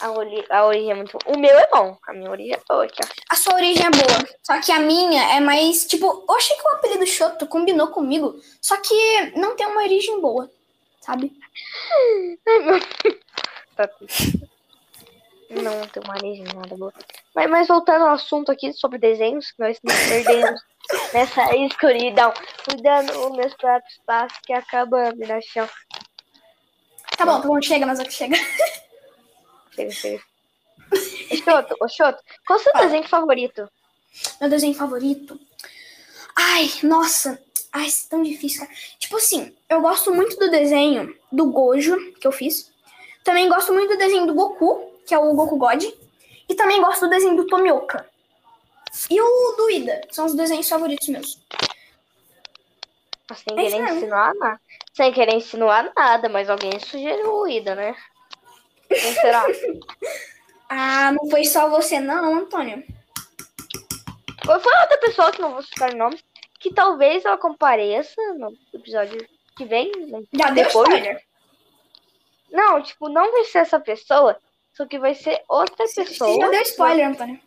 A, 0.00 0.10
ori 0.10 0.44
a 0.50 0.64
origem 0.66 0.90
é 0.90 0.94
muito 0.94 1.18
O 1.26 1.38
meu 1.38 1.58
é 1.58 1.68
bom. 1.68 1.96
A 2.06 2.12
minha 2.12 2.30
origem 2.30 2.54
é 2.54 2.60
boa. 2.68 2.86
A 3.30 3.34
sua 3.36 3.54
origem 3.54 3.86
é 3.86 3.90
boa, 3.90 4.28
só 4.42 4.60
que 4.60 4.72
a 4.72 4.78
minha 4.78 5.36
é 5.36 5.40
mais, 5.40 5.86
tipo, 5.86 6.24
eu 6.28 6.34
achei 6.34 6.56
que 6.56 6.62
o 6.62 6.72
apelido 6.72 7.06
Choto 7.06 7.46
combinou 7.46 7.88
comigo, 7.88 8.38
só 8.60 8.76
que 8.78 9.32
não 9.36 9.56
tem 9.56 9.66
uma 9.66 9.82
origem 9.82 10.20
boa, 10.20 10.50
sabe? 11.00 11.32
Tá. 13.76 13.90
Não 15.50 15.86
tem 15.88 16.02
uma 16.02 16.14
origem 16.16 16.44
nada 16.54 16.76
boa. 16.76 16.92
Mas, 17.34 17.50
mas 17.50 17.68
voltando 17.68 18.04
ao 18.04 18.14
assunto 18.14 18.50
aqui 18.50 18.72
sobre 18.72 18.98
desenhos, 18.98 19.50
que 19.52 19.60
nós 19.60 19.78
nos 19.82 19.94
perdemos 20.08 20.60
nessa 21.12 21.54
escuridão, 21.56 22.32
cuidando 22.64 23.12
os 23.26 23.36
meus 23.36 23.54
próprios 23.54 24.00
passos 24.04 24.38
que 24.44 24.52
acabam 24.52 25.14
me 25.16 25.26
na 25.26 25.40
chão. 25.40 25.68
Tá 27.16 27.24
bom, 27.24 27.40
tá 27.40 27.46
bom, 27.46 27.62
chega, 27.62 27.86
mas 27.86 27.98
chega. 28.12 28.36
Chega, 29.76 29.90
chega. 29.92 30.24
Ô, 31.80 31.88
Xoto, 31.88 32.22
qual 32.46 32.58
o 32.58 32.62
seu 32.62 32.72
desenho 32.72 33.06
favorito? 33.06 33.68
Meu 34.40 34.48
desenho 34.48 34.74
favorito. 34.74 35.38
Ai, 36.34 36.70
nossa. 36.82 37.40
Ai, 37.72 37.86
isso 37.86 38.06
é 38.06 38.10
tão 38.10 38.22
difícil, 38.22 38.60
cara. 38.60 38.72
Tipo 38.98 39.16
assim, 39.16 39.54
eu 39.68 39.80
gosto 39.80 40.14
muito 40.14 40.38
do 40.38 40.50
desenho 40.50 41.14
do 41.30 41.50
Gojo, 41.50 42.12
que 42.14 42.26
eu 42.26 42.32
fiz. 42.32 42.72
Também 43.22 43.48
gosto 43.48 43.72
muito 43.72 43.90
do 43.90 43.98
desenho 43.98 44.26
do 44.26 44.34
Goku, 44.34 44.92
que 45.06 45.14
é 45.14 45.18
o 45.18 45.34
Goku 45.34 45.56
God. 45.56 45.84
E 46.48 46.54
também 46.54 46.80
gosto 46.80 47.00
do 47.02 47.10
desenho 47.10 47.36
do 47.36 47.46
Tomioka. 47.46 48.08
E 49.10 49.20
o 49.20 49.56
do 49.56 49.70
Ida. 49.70 50.00
São 50.10 50.26
os 50.26 50.34
desenhos 50.34 50.68
favoritos 50.68 51.08
meus. 51.08 51.38
Sem 53.34 53.58
É 53.58 53.68
querer 53.68 54.06
nada. 54.06 54.60
Sem 54.94 55.12
querer 55.12 55.34
insinuar 55.34 55.92
nada, 55.94 56.28
mas 56.28 56.48
alguém 56.48 56.78
sugeriu 56.78 57.40
o 57.40 57.48
Ida, 57.48 57.74
né? 57.74 57.94
Quem 58.88 59.12
será? 59.14 59.46
Ah, 60.68 61.12
não 61.12 61.28
foi 61.30 61.44
só 61.44 61.68
você, 61.68 62.00
não, 62.00 62.34
Antônio. 62.34 62.84
Ou 64.48 64.60
Foi 64.60 64.80
outra 64.80 64.98
pessoa 64.98 65.32
que 65.32 65.40
não 65.40 65.52
vou 65.52 65.62
citar 65.62 65.92
o 65.92 65.96
nome, 65.96 66.20
que 66.60 66.72
talvez 66.72 67.24
ela 67.24 67.36
compareça 67.36 68.20
no 68.34 68.56
episódio 68.72 69.26
que 69.56 69.64
vem. 69.64 69.90
né? 70.06 70.22
Já 70.32 70.50
deu 70.50 70.64
Depois. 70.64 70.88
spoiler. 70.88 71.22
Não, 72.50 72.82
tipo, 72.82 73.08
não 73.08 73.32
vai 73.32 73.44
ser 73.44 73.58
essa 73.58 73.80
pessoa, 73.80 74.38
só 74.72 74.86
que 74.86 74.98
vai 74.98 75.14
ser 75.14 75.42
outra 75.48 75.84
pessoa. 75.94 76.40
Já 76.40 76.48
deu 76.48 76.62
spoiler, 76.62 77.08
Antônio. 77.08 77.40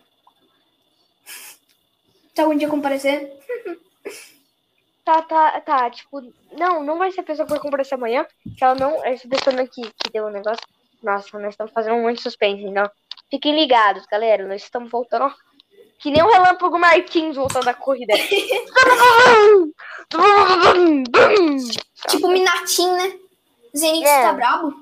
Se 2.33 2.41
algum 2.41 2.57
dia 2.57 2.69
comparecer. 2.69 3.37
Tá, 5.01 5.23
tá, 5.23 5.59
tá, 5.61 5.89
tipo, 5.89 6.21
não, 6.51 6.83
não 6.83 6.99
vai 6.99 7.11
ser 7.11 7.21
a 7.21 7.23
pessoa 7.23 7.43
que 7.43 7.51
vai 7.53 7.59
comparecer 7.59 7.97
amanhã, 7.97 8.27
que 8.55 8.63
ela 8.63 8.75
não, 8.75 9.03
essa 9.03 9.27
pessoa 9.27 9.59
aqui 9.59 9.81
que 9.81 10.11
deu 10.11 10.25
o 10.25 10.29
negócio. 10.29 10.63
Nossa, 11.01 11.39
nós 11.39 11.53
estamos 11.53 11.71
fazendo 11.71 11.95
muito 11.97 12.21
suspense, 12.21 12.63
então. 12.63 12.89
Fiquem 13.29 13.55
ligados, 13.55 14.05
galera, 14.07 14.47
nós 14.47 14.61
estamos 14.63 14.89
voltando, 14.89 15.25
ó, 15.25 15.31
que 15.99 16.09
nem 16.11 16.23
o 16.23 16.27
relâmpago 16.31 16.77
Martins 16.79 17.35
voltando 17.35 17.65
da 17.65 17.73
corrida. 17.73 18.13
Tipo 22.07 22.27
Minatin, 22.29 22.91
né? 22.93 23.13
Zenitsu 23.75 24.09
É. 24.09 24.21
tá 24.23 24.33
brabo. 24.33 24.73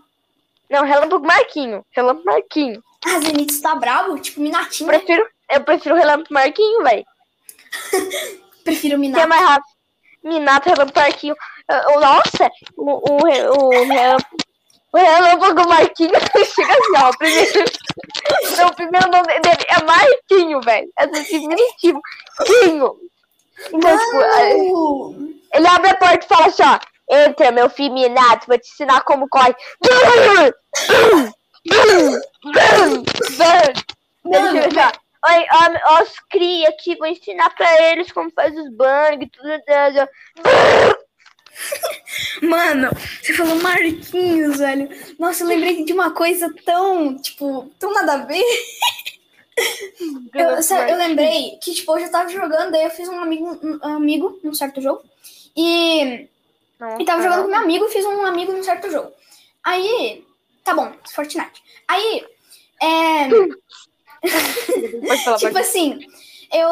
Não, 0.70 0.84
relâmpago 0.84 1.26
Marquinho, 1.26 1.86
relâmpago 1.92 2.26
Marquinho. 2.26 2.84
Ah, 3.06 3.20
Zenitsu 3.20 3.62
tá 3.62 3.76
brabo. 3.76 4.20
Tipo 4.20 4.42
Minatin, 4.42 4.86
né? 4.86 4.98
Prefiro, 4.98 5.28
eu 5.50 5.64
prefiro 5.64 5.96
o 5.96 5.98
relâmpago 5.98 6.34
Marquinho, 6.34 6.84
velho. 6.84 7.06
Prefiro 8.64 9.00
Que 9.00 9.20
é 9.20 9.26
mais 9.26 9.42
rápido. 9.42 9.78
Minato, 10.24 10.70
relâmpago 10.70 11.00
Marquinho. 11.00 11.36
Ah, 11.70 12.00
Nossa, 12.00 12.50
o, 12.76 13.14
o, 13.14 13.26
re- 13.26 13.48
o, 13.50 13.70
relâmpago, 13.70 14.36
o 14.36 14.47
relâmpago 14.98 15.68
Marquinho 15.68 16.12
chega 16.46 16.74
assim, 16.74 16.98
ó. 16.98 17.12
Primeiro, 17.18 17.66
não, 18.58 18.68
o 18.68 18.76
primeiro 18.76 19.12
nome 19.12 19.40
dele 19.40 19.66
é 19.70 19.84
Marquinho, 19.84 20.62
velho. 20.62 20.92
É 20.98 21.08
do 21.08 21.24
diminutivo. 21.24 22.02
Quinho. 22.46 22.96
Então, 23.74 23.98
tipo, 23.98 24.22
é, 24.22 25.58
ele 25.58 25.68
abre 25.68 25.90
a 25.90 25.96
porta 25.96 26.26
e 26.26 26.28
fala 26.28 26.48
assim, 26.48 26.64
ó. 26.64 26.80
Entra, 27.10 27.52
meu 27.52 27.70
filho 27.70 27.94
Minato, 27.94 28.48
vou 28.48 28.58
te 28.58 28.70
ensinar 28.70 29.02
como 29.02 29.30
corre. 29.30 29.56
Ele 34.26 34.52
chega 34.52 34.68
assim, 34.68 34.80
ó. 34.80 35.08
Oi, 35.30 35.46
ó, 35.52 35.94
ó, 35.94 36.04
os 36.04 36.20
cria 36.30 36.70
aqui, 36.70 36.96
vou 36.96 37.08
ensinar 37.08 37.50
pra 37.56 37.82
eles 37.82 38.12
como 38.12 38.32
faz 38.32 38.56
os 38.56 38.70
bang 38.76 39.24
e 39.24 39.30
tudo. 39.30 39.50
Mano, 42.42 42.90
você 43.22 43.34
falou 43.34 43.56
Marquinhos, 43.62 44.58
velho. 44.58 44.90
Nossa, 45.18 45.44
eu 45.44 45.48
lembrei 45.48 45.84
de 45.84 45.94
uma 45.94 46.12
coisa 46.12 46.54
tão, 46.66 47.18
tipo, 47.18 47.72
tão 47.80 47.94
nada 47.94 48.14
a 48.14 48.26
ver. 48.26 48.44
Eu, 50.34 50.62
sério, 50.62 50.94
eu 50.94 50.98
lembrei 50.98 51.58
que, 51.62 51.74
tipo, 51.74 51.92
eu 51.98 52.02
já 52.02 52.10
tava 52.10 52.30
jogando, 52.30 52.72
daí 52.72 52.84
eu 52.84 52.92
fiz 52.92 53.10
um 53.10 53.20
amigo, 53.20 53.60
um 53.64 53.96
amigo 53.96 54.40
num 54.44 54.54
certo 54.54 54.80
jogo. 54.82 55.04
E 55.56 56.28
Não, 56.80 57.02
E 57.02 57.06
tava 57.06 57.24
jogando 57.24 57.44
com 57.44 57.50
meu 57.50 57.60
amigo 57.60 57.86
e 57.86 57.90
fiz 57.90 58.06
um 58.06 58.26
amigo 58.26 58.52
num 58.54 58.64
certo 58.64 58.92
jogo. 58.92 59.12
Aí, 59.64 60.24
tá 60.64 60.76
bom, 60.76 60.94
Fortnite. 61.12 61.64
Aí, 61.88 62.24
é, 62.82 63.30
falar, 65.24 65.38
tipo 65.38 65.58
assim, 65.58 66.00
eu. 66.54 66.70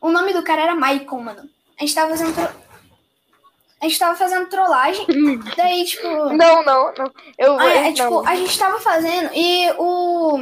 O 0.00 0.10
nome 0.10 0.32
do 0.32 0.42
cara 0.42 0.62
era 0.62 0.74
Michael, 0.74 1.20
mano. 1.20 1.50
A 1.78 1.82
gente 1.82 1.94
tava 1.94 2.10
fazendo. 2.10 2.69
A 3.80 3.86
gente 3.86 3.98
tava 3.98 4.14
fazendo 4.16 4.48
trollagem. 4.48 5.06
Daí, 5.56 5.84
tipo. 5.84 6.06
Não, 6.06 6.62
não, 6.64 6.92
não. 6.96 7.12
Eu 7.38 7.58
Ah, 7.58 7.68
é, 7.70 7.82
não. 7.84 7.94
tipo, 7.94 8.26
a 8.28 8.34
gente 8.36 8.58
tava 8.58 8.78
fazendo 8.78 9.30
e 9.34 9.70
o. 9.78 10.38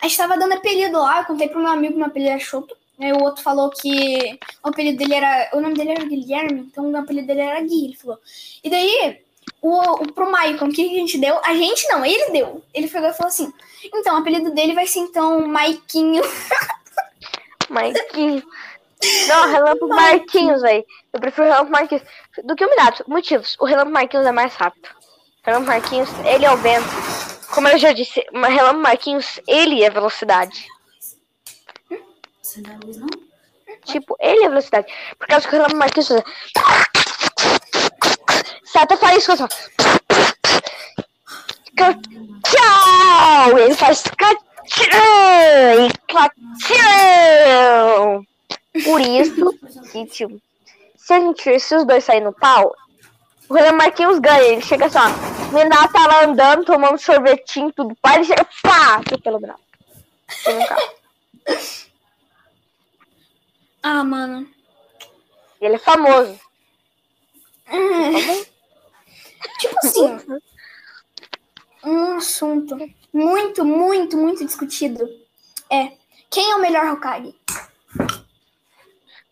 A 0.00 0.06
gente 0.06 0.16
tava 0.16 0.38
dando 0.38 0.54
apelido 0.54 0.98
lá, 0.98 1.18
eu 1.20 1.24
contei 1.24 1.48
pro 1.48 1.58
meu 1.58 1.70
amigo 1.70 1.94
que 1.94 1.98
meu 1.98 2.06
apelido 2.06 2.30
era 2.30 2.40
Choto. 2.40 2.76
Aí 3.00 3.12
o 3.12 3.22
outro 3.22 3.42
falou 3.42 3.70
que 3.70 4.38
o 4.62 4.68
apelido 4.68 4.98
dele 4.98 5.14
era. 5.14 5.50
O 5.54 5.60
nome 5.60 5.74
dele 5.74 5.90
era 5.90 6.04
Guilherme, 6.04 6.60
então 6.60 6.90
o 6.90 6.96
apelido 6.96 7.26
dele 7.26 7.40
era 7.40 7.60
Gui, 7.60 7.86
ele 7.86 7.96
falou. 7.96 8.18
E 8.62 8.70
daí, 8.70 9.20
o, 9.60 9.80
o 10.02 10.12
pro 10.12 10.30
Maicon, 10.30 10.66
o 10.66 10.72
que 10.72 10.84
a 10.84 10.94
gente 10.94 11.18
deu? 11.18 11.38
A 11.44 11.54
gente 11.54 11.86
não, 11.88 12.04
ele 12.04 12.30
deu. 12.30 12.62
Ele 12.72 12.88
pegou 12.88 13.08
e 13.08 13.12
falou 13.12 13.28
assim: 13.28 13.52
então, 13.84 14.14
o 14.14 14.18
apelido 14.18 14.52
dele 14.52 14.74
vai 14.74 14.86
ser 14.86 15.00
então 15.00 15.46
Maiquinho. 15.46 16.22
Marquinhos. 17.68 18.42
Não, 19.28 19.48
Relâmpago 19.48 19.88
Marquinhos, 19.94 20.62
velho. 20.62 20.84
Eu 21.12 21.20
prefiro 21.20 21.46
Relâmpago 21.46 21.70
Marquinhos 21.70 22.02
do 22.44 22.54
que 22.56 22.64
o 22.64 22.70
Minato. 22.70 23.04
Motivos. 23.08 23.56
O 23.58 23.64
Relâmpago 23.64 23.94
Marquinhos 23.94 24.26
é 24.26 24.32
mais 24.32 24.54
rápido. 24.54 24.88
Relâmpago 25.42 25.72
Marquinhos, 25.72 26.08
ele 26.24 26.44
é 26.44 26.52
o 26.52 26.56
vento. 26.56 26.88
Como 27.54 27.68
eu 27.68 27.78
já 27.78 27.92
disse, 27.92 28.24
o 28.32 28.40
Relâmpago 28.40 28.82
Marquinhos, 28.82 29.40
ele 29.46 29.82
é 29.82 29.90
velocidade. 29.90 30.66
Você 32.42 32.62
luz, 32.84 32.96
não? 32.96 33.08
Tipo, 33.84 34.16
ele 34.20 34.44
é 34.44 34.48
velocidade. 34.48 34.86
Por 35.18 35.26
causa 35.26 35.48
que 35.48 35.54
o 35.54 35.58
Relâmpago 35.58 35.78
Marquinhos 35.78 36.08
faz... 36.08 36.22
Você 38.64 38.78
até 38.78 38.96
faz 38.96 39.18
isso, 39.18 39.36
só. 39.36 39.48
Tchau! 42.44 43.58
Ele 43.58 43.74
faz... 43.74 44.02
Tchau! 46.66 48.22
Por 48.84 49.00
isso 49.00 49.58
que, 49.90 50.06
tipo, 50.06 50.40
se 51.08 51.14
a 51.14 51.20
gente, 51.20 51.58
se 51.58 51.74
os 51.74 51.86
dois 51.86 52.04
saírem 52.04 52.24
no 52.24 52.34
pau, 52.34 52.76
o 53.48 53.54
Renan 53.54 53.72
Marquinhos 53.72 54.18
ganha. 54.18 54.42
Ele 54.42 54.60
chega 54.60 54.84
assim, 54.84 54.98
ó. 54.98 55.54
O 55.54 55.56
Renato 55.56 55.90
tá 55.90 56.06
lá 56.06 56.24
andando, 56.26 56.66
tomando 56.66 56.98
sorvetinho, 56.98 57.72
tudo. 57.72 57.96
Pá, 58.02 58.16
ele 58.16 58.24
chega, 58.24 58.46
pá! 58.62 59.00
Pelo 59.24 59.40
braço. 59.40 59.62
Ah, 63.80 64.02
mano. 64.02 64.46
Ele 65.60 65.76
é 65.76 65.78
famoso. 65.78 66.38
Hum, 67.70 68.44
tipo 69.60 69.76
assim, 69.78 70.40
um 71.84 72.16
assunto 72.16 72.76
muito, 73.12 73.64
muito, 73.64 74.16
muito 74.18 74.44
discutido 74.44 75.08
é 75.70 75.92
quem 76.28 76.50
é 76.50 76.56
o 76.56 76.60
melhor 76.60 76.92
Hokage? 76.92 77.34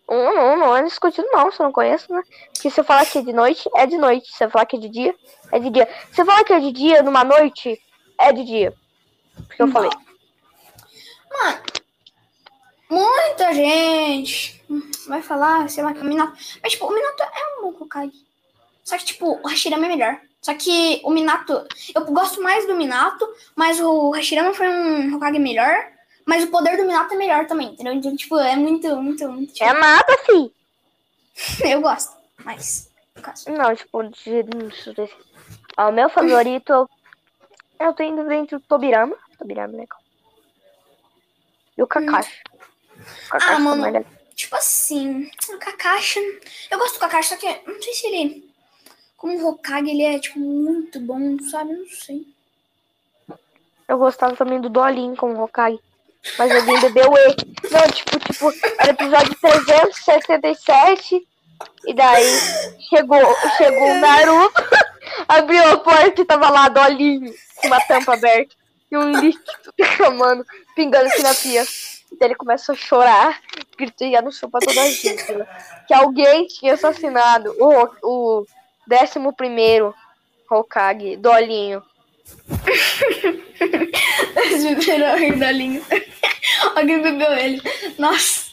Não, 0.09 0.35
não, 0.35 0.57
não 0.57 0.77
é 0.77 0.85
discutido 0.85 1.27
não, 1.33 1.51
você 1.51 1.63
não 1.63 1.73
conhece, 1.73 2.11
né? 2.13 2.23
Porque 2.53 2.71
se 2.71 2.81
eu 2.81 2.85
falar 2.85 3.05
que 3.07 3.19
é 3.19 3.23
de 3.23 3.33
noite, 3.33 3.69
é 3.75 3.87
de 3.87 3.99
noite. 3.99 4.31
Se 4.33 4.45
eu 4.45 4.51
falar 4.51 4.65
que 4.65 4.77
é 4.77 4.79
de 4.79 4.89
dia, 4.89 5.15
é 5.51 5.59
de 5.59 5.69
dia. 5.69 5.89
Se 6.13 6.23
eu 6.23 6.27
falar 6.27 6.45
que 6.45 6.53
é 6.53 6.61
de 6.61 6.73
dia 6.73 7.03
numa 7.03 7.25
noite, 7.25 7.81
é 8.19 8.33
de 8.33 8.45
dia. 8.45 8.75
Porque 9.47 9.63
eu 9.63 9.69
falei. 9.69 9.91
Mano, 11.31 11.59
muita 12.89 13.53
gente 13.53 14.65
vai 15.09 15.23
falar, 15.23 15.69
sei 15.69 15.83
lá, 15.83 15.93
que 15.93 16.01
o 16.01 16.05
Minato. 16.05 16.33
Mas, 16.63 16.73
tipo, 16.73 16.87
o 16.87 16.95
Minato 16.95 17.23
é 17.23 17.59
um 17.59 17.73
bom 17.73 17.85
Hokage. 17.85 18.25
Só 18.85 18.97
que, 18.97 19.05
tipo, 19.05 19.41
o 19.43 19.49
Hashirama 19.49 19.87
é 19.87 19.89
melhor. 19.89 20.21
Só 20.41 20.55
que 20.55 21.01
o 21.05 21.11
Minato. 21.11 21.67
Eu 21.93 22.05
gosto 22.07 22.41
mais 22.41 22.65
do 22.67 22.77
Minato, 22.77 23.29
mas 23.57 23.81
o 23.81 24.11
Hashirama 24.11 24.55
foi 24.55 24.69
um 24.69 25.17
Hokage 25.17 25.41
melhor. 25.41 25.96
Mas 26.27 26.43
o 26.45 26.49
poder 26.51 26.77
do 26.77 26.85
Minato 26.85 27.15
é 27.15 27.17
melhor 27.17 27.47
também, 27.47 27.69
entendeu? 27.69 27.93
Então, 27.95 28.15
tipo, 28.17 28.37
é 28.39 28.57
muito, 28.57 28.89
muito, 28.97 29.29
muito. 29.29 29.53
Tipo, 29.53 29.65
É 29.65 29.73
mata, 29.73 30.19
sim. 30.27 30.51
eu 31.71 31.81
gosto. 31.81 32.17
Mas. 32.45 32.91
Não, 33.47 33.75
tipo, 33.75 34.03
de. 34.05 34.45
Ó, 35.79 35.89
o 35.89 35.93
meu 35.93 36.09
favorito. 36.11 36.71
eu- 36.73 36.91
Eu 37.79 37.93
tô 37.93 38.03
indo 38.03 38.31
entre 38.33 38.57
o 38.57 38.61
Tobirama. 38.61 39.17
Tobirama 39.39 39.75
é 39.75 39.77
legal. 39.81 39.99
E 41.77 41.83
o 41.83 41.87
Kakashi. 41.87 42.43
O 42.47 43.29
Kakashi 43.31 43.53
Ah, 43.53 43.59
mano. 43.59 43.87
é 43.87 43.91
legal. 43.91 44.13
Tipo 44.35 44.57
assim, 44.57 45.31
o 45.51 45.59
Kakashi. 45.59 46.19
Eu 46.71 46.79
gosto 46.79 46.95
do 46.95 47.01
Kakashi, 47.01 47.29
só 47.31 47.37
que 47.37 47.47
não 47.71 47.81
sei 47.83 47.93
se 47.93 48.07
ele. 48.07 48.51
Como 49.17 49.47
Hokage, 49.49 49.91
ele 49.91 50.03
é, 50.03 50.19
tipo, 50.19 50.39
muito 50.39 51.01
bom, 51.01 51.39
sabe? 51.51 51.73
Não 51.73 51.87
sei. 51.89 52.27
Eu 53.89 53.99
gostava 53.99 54.35
também 54.37 54.61
do 54.61 54.69
Dolin 54.69 55.15
como 55.15 55.41
Hokage. 55.43 55.81
Mas 56.39 56.51
alguém 56.53 56.81
bebeu 56.81 57.17
ele. 57.17 57.37
Não, 57.71 57.91
tipo, 57.91 58.19
tipo, 58.19 58.53
era 58.79 58.91
episódio 58.91 59.35
377. 59.41 61.27
E 61.87 61.95
daí 61.95 62.25
chegou, 62.89 63.37
chegou 63.57 63.91
o 63.91 64.01
Naruto, 64.01 64.63
abriu 65.29 65.73
a 65.73 65.79
porta 65.79 66.21
e 66.21 66.25
tava 66.25 66.51
lá 66.51 66.69
Dolinho, 66.69 67.33
com 67.57 67.69
uma 67.69 67.81
tampa 67.81 68.15
aberta. 68.15 68.55
E 68.91 68.97
um 68.97 69.11
líquido 69.13 69.73
derramando, 69.77 70.45
pingando 70.75 71.07
aqui 71.07 71.23
na 71.23 71.35
pia. 71.35 71.63
E 72.13 72.17
daí 72.19 72.29
ele 72.29 72.35
começou 72.35 72.75
a 72.75 72.79
chorar, 72.79 73.41
gritando 73.77 74.33
chão 74.33 74.51
pra 74.51 74.61
toda 74.61 74.81
a 74.81 74.91
gente. 74.91 75.33
né? 75.33 75.47
Que 75.89 75.95
alguém 75.95 76.47
tinha 76.47 76.75
assassinado 76.75 77.55
o, 77.59 78.39
o 78.41 78.47
11 78.91 79.33
primeiro 79.37 79.95
Hokage, 80.51 81.17
Dolinho. 81.17 81.83
Eles 84.37 84.65
beberam 84.65 85.07
a 85.07 85.17
ridalinho. 85.17 85.85
Alguém 86.75 87.03
bebeu 87.03 87.33
ele. 87.33 87.63
Nossa. 87.99 88.47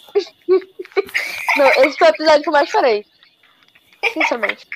Não, 1.58 1.68
esse 1.84 1.98
foi 1.98 2.08
o 2.08 2.12
episódio 2.12 2.44
que 2.44 2.50
eu 2.50 2.54
mais 2.54 2.70
chorei. 2.70 3.06
Sinceramente. 4.14 4.68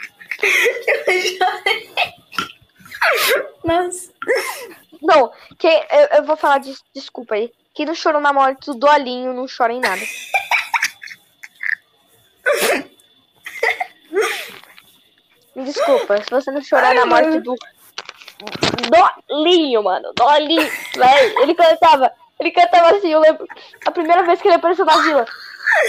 Nossa. 3.64 4.14
Não, 5.02 5.32
quem, 5.58 5.86
eu, 5.92 6.18
eu 6.18 6.24
vou 6.24 6.38
falar 6.38 6.60
de, 6.60 6.76
desculpa 6.94 7.36
aí. 7.36 7.52
Quem 7.74 7.86
não 7.86 7.96
chorou 7.96 8.22
na 8.22 8.34
morte 8.34 8.66
do 8.68 8.76
Dolinho 8.76 9.34
não 9.34 9.46
chora 9.46 9.74
em 9.74 9.80
nada. 9.80 10.02
Me 15.56 15.64
desculpa, 15.64 16.18
se 16.24 16.30
você 16.30 16.52
não 16.52 16.62
chorar 16.62 16.94
na 16.94 17.06
morte 17.06 17.40
do 17.40 17.56
Dolinho, 18.90 19.84
mano. 19.84 20.12
Dolinho, 20.16 20.70
velho. 20.96 21.42
Ele 21.42 21.54
cantava, 21.56 22.12
ele 22.40 22.52
cantava 22.52 22.96
assim, 22.96 23.10
eu 23.10 23.20
lembro. 23.20 23.46
A 23.86 23.92
primeira 23.92 24.24
vez 24.24 24.42
que 24.42 24.48
ele 24.48 24.56
apareceu 24.56 24.86
na 24.86 24.98
vila. 24.98 25.26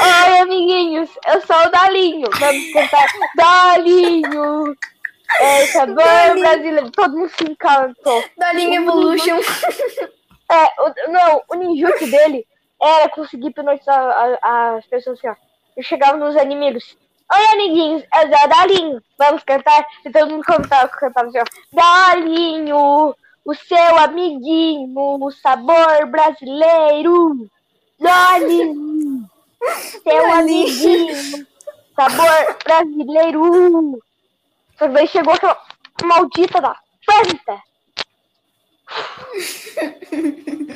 Oi, 0.00 0.38
amiguinhos, 0.40 1.10
eu 1.26 1.40
sou 1.42 1.56
o 1.56 1.70
Dolinho. 1.70 2.28
Vamos 2.38 2.72
cantar 2.72 3.06
Dolinho. 3.76 4.76
É 5.40 5.66
sabor 5.66 5.94
Dolinho. 5.96 6.40
brasileiro. 6.40 6.90
Todo 6.90 7.16
mundo 7.16 7.30
se 7.30 7.44
encantou. 7.44 8.24
Dalinha 8.36 8.80
Evolution. 8.80 9.38
É, 10.50 10.64
o, 10.80 11.12
não, 11.12 11.42
o 11.50 11.54
ninjutsu 11.56 12.10
dele 12.10 12.46
era 12.80 13.06
conseguir 13.10 13.48
hipnotizar 13.48 14.38
as 14.40 14.86
pessoas 14.86 15.18
assim, 15.18 15.28
ó. 15.28 15.34
Eu 15.76 15.82
chegava 15.82 16.16
nos 16.16 16.34
inimigos. 16.36 16.96
Oi, 17.30 17.44
amiguinhos, 17.52 18.02
é 18.14 18.24
o 18.24 18.48
Dalinho. 18.48 19.02
Vamos 19.18 19.42
cantar? 19.42 19.86
E 20.02 20.10
todo 20.10 20.30
mundo 20.30 20.42
cantava, 20.44 20.88
cantava 20.88 21.28
assim, 21.28 21.38
ó. 21.38 21.44
Dalinho, 21.72 23.14
o 23.44 23.54
seu 23.54 23.98
amiguinho, 23.98 24.92
o 24.96 25.30
sabor 25.30 26.06
brasileiro. 26.06 27.46
Dalinho, 28.00 29.28
seu 30.02 30.32
amiguinho, 30.32 31.46
sabor 31.94 32.56
brasileiro. 32.64 34.02
Só 34.78 34.88
que 34.88 35.06
chegou 35.08 35.34
aquela 35.34 35.60
maldita 36.02 36.60
da 36.62 36.76
Fanta. 37.04 37.62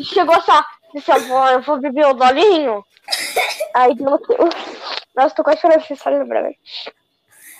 Chegou 0.02 0.34
essa. 0.34 0.66
Disse, 0.92 1.10
eu 1.10 1.20
vou, 1.28 1.48
eu 1.48 1.62
vou 1.62 1.80
beber 1.80 2.06
o 2.08 2.12
dolinho. 2.12 2.84
Aí 3.74 3.94
deu 3.94 4.08
uma. 4.08 4.20
Nossa, 5.14 5.34
tô 5.34 5.44
quase 5.44 5.60
chorando, 5.60 5.84
você 5.84 5.96
só 5.96 6.10
lembra, 6.10 6.42
velho. 6.42 6.56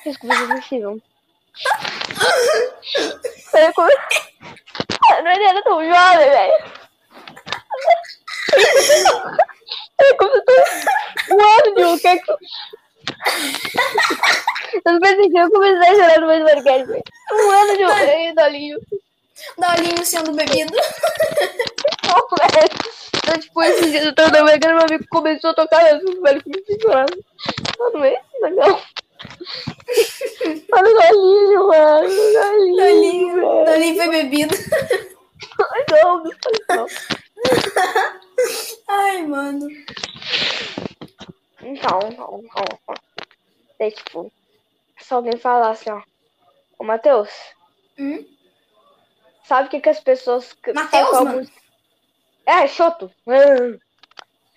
Desculpa, 0.05 0.35
vocês 0.35 0.49
não 0.49 0.63
se 0.63 0.81
vão. 0.81 1.03
Eu 3.55 3.75
come... 3.75 3.93
Eu 5.11 5.25
não 5.25 5.31
era 5.31 5.63
tão 5.63 5.85
jovem, 5.85 6.31
velho. 6.31 6.65
Eu 9.99 10.17
comecei 10.17 10.65
um 11.31 11.41
ano 11.41 11.75
de 11.75 11.85
um 11.85 11.99
que 11.99 12.09
é 12.09 12.19
que. 12.19 12.31
Eu 14.85 14.93
não 14.93 15.01
pensei 15.01 15.31
que 15.31 15.39
eu 15.39 15.51
comecei 15.51 15.89
a 15.89 15.95
chorar 15.95 16.21
no 16.21 16.27
do 16.27 16.45
podcast, 16.45 16.87
velho. 16.87 17.05
Um 17.33 17.51
ano 17.51 17.77
de 17.77 17.85
um 17.85 17.91
Ei, 17.99 18.35
dolinho. 19.59 20.05
Sendo 20.05 20.33
bebido. 20.33 20.73
Então, 23.25 23.39
tipo, 23.39 23.63
esse 23.63 23.91
dia 23.91 24.05
eu 24.05 24.15
tava 24.15 24.31
navegando, 24.31 24.75
meu 24.75 24.85
amigo 24.85 25.05
começou 25.09 25.51
a 25.51 25.55
tocar 25.55 25.97
isso, 25.97 26.21
velho, 26.21 26.43
comecei 26.43 26.77
a 26.77 26.81
chorar. 26.81 27.07
Mano, 27.79 28.05
é 28.05 28.21
legal. 28.43 28.83
Olha 30.73 30.91
o 30.91 30.95
galinho, 30.99 31.69
mano. 31.69 32.09
o 32.09 32.33
Galinho. 32.33 32.77
Dalinho. 32.77 33.35
velho. 33.37 33.65
Dalinho 33.65 33.97
foi 33.97 34.09
bebido. 34.11 34.55
Não, 35.91 36.25
não 36.25 36.31
faz 36.43 36.59
não. 36.69 36.87
Ai, 38.89 39.23
mano. 39.23 39.69
Então, 41.63 42.01
então, 42.11 42.41
então. 42.43 42.95
Daí, 43.79 43.93
tipo, 43.93 44.33
se 44.99 45.15
alguém 45.15 45.39
falasse, 45.39 45.91
ó. 45.91 46.03
Ô, 46.79 46.85
Matheus, 46.85 47.31
Hum? 47.99 48.25
Sabe 49.53 49.69
o 49.69 49.71
que, 49.71 49.81
que 49.81 49.89
as 49.91 50.01
pessoas. 50.01 50.57
Matheus, 50.75 51.13
mano? 51.13 51.37
música? 51.37 51.61
É, 52.47 52.67
Choto. 52.67 53.13
Hum, 53.27 53.79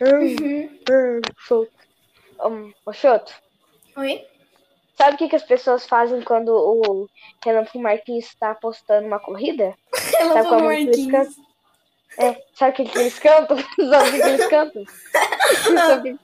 hum, 0.01 0.69
Uhum. 0.89 1.21
hum. 1.51 2.71
Um, 2.87 2.93
Choto. 2.93 3.33
Oi? 3.97 4.25
Sabe 4.97 5.15
o 5.15 5.17
que, 5.17 5.27
que 5.27 5.35
as 5.35 5.43
pessoas 5.43 5.85
fazem 5.85 6.21
quando 6.21 6.49
o 6.49 7.09
Renan 7.43 7.65
Marquinhos 7.75 8.25
está 8.25 8.51
apostando 8.51 9.05
uma 9.05 9.19
corrida? 9.19 9.75
Sabe 9.93 10.47
eles 10.47 11.05
Marquinhos. 11.05 11.35
É, 12.17 12.41
sabe 12.53 12.71
o 12.71 12.75
que, 12.75 12.85
que 12.85 12.99
eles 12.99 13.19
cantam? 13.19 13.57
Sabe 13.89 14.07
o 14.07 14.11
que, 14.13 14.21
que 14.21 14.29
eles 14.29 14.47
cantam? 14.47 14.83
sabe, 15.75 16.19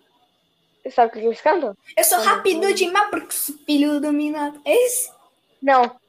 sabe 0.89 1.09
o 1.09 1.11
que, 1.11 1.19
que 1.19 1.26
eles 1.26 1.41
cantam? 1.41 1.78
Eu 1.97 2.03
sou 2.05 2.19
rápido 2.22 2.74
demais 2.74 3.09
porque 3.09 3.34
sou 3.34 3.57
filho 3.65 3.99
do 3.99 4.13
Minato. 4.13 4.61
É 4.63 4.74
esse? 4.74 5.11
Não. 5.61 5.99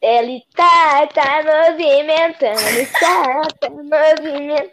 Ele 0.00 0.46
tá, 0.54 1.06
tá 1.08 1.42
movimentando, 1.42 2.86
tá, 3.00 3.42
tá 3.60 3.70
movimentando. 3.70 4.72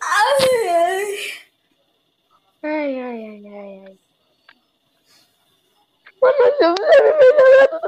Ai, 0.00 0.68
ai. 0.68 1.40
Ai, 2.62 3.00
ai, 3.00 3.24
ai, 3.26 3.42
ai, 3.46 3.84
ai. 3.86 3.98
Mano. 6.20 6.36
Eu 6.60 6.74
não. 6.78 7.80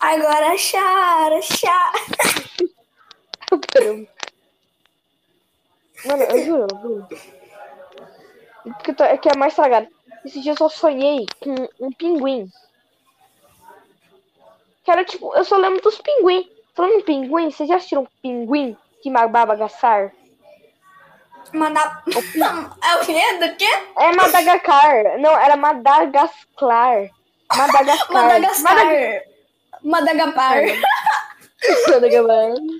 Agora 0.00 0.56
chora. 0.58 1.40
Caramba. 3.72 4.08
Mano, 6.04 6.22
eu 6.24 6.44
juro, 6.44 6.66
eu 6.70 6.80
juro. 6.80 7.08
Porque 8.62 9.02
é 9.02 9.18
que 9.18 9.28
é 9.28 9.36
mais 9.36 9.52
estragado. 9.52 9.88
Esse 10.24 10.40
dia 10.40 10.52
eu 10.52 10.56
só 10.56 10.68
sonhei 10.68 11.26
com 11.40 11.54
um 11.80 11.92
pinguim. 11.92 12.48
Que 14.84 14.90
era 14.90 15.04
tipo, 15.04 15.34
eu 15.34 15.44
só 15.44 15.56
lembro 15.56 15.80
dos 15.82 15.98
pinguim. 15.98 16.48
Falando 16.74 16.94
em 16.94 17.02
pinguim, 17.02 17.50
vocês 17.50 17.68
já 17.68 17.76
assistiram 17.76 18.06
Pinguim 18.22 18.76
de 19.04 19.10
Mababa 19.10 19.54
Gassar? 19.54 20.10
Mandar. 21.52 22.02
É 22.82 22.94
o 22.96 23.00
quê? 23.04 23.38
Do 23.38 23.56
quê? 23.56 23.68
É 23.98 24.12
Madagascar. 24.16 25.18
Não, 25.18 25.36
era 25.38 25.54
Madagascar. 25.56 27.10
Madagascar. 27.54 28.12
Madagascar. 28.12 29.22
Madagascar. 29.82 30.62
Madagascar. 31.90 32.72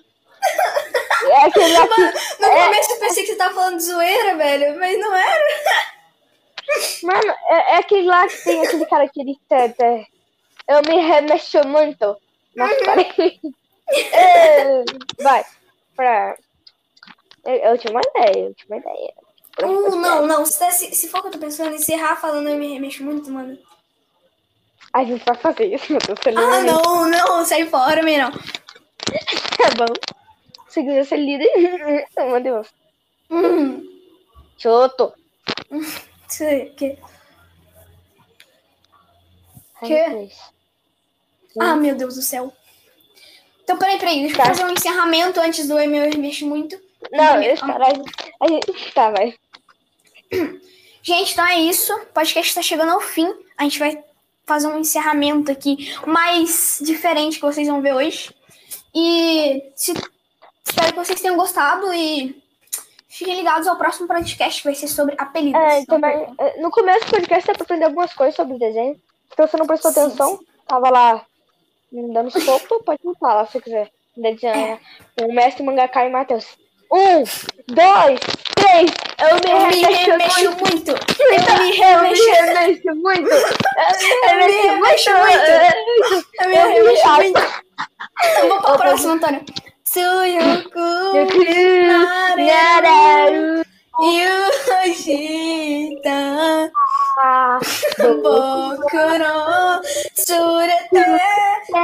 É 1.24 1.45
aquele 1.45 1.78
lá 1.78 1.86
que... 1.86 2.01
No 2.40 2.47
É. 2.49 2.64
começo 2.64 2.93
eu 2.93 2.99
pensei 2.99 3.22
que 3.24 3.30
você 3.30 3.36
tava 3.36 3.55
falando 3.55 3.76
de 3.76 3.82
zoeira, 3.84 4.36
velho, 4.36 4.78
mas 4.78 4.99
não 4.99 5.14
era. 5.14 5.45
Mano, 7.03 7.35
é, 7.49 7.75
é 7.75 7.77
aquele 7.77 8.07
lá 8.07 8.27
que 8.27 8.45
tem 8.45 8.67
aquele 8.67 8.87
cara 8.87 9.09
que 9.09 9.21
ele 9.21 9.37
tenta. 9.49 9.85
Eu 10.69 10.83
me 10.89 11.01
remexo 11.01 11.67
muito. 11.67 12.17
Mas 12.57 12.79
peraí. 12.79 13.41
É, 14.13 14.85
vai. 15.21 15.45
Pra. 15.97 16.37
Eu, 17.45 17.55
eu 17.55 17.79
tinha 17.79 17.93
uma 17.93 18.01
ideia, 18.01 18.47
eu 18.47 18.55
tinha 18.55 18.67
uma 18.69 18.77
ideia. 18.79 19.13
Uh, 19.61 19.97
não, 19.97 20.27
não. 20.27 20.47
Se, 20.47 20.71
se, 20.73 20.95
se 20.95 21.09
for 21.09 21.19
o 21.19 21.23
que 21.23 21.29
eu 21.29 21.33
tô 21.33 21.39
pensando, 21.39 21.75
encerrar 21.75 22.17
falando 22.17 22.49
eu 22.49 22.57
me 22.57 22.73
remexo 22.73 23.05
muito, 23.05 23.31
mano. 23.31 23.59
A 24.93 25.05
gente 25.05 25.25
vai 25.25 25.35
fazer 25.37 25.75
isso, 25.75 25.91
meu 25.91 26.01
Deus. 26.01 26.19
Ah, 26.37 26.63
não, 26.63 27.09
não, 27.09 27.45
sai 27.45 27.67
fora, 27.67 28.03
meu 28.03 28.19
não. 28.19 28.31
Tá 28.31 29.71
bom. 29.77 29.93
Se 30.69 30.83
quiser 30.83 31.05
ser 31.05 31.17
líder. 31.17 32.07
Meu 32.17 32.41
Deus. 32.41 32.69
Hum, 33.31 33.83
Choto. 34.59 35.13
Que... 36.76 36.99
Quê? 39.85 40.09
Deus. 40.09 40.33
Ah, 41.59 41.74
meu 41.76 41.95
Deus 41.97 42.14
do 42.14 42.22
céu. 42.22 42.53
Então, 43.64 43.76
peraí, 43.78 43.99
peraí, 43.99 44.20
deixa 44.20 44.35
eu 44.35 44.39
Tá. 44.39 44.47
fazer 44.47 44.64
um 44.64 44.70
encerramento 44.70 45.41
antes 45.41 45.66
do 45.68 45.78
eu 45.78 45.89
me 45.89 45.99
remexo 46.09 46.47
muito. 46.47 46.80
Não, 47.11 47.43
espera. 47.43 47.87
A 47.87 47.95
gente- 47.95 48.33
a 48.41 48.47
gente. 48.49 48.93
Tá, 48.93 49.11
vai. 49.11 49.35
Gente, 51.05 51.33
então 51.33 51.45
é 51.49 51.57
isso. 51.59 51.93
O 51.93 52.07
podcast 52.07 52.55
tá 52.55 52.62
chegando 52.62 52.93
ao 52.93 53.01
fim. 53.01 53.26
A 53.59 53.64
gente 53.64 53.76
vai 53.80 54.05
fazer 54.47 54.68
um 54.68 54.78
encerramento 54.78 55.51
aqui 55.51 55.93
mais 56.07 56.78
diferente 56.80 57.41
que 57.41 57.45
vocês 57.45 57.66
vão 57.66 57.83
ver 57.83 57.93
hoje. 57.93 58.33
E 58.95 59.72
se- 59.74 59.95
espero 60.64 60.93
que 60.93 60.99
vocês 61.05 61.20
tenham 61.20 61.37
gostado 61.37 61.93
e 61.93 62.41
fiquem 63.23 63.37
ligados 63.37 63.68
ao 63.68 63.77
próximo 63.77 64.09
podcast 64.09 64.61
que 64.61 64.68
vai 64.68 64.75
ser 64.75 64.89
sobre 64.89 65.14
apelidos. 65.16 65.61
É, 65.61 65.85
também, 65.87 66.27
é, 66.39 66.61
no 66.61 66.70
começo 66.70 67.07
do 67.07 67.12
podcast 67.12 67.47
dá 67.47 67.55
pra 67.55 67.62
aprender 67.62 67.85
algumas 67.85 68.12
coisas 68.12 68.35
sobre 68.35 68.59
desenho. 68.59 69.01
Então 69.33 69.47
você 69.47 69.57
não 69.57 69.66
prestou 69.66 69.93
Sim, 69.93 70.01
atenção, 70.01 70.41
tava 70.66 70.91
lá 70.91 71.25
dando 71.93 72.31
soco, 72.31 72.83
pode 72.85 73.01
me 73.05 73.14
falar 73.18 73.47
se 73.47 73.61
quiser. 73.61 73.91
Desenhar 74.14 74.79
o 75.23 75.33
mestre 75.33 75.62
mangaka 75.62 76.05
e 76.05 76.11
Matheus. 76.11 76.47
Um, 76.93 77.25
dois, 77.73 78.20
três. 78.55 78.91
Eu 79.18 79.37
me 79.37 79.51
Eu 79.51 79.68
me 79.68 79.75
remexo 79.77 80.11
remexo 80.11 80.51
muito. 80.51 80.70
muito. 80.70 80.91
Eu 80.91 81.59
me 81.59 81.73
remexo 81.73 82.95
muito. 82.95 83.31
Eu 83.31 84.37
me 84.37 84.53
remexo 84.53 85.11
muito. 85.11 85.41
Eu 86.41 86.49
me 86.49 86.55
Eu 86.55 86.68
me 86.68 86.75
remexo 86.75 87.12
muito. 87.14 87.41
Eu 88.43 88.49
vou 88.49 88.61
pro 88.61 88.77
próximo, 88.77 89.12
Antônio. 89.12 89.43
Tsuyuku 89.85 90.89
Nararu. 92.37 93.62
Yushita 94.83 96.18
Ah, 97.22 97.59
Boku 97.99 99.05
no 99.20 99.35
Tsurete 100.16 101.05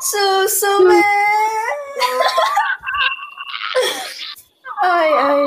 Susume 0.00 1.02
Ai, 4.82 5.12
ai. 5.12 5.46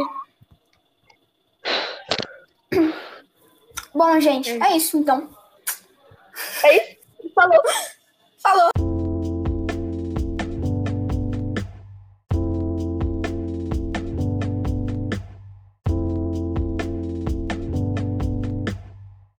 Bom, 3.93 4.19
gente, 4.19 4.51
é 4.51 4.77
isso 4.77 4.97
então. 4.97 5.29
É 6.63 6.75
isso? 6.75 6.97
Falou. 7.33 7.61
Falou. 8.41 8.90